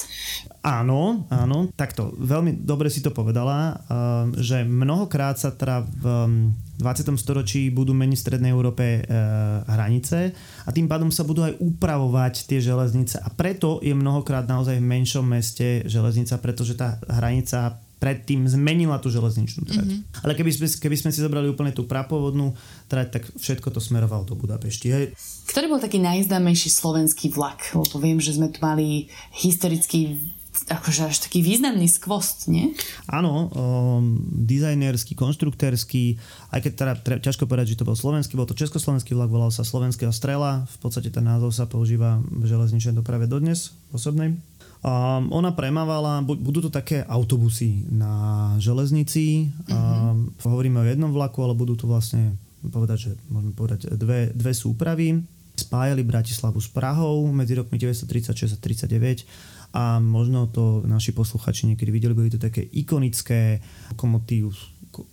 Áno, 0.62 1.25
áno, 1.34 1.73
takto, 1.73 2.13
veľmi 2.21 2.62
dobre 2.62 2.93
si 2.93 3.01
to 3.01 3.10
povedala, 3.10 3.73
uh, 3.73 4.29
že 4.38 4.62
mnohokrát 4.62 5.34
sa 5.41 5.49
teda 5.49 5.81
v 5.81 6.05
um, 6.05 6.53
20. 6.77 7.17
storočí 7.17 7.73
budú 7.73 7.97
meniť 7.97 8.17
v 8.17 8.25
Strednej 8.25 8.51
Európe 8.53 9.01
uh, 9.01 9.65
hranice 9.65 10.34
a 10.65 10.69
tým 10.69 10.86
pádom 10.86 11.10
sa 11.10 11.25
budú 11.25 11.41
aj 11.41 11.57
upravovať 11.57 12.45
tie 12.45 12.62
železnice 12.62 13.17
a 13.17 13.34
preto 13.34 13.81
je 13.81 13.93
mnohokrát 13.97 14.45
naozaj 14.45 14.77
v 14.77 14.86
menšom 14.86 15.25
meste 15.25 15.81
železnica, 15.89 16.38
pretože 16.38 16.77
tá 16.77 17.01
hranica 17.10 17.81
predtým 18.01 18.49
zmenila 18.49 18.97
tú 18.97 19.13
železničnú 19.13 19.69
trať. 19.69 19.85
Mm-hmm. 19.85 20.25
Ale 20.25 20.33
keby 20.33 20.49
sme, 20.49 20.65
keby 20.65 20.97
sme 20.97 21.13
si 21.13 21.21
zobrali 21.21 21.45
úplne 21.45 21.69
tú 21.69 21.85
prapovodnú 21.85 22.57
trať, 22.89 23.07
tak 23.13 23.23
všetko 23.37 23.69
to 23.69 23.77
smerovalo 23.77 24.25
do 24.25 24.33
Budapešti. 24.33 24.89
Hej. 24.89 25.13
Ktorý 25.45 25.69
bol 25.69 25.77
taký 25.77 26.01
najznámejší 26.01 26.73
slovenský 26.73 27.29
vlak? 27.29 27.61
Lebo 27.77 28.01
viem, 28.01 28.17
že 28.17 28.33
sme 28.33 28.49
tu 28.49 28.57
mali 28.65 29.05
historický 29.37 30.17
akože 30.51 31.07
až 31.07 31.17
taký 31.23 31.39
významný 31.39 31.87
skvost, 31.87 32.51
nie? 32.51 32.75
Áno, 33.07 33.47
um, 33.55 34.19
dizajnerský, 34.43 35.15
konštruktérsky, 35.15 36.19
aj 36.51 36.59
keď 36.59 36.71
teda 36.75 36.93
tre, 36.99 37.15
ťažko 37.23 37.47
povedať, 37.47 37.73
že 37.73 37.79
to 37.79 37.87
bol 37.87 37.95
slovenský, 37.95 38.35
bol 38.35 38.43
to 38.43 38.59
československý 38.59 39.15
vlak, 39.15 39.31
volal 39.31 39.47
sa 39.47 39.63
Slovenského 39.63 40.11
strela, 40.11 40.67
v 40.67 40.77
podstate 40.83 41.07
ten 41.07 41.23
názov 41.23 41.55
sa 41.55 41.71
používa 41.71 42.19
v 42.19 42.43
železničnej 42.43 42.99
doprave 42.99 43.31
dodnes, 43.31 43.71
osobnej. 43.95 44.35
Um, 44.82 45.30
ona 45.30 45.54
premávala, 45.54 46.26
budú 46.26 46.65
to 46.65 46.74
také 46.74 47.06
autobusy 47.06 47.86
na 47.94 48.50
železnici, 48.58 49.46
mm-hmm. 49.46 49.70
um, 49.70 50.34
hovoríme 50.41 50.82
o 50.82 50.89
jednom 50.89 51.13
vlaku, 51.13 51.46
ale 51.46 51.54
budú 51.54 51.78
to 51.78 51.86
vlastne 51.86 52.34
povedať, 52.65 52.98
že 52.98 53.12
môžeme 53.30 53.54
povedať 53.54 53.94
dve, 53.94 54.34
dve 54.34 54.58
súpravy. 54.58 55.22
Spájali 55.54 56.02
Bratislavu 56.02 56.58
s 56.58 56.65
Prahou 56.65 57.30
medzi 57.30 57.54
rokmi 57.54 57.78
1936 57.78 58.58
a 58.58 58.58
1939 58.58 59.72
a 59.72 60.02
možno 60.04 60.50
to 60.52 60.84
naši 60.84 61.15
posluchači 61.15 61.70
niekedy 61.70 61.94
videli, 61.94 62.17
boli 62.17 62.34
to 62.34 62.41
také 62.41 62.65
ikonické 62.76 63.63
lokomotív 63.94 64.52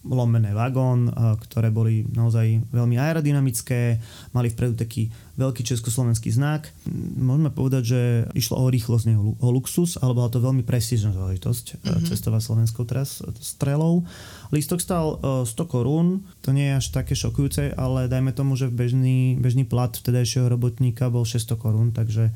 lomené 0.03 0.51
vagón, 0.51 1.07
ktoré 1.49 1.71
boli 1.71 2.03
naozaj 2.11 2.71
veľmi 2.75 2.99
aerodynamické, 2.99 3.99
mali 4.35 4.51
vpredu 4.51 4.75
taký 4.75 5.07
veľký 5.38 5.62
československý 5.62 6.35
znak. 6.35 6.67
Môžeme 7.14 7.55
povedať, 7.55 7.83
že 7.87 8.01
išlo 8.35 8.59
o 8.59 8.67
rýchlosť, 8.67 9.05
nie 9.07 9.17
o 9.19 9.49
luxus, 9.55 9.95
ale 10.03 10.19
bola 10.19 10.27
to 10.27 10.43
veľmi 10.43 10.67
prestížna 10.67 11.14
záležitosť 11.14 11.79
mm-hmm. 11.79 12.07
cestovať 12.11 12.41
slovenskou 12.43 12.83
teraz 12.83 13.23
strelou. 13.38 14.03
Lístok 14.51 14.83
stal 14.83 15.21
100 15.47 15.55
korún, 15.71 16.27
to 16.43 16.51
nie 16.51 16.75
je 16.75 16.79
až 16.83 16.87
také 16.91 17.14
šokujúce, 17.14 17.79
ale 17.79 18.11
dajme 18.11 18.35
tomu, 18.35 18.59
že 18.59 18.67
bežný, 18.67 19.38
bežný 19.38 19.62
plat 19.62 19.95
vtedajšieho 19.95 20.51
robotníka 20.51 21.07
bol 21.07 21.23
600 21.23 21.55
korún, 21.55 21.95
takže 21.95 22.35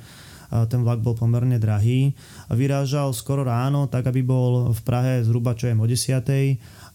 ten 0.53 0.85
vlak 0.85 1.01
bol 1.01 1.17
pomerne 1.17 1.57
drahý. 1.57 2.13
Vyrážal 2.53 3.17
skoro 3.17 3.41
ráno, 3.41 3.89
tak 3.89 4.05
aby 4.05 4.21
bol 4.21 4.69
v 4.77 4.81
Prahe 4.85 5.25
zhruba 5.25 5.57
čo 5.57 5.73
je 5.73 5.75
o 5.75 5.89
10 5.89 6.29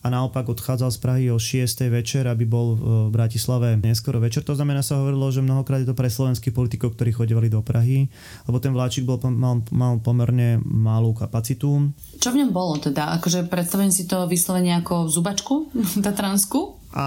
a 0.08 0.10
naopak 0.10 0.48
odchádzal 0.48 0.88
z 0.88 1.00
Prahy 1.04 1.26
o 1.28 1.36
6. 1.36 1.92
večer, 1.92 2.32
aby 2.32 2.48
bol 2.48 2.80
v 2.80 3.12
Bratislave 3.12 3.76
neskoro 3.76 4.24
večer. 4.24 4.40
To 4.48 4.56
znamená, 4.56 4.80
sa 4.80 4.96
hovorilo, 5.04 5.28
že 5.28 5.44
mnohokrát 5.44 5.84
je 5.84 5.92
to 5.92 6.00
pre 6.00 6.08
slovenských 6.08 6.56
politikov, 6.56 6.96
ktorí 6.96 7.12
chodevali 7.12 7.52
do 7.52 7.60
Prahy, 7.60 8.08
lebo 8.48 8.64
ten 8.64 8.72
vláčik 8.72 9.04
bol, 9.04 9.20
mal, 9.28 9.60
mal 9.76 10.00
pomerne 10.00 10.64
malú 10.64 11.12
kapacitu. 11.12 11.92
Čo 12.24 12.32
v 12.32 12.40
ňom 12.40 12.56
bolo 12.56 12.80
teda? 12.80 13.20
Akože 13.20 13.52
predstavím 13.52 13.92
si 13.92 14.08
to 14.08 14.24
vyslovene 14.32 14.80
ako 14.80 15.12
zubačku 15.12 15.76
tatransku? 16.08 16.77
A 16.98 17.06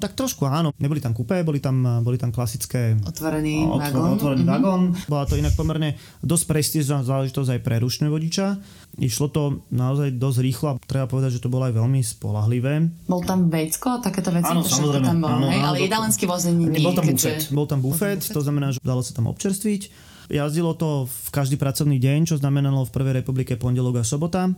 tak 0.00 0.16
trošku 0.16 0.48
áno. 0.48 0.72
Neboli 0.80 1.04
tam 1.04 1.12
kupé, 1.12 1.44
boli 1.44 1.60
tam, 1.60 2.00
boli 2.00 2.16
tam 2.16 2.32
klasické... 2.32 2.96
Otvorený 3.04 3.68
otvor, 3.68 3.84
vagón. 3.84 4.08
Otvorený 4.16 4.44
mm-hmm. 4.48 4.56
vagón. 4.56 4.82
Bola 5.04 5.28
to 5.28 5.36
inak 5.36 5.52
pomerne 5.52 6.00
dosť 6.24 6.44
prestížna 6.48 7.04
záležitosť 7.04 7.52
aj 7.52 7.60
pre 7.60 7.76
rušné 7.84 8.08
vodiča. 8.08 8.56
Išlo 8.96 9.28
to 9.28 9.68
naozaj 9.68 10.16
dosť 10.16 10.38
rýchlo 10.40 10.66
a 10.72 10.74
treba 10.80 11.04
povedať, 11.04 11.36
že 11.36 11.44
to 11.44 11.52
bolo 11.52 11.68
aj 11.68 11.76
veľmi 11.76 12.00
spolahlivé. 12.00 12.88
Bol 13.04 13.20
tam 13.28 13.52
vecko, 13.52 14.00
takéto 14.00 14.32
veci? 14.32 14.48
Áno, 14.48 14.64
samozrejme. 14.64 15.04
Tam 15.04 15.20
bol, 15.20 15.28
áno, 15.28 15.46
hej? 15.52 15.60
Ale 15.60 15.76
jedalenský 15.84 16.24
voz 16.24 16.48
nie. 16.48 16.80
Bol 16.80 16.96
tam 16.96 17.04
bufet. 17.04 17.52
Bol 17.52 17.66
tam 17.68 17.80
bufet, 17.84 18.24
to 18.24 18.40
znamená, 18.40 18.72
že 18.72 18.80
dalo 18.80 19.04
sa 19.04 19.12
tam 19.12 19.28
občerstviť. 19.28 20.08
Jazdilo 20.32 20.72
to 20.72 21.04
v 21.04 21.28
každý 21.28 21.60
pracovný 21.60 22.00
deň, 22.00 22.32
čo 22.32 22.40
znamenalo 22.40 22.88
v 22.88 22.92
Prvej 22.96 23.20
republike 23.20 23.60
pondelok 23.60 24.00
a 24.00 24.04
sobota 24.08 24.52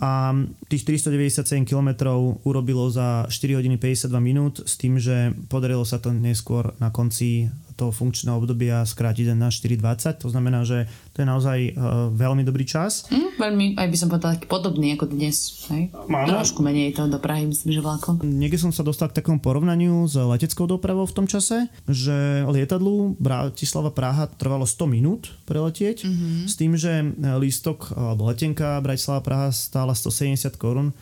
a 0.00 0.32
tých 0.72 0.88
497 0.88 1.68
km 1.68 2.08
urobilo 2.48 2.88
za 2.88 3.28
4 3.28 3.60
hodiny 3.60 3.76
52 3.76 4.08
minút 4.24 4.54
s 4.64 4.80
tým, 4.80 4.96
že 4.96 5.36
podarilo 5.52 5.84
sa 5.84 6.00
to 6.00 6.16
neskôr 6.16 6.72
na 6.80 6.88
konci 6.88 7.52
toho 7.82 7.90
funkčného 7.90 8.38
obdobia 8.38 8.86
skrátiť 8.86 9.34
na 9.34 9.50
4,20. 9.50 10.22
To 10.22 10.28
znamená, 10.30 10.62
že 10.62 10.86
to 11.10 11.20
je 11.20 11.26
naozaj 11.26 11.58
uh, 11.74 12.06
veľmi 12.14 12.46
dobrý 12.46 12.62
čas. 12.62 13.10
Mm, 13.10 13.30
veľmi, 13.42 13.66
aj 13.74 13.88
by 13.90 13.96
som 13.98 14.06
povedala, 14.06 14.38
taký 14.38 14.46
podobný 14.46 14.94
ako 14.94 15.10
dnes. 15.10 15.66
Hej? 15.74 15.90
Trošku 16.06 16.62
menej 16.62 16.94
to 16.94 17.10
do 17.10 17.18
Prahy, 17.18 17.50
myslím, 17.50 17.74
že 17.74 17.82
vlákom. 17.82 18.22
Niekde 18.22 18.62
som 18.62 18.70
sa 18.70 18.86
dostal 18.86 19.10
k 19.10 19.18
takému 19.18 19.42
porovnaniu 19.42 20.06
s 20.06 20.14
leteckou 20.14 20.70
dopravou 20.70 21.10
v 21.10 21.16
tom 21.18 21.26
čase, 21.26 21.66
že 21.90 22.46
lietadlu 22.46 23.18
Bratislava 23.18 23.90
Praha 23.90 24.30
trvalo 24.30 24.62
100 24.62 24.86
minút 24.86 25.34
preletieť, 25.50 26.06
mm-hmm. 26.06 26.46
s 26.46 26.54
tým, 26.54 26.78
že 26.78 27.02
lístok 27.18 27.98
alebo 27.98 28.30
letenka 28.30 28.78
Bratislava 28.78 29.26
Praha 29.26 29.48
stála 29.50 29.98
170 29.98 30.54
korún, 30.54 30.94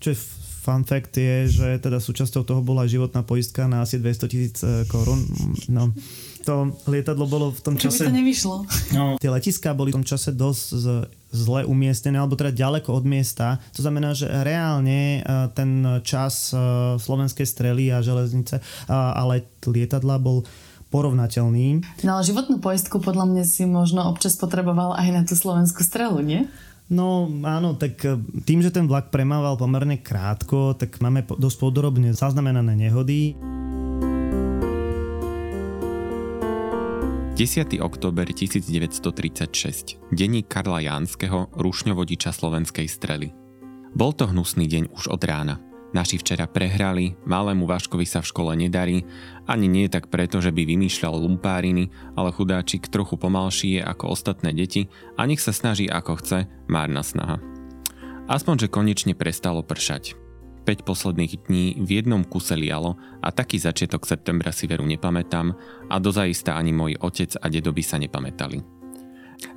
čo 0.00 0.16
je 0.16 0.18
fun 0.62 0.86
fact 0.86 1.18
je, 1.18 1.50
že 1.50 1.68
teda 1.82 1.98
súčasťou 1.98 2.46
toho 2.46 2.62
bola 2.62 2.86
životná 2.86 3.26
poistka 3.26 3.66
na 3.66 3.82
asi 3.82 3.98
200 3.98 4.30
tisíc 4.30 4.62
e, 4.62 4.86
korún. 4.86 5.26
No, 5.66 5.90
to 6.46 6.78
lietadlo 6.86 7.26
bolo 7.26 7.50
v 7.50 7.60
tom 7.66 7.74
čase... 7.74 8.06
Čo 8.06 8.06
by 8.06 8.10
to 8.14 8.18
nevyšlo? 8.22 8.54
No, 8.94 9.04
tie 9.18 9.26
letiská 9.26 9.74
boli 9.74 9.90
v 9.90 9.98
tom 9.98 10.06
čase 10.06 10.30
dosť 10.30 10.64
z, 10.70 10.86
zle 11.34 11.66
umiestnené, 11.66 12.22
alebo 12.22 12.38
teda 12.38 12.54
ďaleko 12.54 12.94
od 12.94 13.02
miesta. 13.02 13.58
To 13.74 13.82
znamená, 13.82 14.14
že 14.14 14.30
reálne 14.30 15.18
e, 15.18 15.20
ten 15.50 15.82
čas 16.06 16.54
e, 16.54 16.58
slovenskej 17.02 17.46
strely 17.46 17.90
a 17.90 17.98
železnice, 17.98 18.62
ale 18.86 19.42
lietadla 19.66 20.22
bol 20.22 20.46
porovnateľný. 20.92 21.82
No 22.04 22.20
ale 22.20 22.28
životnú 22.28 22.60
poistku 22.60 23.00
podľa 23.00 23.24
mňa 23.32 23.44
si 23.48 23.64
možno 23.64 24.04
občas 24.06 24.36
potreboval 24.36 24.92
aj 24.94 25.08
na 25.10 25.22
tú 25.24 25.32
slovenskú 25.32 25.80
strelu, 25.80 26.20
nie? 26.20 26.46
No 26.90 27.30
áno, 27.46 27.78
tak 27.78 28.02
e, 28.02 28.18
tým, 28.42 28.60
že 28.64 28.74
ten 28.74 28.90
vlak 28.90 29.14
premával 29.14 29.54
pomerne 29.54 30.02
krátko, 30.02 30.74
tak 30.74 30.98
máme 30.98 31.22
dosť 31.24 31.56
podrobne 31.62 32.10
zaznamenané 32.10 32.74
nehody. 32.74 33.38
10. 37.32 37.80
október 37.80 38.28
1936. 38.28 39.98
Denník 40.12 40.46
Karla 40.52 40.84
Jánskeho, 40.84 41.48
rušňovodiča 41.56 42.28
slovenskej 42.28 42.86
strely. 42.86 43.32
Bol 43.96 44.12
to 44.12 44.28
hnusný 44.28 44.68
deň 44.68 44.92
už 44.92 45.08
od 45.08 45.22
rána. 45.24 45.71
Naši 45.92 46.16
včera 46.16 46.48
prehrali, 46.48 47.20
malému 47.28 47.68
Vaškovi 47.68 48.08
sa 48.08 48.24
v 48.24 48.30
škole 48.32 48.52
nedarí, 48.56 49.04
ani 49.44 49.68
nie 49.68 49.92
tak 49.92 50.08
preto, 50.08 50.40
že 50.40 50.48
by 50.48 50.64
vymýšľal 50.64 51.20
lumpáriny, 51.20 51.92
ale 52.16 52.32
chudáčik 52.32 52.88
trochu 52.88 53.20
pomalší 53.20 53.76
je 53.76 53.82
ako 53.84 54.16
ostatné 54.16 54.56
deti 54.56 54.88
a 55.20 55.28
nech 55.28 55.44
sa 55.44 55.52
snaží 55.52 55.92
ako 55.92 56.16
chce, 56.24 56.48
márna 56.64 57.04
snaha. 57.04 57.36
Aspoň, 58.24 58.66
že 58.66 58.72
konečne 58.72 59.12
prestalo 59.12 59.60
pršať. 59.60 60.16
5 60.64 60.86
posledných 60.86 61.50
dní 61.50 61.76
v 61.82 62.00
jednom 62.00 62.22
kuse 62.24 62.54
lialo 62.54 62.96
a 63.20 63.28
taký 63.34 63.58
začiatok 63.58 64.06
septembra 64.06 64.54
si 64.54 64.70
veru 64.70 64.86
nepamätám 64.86 65.52
a 65.90 65.96
dozaista 65.98 66.54
ani 66.54 66.72
môj 66.72 66.96
otec 67.02 67.36
a 67.42 67.50
dedo 67.50 67.74
by 67.74 67.82
sa 67.82 67.98
nepamätali. 67.98 68.81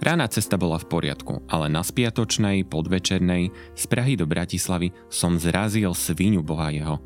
Rána 0.02 0.26
cesta 0.30 0.58
bola 0.58 0.82
v 0.82 0.90
poriadku, 0.90 1.46
ale 1.50 1.70
na 1.70 1.86
spiatočnej, 1.86 2.66
podvečernej, 2.66 3.54
z 3.78 3.84
Prahy 3.86 4.18
do 4.18 4.26
Bratislavy 4.26 4.92
som 5.10 5.38
zrazil 5.38 5.94
svinu 5.94 6.42
boha 6.42 6.74
jeho. 6.74 6.98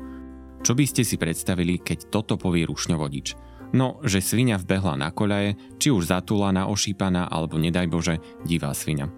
Čo 0.60 0.76
by 0.76 0.84
ste 0.84 1.02
si 1.04 1.16
predstavili, 1.16 1.80
keď 1.80 2.12
toto 2.12 2.36
povie 2.36 2.68
rušňovodič? 2.68 3.36
No, 3.70 4.02
že 4.02 4.18
svinia 4.18 4.58
vbehla 4.58 4.98
na 4.98 5.14
koľaje, 5.14 5.78
či 5.78 5.94
už 5.94 6.10
zatúlaná, 6.10 6.66
ošípaná, 6.66 7.30
alebo 7.30 7.54
nedaj 7.56 7.86
Bože, 7.86 8.18
divá 8.42 8.74
svinia. 8.74 9.08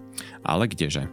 Ale 0.45 0.69
kdeže? 0.69 1.09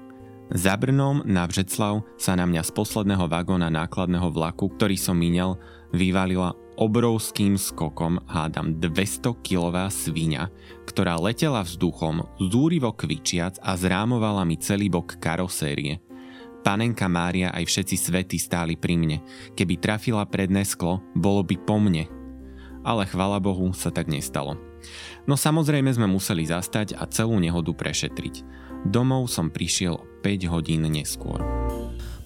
Za 0.50 0.74
Brnom 0.74 1.22
na 1.24 1.46
Vžeclav 1.46 2.02
sa 2.18 2.34
na 2.34 2.44
mňa 2.44 2.66
z 2.66 2.70
posledného 2.74 3.30
vagóna 3.30 3.70
nákladného 3.70 4.34
vlaku, 4.34 4.74
ktorý 4.74 4.98
som 4.98 5.14
minel, 5.14 5.56
vyvalila 5.94 6.58
obrovským 6.80 7.60
skokom 7.60 8.24
hádam 8.24 8.80
200-kilová 8.80 9.92
svíňa, 9.92 10.48
ktorá 10.88 11.20
letela 11.20 11.60
vzduchom, 11.60 12.24
zúrivo 12.40 12.96
kvičiac 12.96 13.60
a 13.60 13.76
zrámovala 13.76 14.48
mi 14.48 14.56
celý 14.56 14.88
bok 14.88 15.20
karosérie. 15.20 16.00
Panenka 16.64 17.08
Mária 17.08 17.52
aj 17.52 17.68
všetci 17.68 17.96
svety 18.00 18.36
stáli 18.40 18.74
pri 18.80 18.96
mne. 18.96 19.18
Keby 19.52 19.80
trafila 19.80 20.24
predné 20.24 20.64
sklo, 20.64 21.04
bolo 21.12 21.44
by 21.44 21.56
po 21.60 21.76
mne. 21.76 22.08
Ale 22.80 23.04
chvala 23.04 23.36
Bohu 23.40 23.76
sa 23.76 23.92
tak 23.92 24.08
nestalo. 24.08 24.56
No 25.28 25.36
samozrejme 25.36 25.92
sme 25.92 26.08
museli 26.08 26.48
zastať 26.48 26.96
a 26.96 27.04
celú 27.12 27.36
nehodu 27.36 27.76
prešetriť. 27.76 28.40
Domov 28.88 29.28
som 29.28 29.52
prišiel 29.52 30.00
5 30.24 30.52
hodín 30.52 30.88
neskôr. 30.88 31.44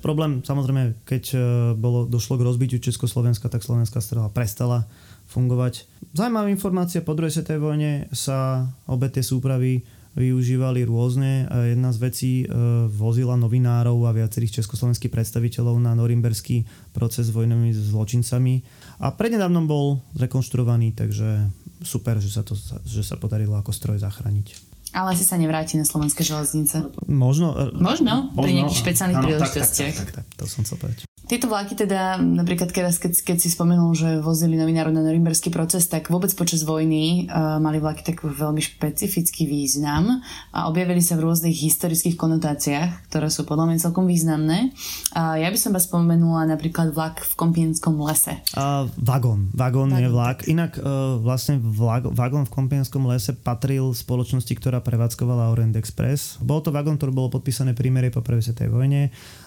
Problém 0.05 0.45
samozrejme, 0.45 1.01
keď 1.09 1.25
e, 1.33 1.37
bolo, 1.81 2.05
došlo 2.05 2.37
k 2.37 2.45
rozbitiu 2.45 2.77
Československa, 2.77 3.49
tak 3.49 3.65
slovenská 3.65 4.05
strela 4.05 4.29
prestala 4.29 4.85
fungovať. 5.33 5.89
Zajímavá 6.13 6.53
informácia, 6.53 7.01
po 7.01 7.17
druhej 7.17 7.41
svetovej 7.41 7.65
vojne 7.65 7.93
sa 8.13 8.69
obe 8.85 9.09
tie 9.09 9.25
súpravy 9.25 9.81
využívali 10.13 10.85
rôzne. 10.85 11.49
Jedna 11.49 11.89
z 11.91 11.99
vecí 12.05 12.33
e, 12.45 12.47
vozila 12.85 13.33
novinárov 13.41 14.05
a 14.05 14.13
viacerých 14.13 14.61
československých 14.61 15.09
predstaviteľov 15.09 15.81
na 15.81 15.97
norimberský 15.97 16.69
proces 16.93 17.33
s 17.33 17.35
vojnovými 17.35 17.73
zločincami 17.73 18.61
a 19.01 19.09
prednedávnom 19.09 19.65
bol 19.65 20.05
zrekonštruovaný, 20.21 20.93
takže 20.93 21.49
super, 21.81 22.21
že 22.21 22.29
sa, 22.29 22.45
to, 22.45 22.53
že 22.85 23.01
sa 23.01 23.17
podarilo 23.17 23.57
ako 23.57 23.73
stroj 23.73 24.05
zachrániť. 24.05 24.74
Ale 24.95 25.19
asi 25.19 25.27
sa 25.27 25.35
nevráti 25.35 25.75
na 25.75 25.83
slovenské 25.83 26.23
železnice. 26.23 26.87
Možno. 27.11 27.75
Možno, 27.75 28.31
pri 28.39 28.63
nejakých 28.63 28.79
špeciálnych 28.79 29.19
príležitostiach. 29.27 29.91
Tak, 29.91 30.07
tak, 30.07 30.11
tak, 30.15 30.25
tak, 30.25 30.27
to 30.39 30.45
som 30.47 30.63
chcel 30.63 30.79
povedať. 30.79 31.03
Tieto 31.25 31.49
vlaky 31.49 31.73
teda, 31.73 32.21
napríklad 32.21 32.69
keď, 32.69 32.93
keď, 33.01 33.13
keď 33.25 33.37
si 33.41 33.49
spomenul, 33.49 33.97
že 33.97 34.21
vozili 34.21 34.61
novinárov 34.61 34.93
na 34.93 35.01
norimberský 35.01 35.49
proces, 35.49 35.89
tak 35.89 36.13
vôbec 36.13 36.29
počas 36.37 36.69
vojny 36.69 37.25
uh, 37.33 37.57
mali 37.57 37.81
vlaky 37.81 38.05
taký 38.05 38.29
veľmi 38.29 38.61
špecifický 38.61 39.49
význam 39.49 40.21
a 40.53 40.69
objavili 40.69 41.01
sa 41.01 41.17
v 41.17 41.25
rôznych 41.25 41.57
historických 41.57 42.21
konotáciách, 42.21 43.09
ktoré 43.09 43.33
sú 43.33 43.49
podľa 43.49 43.73
mňa 43.73 43.85
celkom 43.89 44.05
významné. 44.05 44.77
Uh, 45.17 45.41
ja 45.41 45.49
by 45.49 45.57
som 45.57 45.73
vás 45.73 45.89
spomenula 45.89 46.45
napríklad 46.45 46.93
vlak 46.93 47.25
v 47.25 47.33
Kompienskom 47.41 47.97
lese. 48.05 48.45
Uh, 48.53 48.85
vagón. 49.01 49.49
Vagón 49.57 49.97
je 49.97 50.13
vlak. 50.13 50.45
Inak 50.45 50.77
uh, 50.77 51.17
vlastne 51.25 51.57
vlak, 51.57 52.05
vagón 52.13 52.45
v 52.45 52.53
Kompienskom 52.53 53.09
lese 53.09 53.33
patril 53.33 53.97
spoločnosti, 53.97 54.53
ktorá 54.61 54.85
prevádzkovala 54.85 55.57
Orient 55.57 55.81
Express. 55.81 56.37
Bol 56.45 56.61
to 56.61 56.69
vagón, 56.69 57.01
ktorý 57.01 57.17
bolo 57.17 57.33
podpísané 57.33 57.73
prímerie 57.73 58.13
po 58.13 58.21
prvej 58.21 58.53
svetovej 58.53 58.73
vojne 58.77 59.01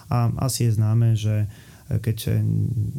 a 0.08 0.32
asi 0.40 0.68
je 0.68 0.76
známe, 0.76 1.14
že 1.16 1.48
keď 1.88 2.44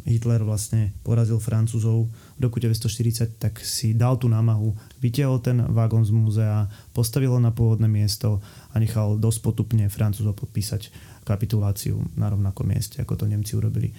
Hitler 0.02 0.42
vlastne 0.42 0.90
porazil 1.06 1.38
Francúzov 1.38 2.10
v 2.10 2.40
roku 2.42 2.58
1940, 2.58 3.38
tak 3.38 3.62
si 3.62 3.94
dal 3.94 4.18
tú 4.18 4.26
námahu, 4.26 4.74
vytiahol 4.98 5.38
ten 5.38 5.62
vagón 5.70 6.02
z 6.02 6.10
múzea, 6.10 6.66
postavil 6.90 7.30
ho 7.30 7.38
na 7.38 7.54
pôvodné 7.54 7.86
miesto 7.86 8.42
a 8.74 8.82
nechal 8.82 9.14
dosť 9.14 9.46
potupne 9.46 9.86
Francúzov 9.86 10.34
podpísať 10.34 10.90
kapituláciu 11.22 12.02
na 12.18 12.34
rovnakom 12.34 12.66
mieste, 12.66 12.98
ako 12.98 13.14
to 13.14 13.30
Nemci 13.30 13.54
urobili 13.54 13.94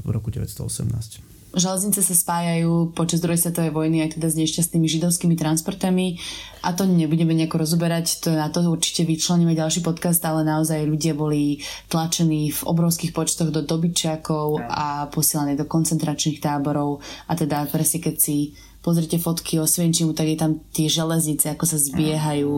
v 0.00 0.08
roku 0.08 0.32
1918. 0.32 1.35
Železnice 1.56 2.04
sa 2.04 2.12
spájajú 2.12 2.92
počas 2.92 3.24
druhej 3.24 3.40
svetovej 3.40 3.72
vojny 3.72 4.04
aj 4.04 4.20
teda 4.20 4.28
s 4.28 4.36
nešťastnými 4.36 4.84
židovskými 4.92 5.40
transportami 5.40 6.20
a 6.60 6.76
to 6.76 6.84
nebudeme 6.84 7.32
nejako 7.32 7.64
rozoberať, 7.64 8.20
to 8.20 8.36
na 8.36 8.52
to 8.52 8.60
určite 8.60 9.08
vyčleníme 9.08 9.56
ďalší 9.56 9.80
podcast, 9.80 10.20
ale 10.28 10.44
naozaj 10.44 10.84
ľudia 10.84 11.16
boli 11.16 11.64
tlačení 11.88 12.52
v 12.52 12.60
obrovských 12.60 13.16
počtoch 13.16 13.48
do 13.48 13.64
dobyčiakov 13.64 14.68
a 14.68 15.08
posielaní 15.08 15.56
do 15.56 15.64
koncentračných 15.64 16.44
táborov 16.44 17.00
a 17.24 17.32
teda 17.32 17.64
presne 17.72 18.04
keď 18.04 18.16
si 18.20 18.52
pozrite 18.84 19.16
fotky 19.16 19.56
o 19.56 19.64
Svenčimu, 19.64 20.12
tak 20.12 20.28
je 20.28 20.36
tam 20.36 20.60
tie 20.76 20.92
železnice, 20.92 21.56
ako 21.56 21.64
sa 21.64 21.80
zbiehajú. 21.80 22.52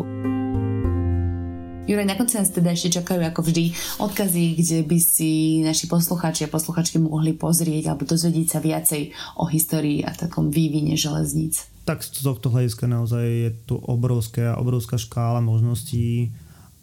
Juraj, 1.89 2.05
na 2.05 2.21
konci 2.21 2.37
nás 2.37 2.53
teda 2.53 2.77
ešte 2.77 3.01
čakajú 3.01 3.25
ako 3.25 3.49
vždy 3.49 3.73
odkazy, 3.97 4.61
kde 4.61 4.79
by 4.85 4.99
si 5.01 5.65
naši 5.65 5.89
poslucháči 5.89 6.45
a 6.45 6.53
posluchačky 6.53 7.01
mohli 7.01 7.33
pozrieť 7.33 7.89
alebo 7.89 8.05
dozvedieť 8.05 8.47
sa 8.53 8.61
viacej 8.61 9.17
o 9.41 9.49
histórii 9.49 10.05
a 10.05 10.13
takom 10.13 10.53
vývine 10.53 11.01
železníc. 11.01 11.65
Tak 11.89 12.05
z 12.05 12.21
tohto 12.21 12.53
hľadiska 12.53 12.85
naozaj 12.85 13.25
je 13.25 13.51
tu 13.65 13.81
obrovská, 13.81 14.61
obrovská 14.61 15.01
škála 15.01 15.41
možností 15.41 16.29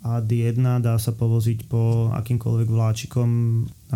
a 0.02 0.26
D1 0.26 0.82
dá 0.82 0.98
sa 0.98 1.14
povoziť 1.14 1.70
po 1.70 2.10
akýmkoľvek 2.10 2.66
vláčikom 2.66 3.30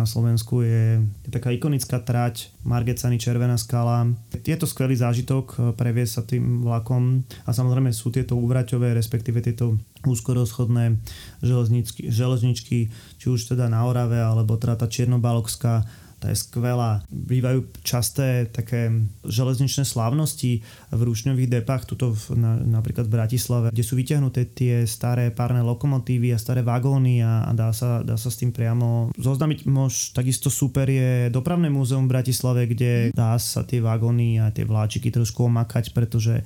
na 0.00 0.08
Slovensku 0.08 0.64
je, 0.64 1.04
je 1.04 1.30
taká 1.30 1.52
ikonická 1.52 2.00
trať 2.00 2.48
Margecany 2.64 3.20
Červená 3.20 3.60
skala. 3.60 4.08
Je 4.32 4.56
to 4.56 4.64
skvelý 4.64 4.96
zážitok 4.96 5.46
eh, 5.52 5.56
previesť 5.76 6.12
sa 6.16 6.22
tým 6.24 6.64
vlakom 6.64 7.20
a 7.44 7.50
samozrejme 7.52 7.92
sú 7.92 8.08
tieto 8.08 8.40
úvraťové, 8.40 8.96
respektíve 8.96 9.44
tieto 9.44 9.76
úzkorozchodné 10.08 10.96
železničky, 11.44 12.08
železničky, 12.08 12.78
či 13.20 13.26
už 13.28 13.52
teda 13.52 13.68
na 13.68 13.84
Orave 13.84 14.16
alebo 14.16 14.56
teda 14.56 14.80
tá 14.80 14.88
Černobalokská 14.88 15.84
tá 16.20 16.28
je 16.28 16.36
skvelá. 16.36 17.00
Bývajú 17.08 17.80
časté 17.80 18.44
také 18.52 18.92
železničné 19.24 19.88
slávnosti 19.88 20.60
v 20.92 21.00
rušňových 21.00 21.48
depách, 21.48 21.88
tuto 21.88 22.12
v, 22.12 22.36
na, 22.36 22.60
napríklad 22.60 23.08
v 23.08 23.16
Bratislave, 23.16 23.66
kde 23.72 23.80
sú 23.80 23.96
vyťahnuté 23.96 24.52
tie 24.52 24.84
staré 24.84 25.32
párne 25.32 25.64
lokomotívy 25.64 26.36
a 26.36 26.38
staré 26.38 26.60
vagóny 26.60 27.24
a, 27.24 27.48
a 27.48 27.50
dá, 27.56 27.72
sa, 27.72 28.04
dá 28.04 28.20
sa 28.20 28.28
s 28.28 28.36
tým 28.36 28.52
priamo 28.52 29.08
zoznamiť. 29.16 29.64
Mož 29.64 30.12
takisto 30.12 30.52
super 30.52 30.84
je 30.86 31.32
dopravné 31.32 31.72
múzeum 31.72 32.04
v 32.04 32.20
Bratislave, 32.20 32.68
kde 32.68 33.16
dá 33.16 33.40
sa 33.40 33.64
tie 33.64 33.80
vagóny 33.80 34.36
a 34.36 34.52
tie 34.52 34.68
vláčiky 34.68 35.08
trošku 35.08 35.48
omakať, 35.48 35.96
pretože 35.96 36.44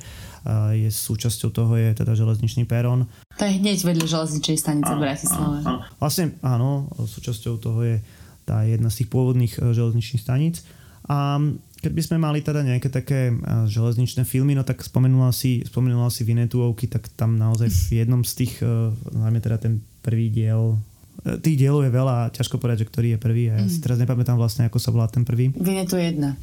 je 0.76 0.92
súčasťou 0.92 1.50
toho 1.50 1.72
je 1.80 1.96
teda 1.96 2.12
železničný 2.12 2.68
perón. 2.68 3.08
To 3.40 3.42
je 3.48 3.58
hneď 3.58 3.80
vedľa 3.80 4.06
železničnej 4.06 4.60
stanice 4.60 4.92
v 4.92 5.00
Bratislave. 5.00 5.56
Vlastne 5.96 6.36
áno, 6.44 6.86
súčasťou 7.00 7.54
toho 7.58 7.80
je 7.80 7.96
tá 8.44 8.62
je 8.62 8.76
jedna 8.76 8.88
z 8.92 9.04
tých 9.04 9.08
pôvodných 9.10 9.52
e, 9.58 9.72
železničných 9.72 10.22
staníc. 10.22 10.64
A 11.08 11.36
keď 11.84 11.92
by 11.92 12.02
sme 12.04 12.16
mali 12.16 12.40
teda 12.40 12.64
nejaké 12.64 12.88
také 12.88 13.28
e, 13.28 13.34
železničné 13.68 14.24
filmy, 14.24 14.56
no 14.56 14.64
tak 14.64 14.80
spomenula 14.80 15.32
si, 15.32 15.64
spomenula 15.64 16.08
si 16.08 16.24
Vinetuovky, 16.24 16.88
tak 16.88 17.12
tam 17.12 17.36
naozaj 17.36 17.68
v 17.68 18.04
jednom 18.04 18.24
z 18.24 18.32
tých, 18.44 18.60
e, 18.60 18.92
najmä 19.12 19.40
teda 19.40 19.60
ten 19.60 19.84
prvý 20.00 20.32
diel, 20.32 20.80
tých 21.24 21.56
dielov 21.56 21.88
je 21.88 21.92
veľa, 21.94 22.36
ťažko 22.36 22.60
povedať, 22.60 22.84
že 22.84 22.88
ktorý 22.92 23.08
je 23.16 23.18
prvý. 23.18 23.42
Ja 23.48 23.56
mm. 23.64 23.70
si 23.72 23.80
teraz 23.80 23.96
nepamätám 23.96 24.36
vlastne, 24.36 24.68
ako 24.68 24.76
sa 24.76 24.92
volá 24.92 25.08
ten 25.08 25.24
prvý. 25.24 25.48
Vinetu 25.56 25.96
jedna. 25.96 26.36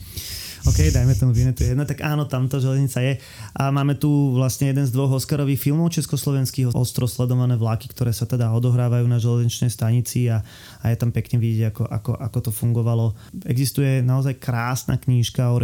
OK, 0.61 0.93
dajme 0.93 1.17
tomu 1.17 1.33
Vinetu 1.33 1.65
1, 1.65 1.73
tak 1.89 2.05
áno, 2.05 2.29
tamto 2.29 2.61
železnica 2.61 3.01
je. 3.01 3.17
A 3.57 3.73
máme 3.73 3.97
tu 3.97 4.37
vlastne 4.37 4.69
jeden 4.69 4.85
z 4.85 4.93
dvoch 4.93 5.17
Oscarových 5.17 5.57
filmov 5.57 5.89
československých, 5.89 6.77
ostro 6.77 7.09
sledované 7.09 7.57
vlaky, 7.57 7.89
ktoré 7.89 8.13
sa 8.13 8.29
teda 8.29 8.53
odohrávajú 8.53 9.09
na 9.09 9.17
železničnej 9.17 9.73
stanici 9.73 10.29
a, 10.29 10.45
a 10.85 10.93
je 10.93 10.97
tam 11.01 11.09
pekne 11.09 11.41
vidieť, 11.41 11.73
ako, 11.73 11.83
ako, 11.89 12.11
ako 12.13 12.37
to 12.45 12.51
fungovalo. 12.53 13.17
Existuje 13.49 14.05
naozaj 14.05 14.37
krásna 14.37 15.01
knížka 15.01 15.49
o 15.49 15.57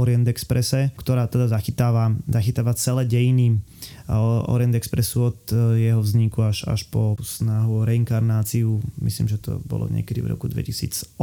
Orient 0.00 0.24
Expresse, 0.32 0.96
ktorá 0.96 1.28
teda 1.28 1.52
zachytáva, 1.52 2.08
zachytáva 2.24 2.72
celé 2.72 3.04
dejiny 3.04 3.60
Orient 4.50 4.74
Expressu 4.74 5.30
od 5.30 5.38
e, 5.54 5.86
jeho 5.86 6.02
vzniku 6.02 6.42
až, 6.42 6.66
až 6.66 6.82
po 6.90 7.14
snahu 7.22 7.84
o 7.84 7.86
reinkarnáciu. 7.86 8.82
Myslím, 8.98 9.30
že 9.30 9.38
to 9.38 9.62
bolo 9.62 9.86
niekedy 9.86 10.18
v 10.18 10.34
roku 10.34 10.50
2008, 10.50 11.14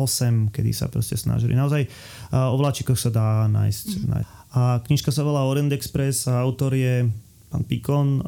kedy 0.55 0.71
sa 0.71 0.87
proste 0.87 1.19
snažili. 1.19 1.51
Naozaj 1.51 1.83
o 2.31 2.55
vláčikoch 2.55 2.95
sa 2.95 3.06
dá 3.09 3.47
nájsť. 3.49 3.87
Mm. 3.87 4.07
nájsť. 4.11 4.29
A 4.57 4.61
knižka 4.81 5.11
sa 5.11 5.21
volá 5.21 5.45
Orient 5.45 5.75
Express 5.75 6.25
a 6.25 6.41
autor 6.41 6.73
je 6.73 7.05
pán 7.47 7.63
Pikon 7.63 8.19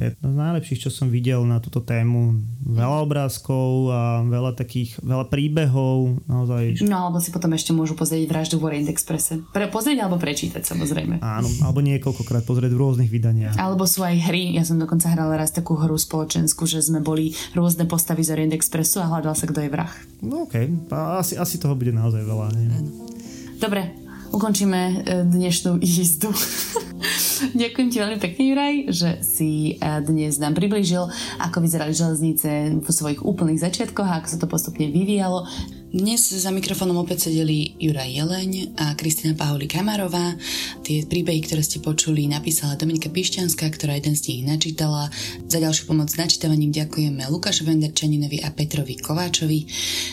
je 0.00 0.16
z 0.16 0.34
najlepších, 0.34 0.88
čo 0.88 0.90
som 0.90 1.12
videl 1.12 1.44
na 1.44 1.60
túto 1.60 1.84
tému. 1.84 2.40
Veľa 2.64 3.04
obrázkov 3.04 3.92
a 3.92 4.24
veľa 4.24 4.56
takých, 4.56 4.96
veľa 5.04 5.28
príbehov. 5.28 6.24
Naozaj. 6.24 6.80
No 6.88 7.08
alebo 7.08 7.20
si 7.20 7.28
potom 7.28 7.52
ešte 7.52 7.76
môžu 7.76 7.92
pozrieť 7.92 8.24
vraždu 8.28 8.56
v 8.56 8.72
Orient 8.72 8.88
Expresse. 8.88 9.44
Pre, 9.52 9.68
pozrieť 9.68 10.00
alebo 10.04 10.16
prečítať 10.16 10.64
samozrejme. 10.64 11.20
Áno, 11.20 11.48
alebo 11.60 11.84
niekoľkokrát 11.84 12.48
pozrieť 12.48 12.72
v 12.72 12.80
rôznych 12.80 13.10
vydaniach. 13.12 13.54
Alebo 13.60 13.84
sú 13.84 14.00
aj 14.00 14.16
hry. 14.32 14.56
Ja 14.56 14.64
som 14.64 14.80
dokonca 14.80 15.12
hrala 15.12 15.36
raz 15.36 15.52
takú 15.52 15.76
hru 15.76 16.00
spoločenskú, 16.00 16.64
že 16.64 16.80
sme 16.80 17.04
boli 17.04 17.36
rôzne 17.52 17.84
postavy 17.84 18.24
z 18.24 18.32
Orient 18.32 18.56
Expressu 18.56 19.04
a 19.04 19.12
hľadal 19.12 19.36
sa, 19.36 19.44
kto 19.44 19.60
je 19.60 19.70
vrah. 19.70 19.92
No 20.24 20.48
okej, 20.48 20.72
okay. 20.88 21.20
asi, 21.20 21.36
asi 21.36 21.60
toho 21.60 21.76
bude 21.76 21.92
naozaj 21.92 22.24
veľa. 22.24 22.46
Nie? 22.56 22.68
Dobre, 23.58 23.90
ukončíme 24.30 24.80
e, 24.86 24.94
dnešnú 25.26 25.82
jízdu. 25.82 26.30
Ďakujem 27.58 27.88
ti 27.90 27.98
veľmi 27.98 28.18
pekne, 28.22 28.42
Juraj, 28.54 28.74
že 28.94 29.10
si 29.26 29.74
e, 29.74 29.98
dnes 30.06 30.38
nám 30.38 30.54
priblížil, 30.54 31.10
ako 31.42 31.58
vyzerali 31.58 31.90
železnice 31.90 32.78
vo 32.78 32.92
svojich 32.94 33.18
úplných 33.18 33.58
začiatkoch 33.58 34.06
a 34.06 34.22
ako 34.22 34.28
sa 34.30 34.38
to 34.38 34.46
postupne 34.46 34.86
vyvíjalo. 34.86 35.42
Dnes 35.88 36.20
za 36.20 36.52
mikrofónom 36.52 37.00
opäť 37.00 37.32
sedeli 37.32 37.72
Juraj 37.80 38.12
Jeleň 38.12 38.76
a 38.76 38.92
Kristina 38.92 39.32
Paholi 39.32 39.64
Kamarová. 39.64 40.36
Tie 40.84 41.08
príbehy, 41.08 41.40
ktoré 41.40 41.64
ste 41.64 41.80
počuli, 41.80 42.28
napísala 42.28 42.76
Dominika 42.76 43.08
Pišťanská, 43.08 43.64
ktorá 43.72 43.96
jeden 43.96 44.12
z 44.12 44.28
nich 44.28 44.42
načítala. 44.44 45.08
Za 45.48 45.56
ďalšiu 45.56 45.88
pomoc 45.88 46.12
s 46.12 46.20
načítavaním 46.20 46.76
ďakujeme 46.76 47.24
Lukášovi 47.32 47.72
Ondarčaninovi 47.72 48.44
a 48.44 48.52
Petrovi 48.52 49.00
Kováčovi. 49.00 49.64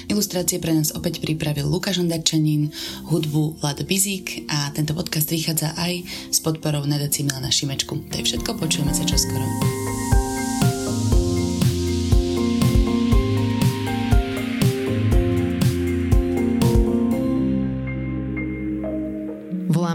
Ilustrácie 0.07 0.63
pre 0.63 0.71
nás 0.71 0.95
opäť 0.95 1.19
pripravil 1.19 1.67
Lukáš 1.67 1.99
Ondarčanin, 1.99 2.71
hudbu 3.11 3.59
Vlado 3.59 3.83
Bizík 3.83 4.47
a 4.47 4.71
tento 4.71 4.95
podcast 4.95 5.27
vychádza 5.27 5.75
aj 5.75 6.07
s 6.31 6.39
podporou 6.39 6.87
nadácie 6.87 7.27
Milana 7.27 7.51
Šimečku. 7.51 7.99
To 7.99 8.15
je 8.15 8.23
všetko, 8.23 8.63
počujeme 8.63 8.95
sa 8.95 9.03
čoskoro. 9.03 9.43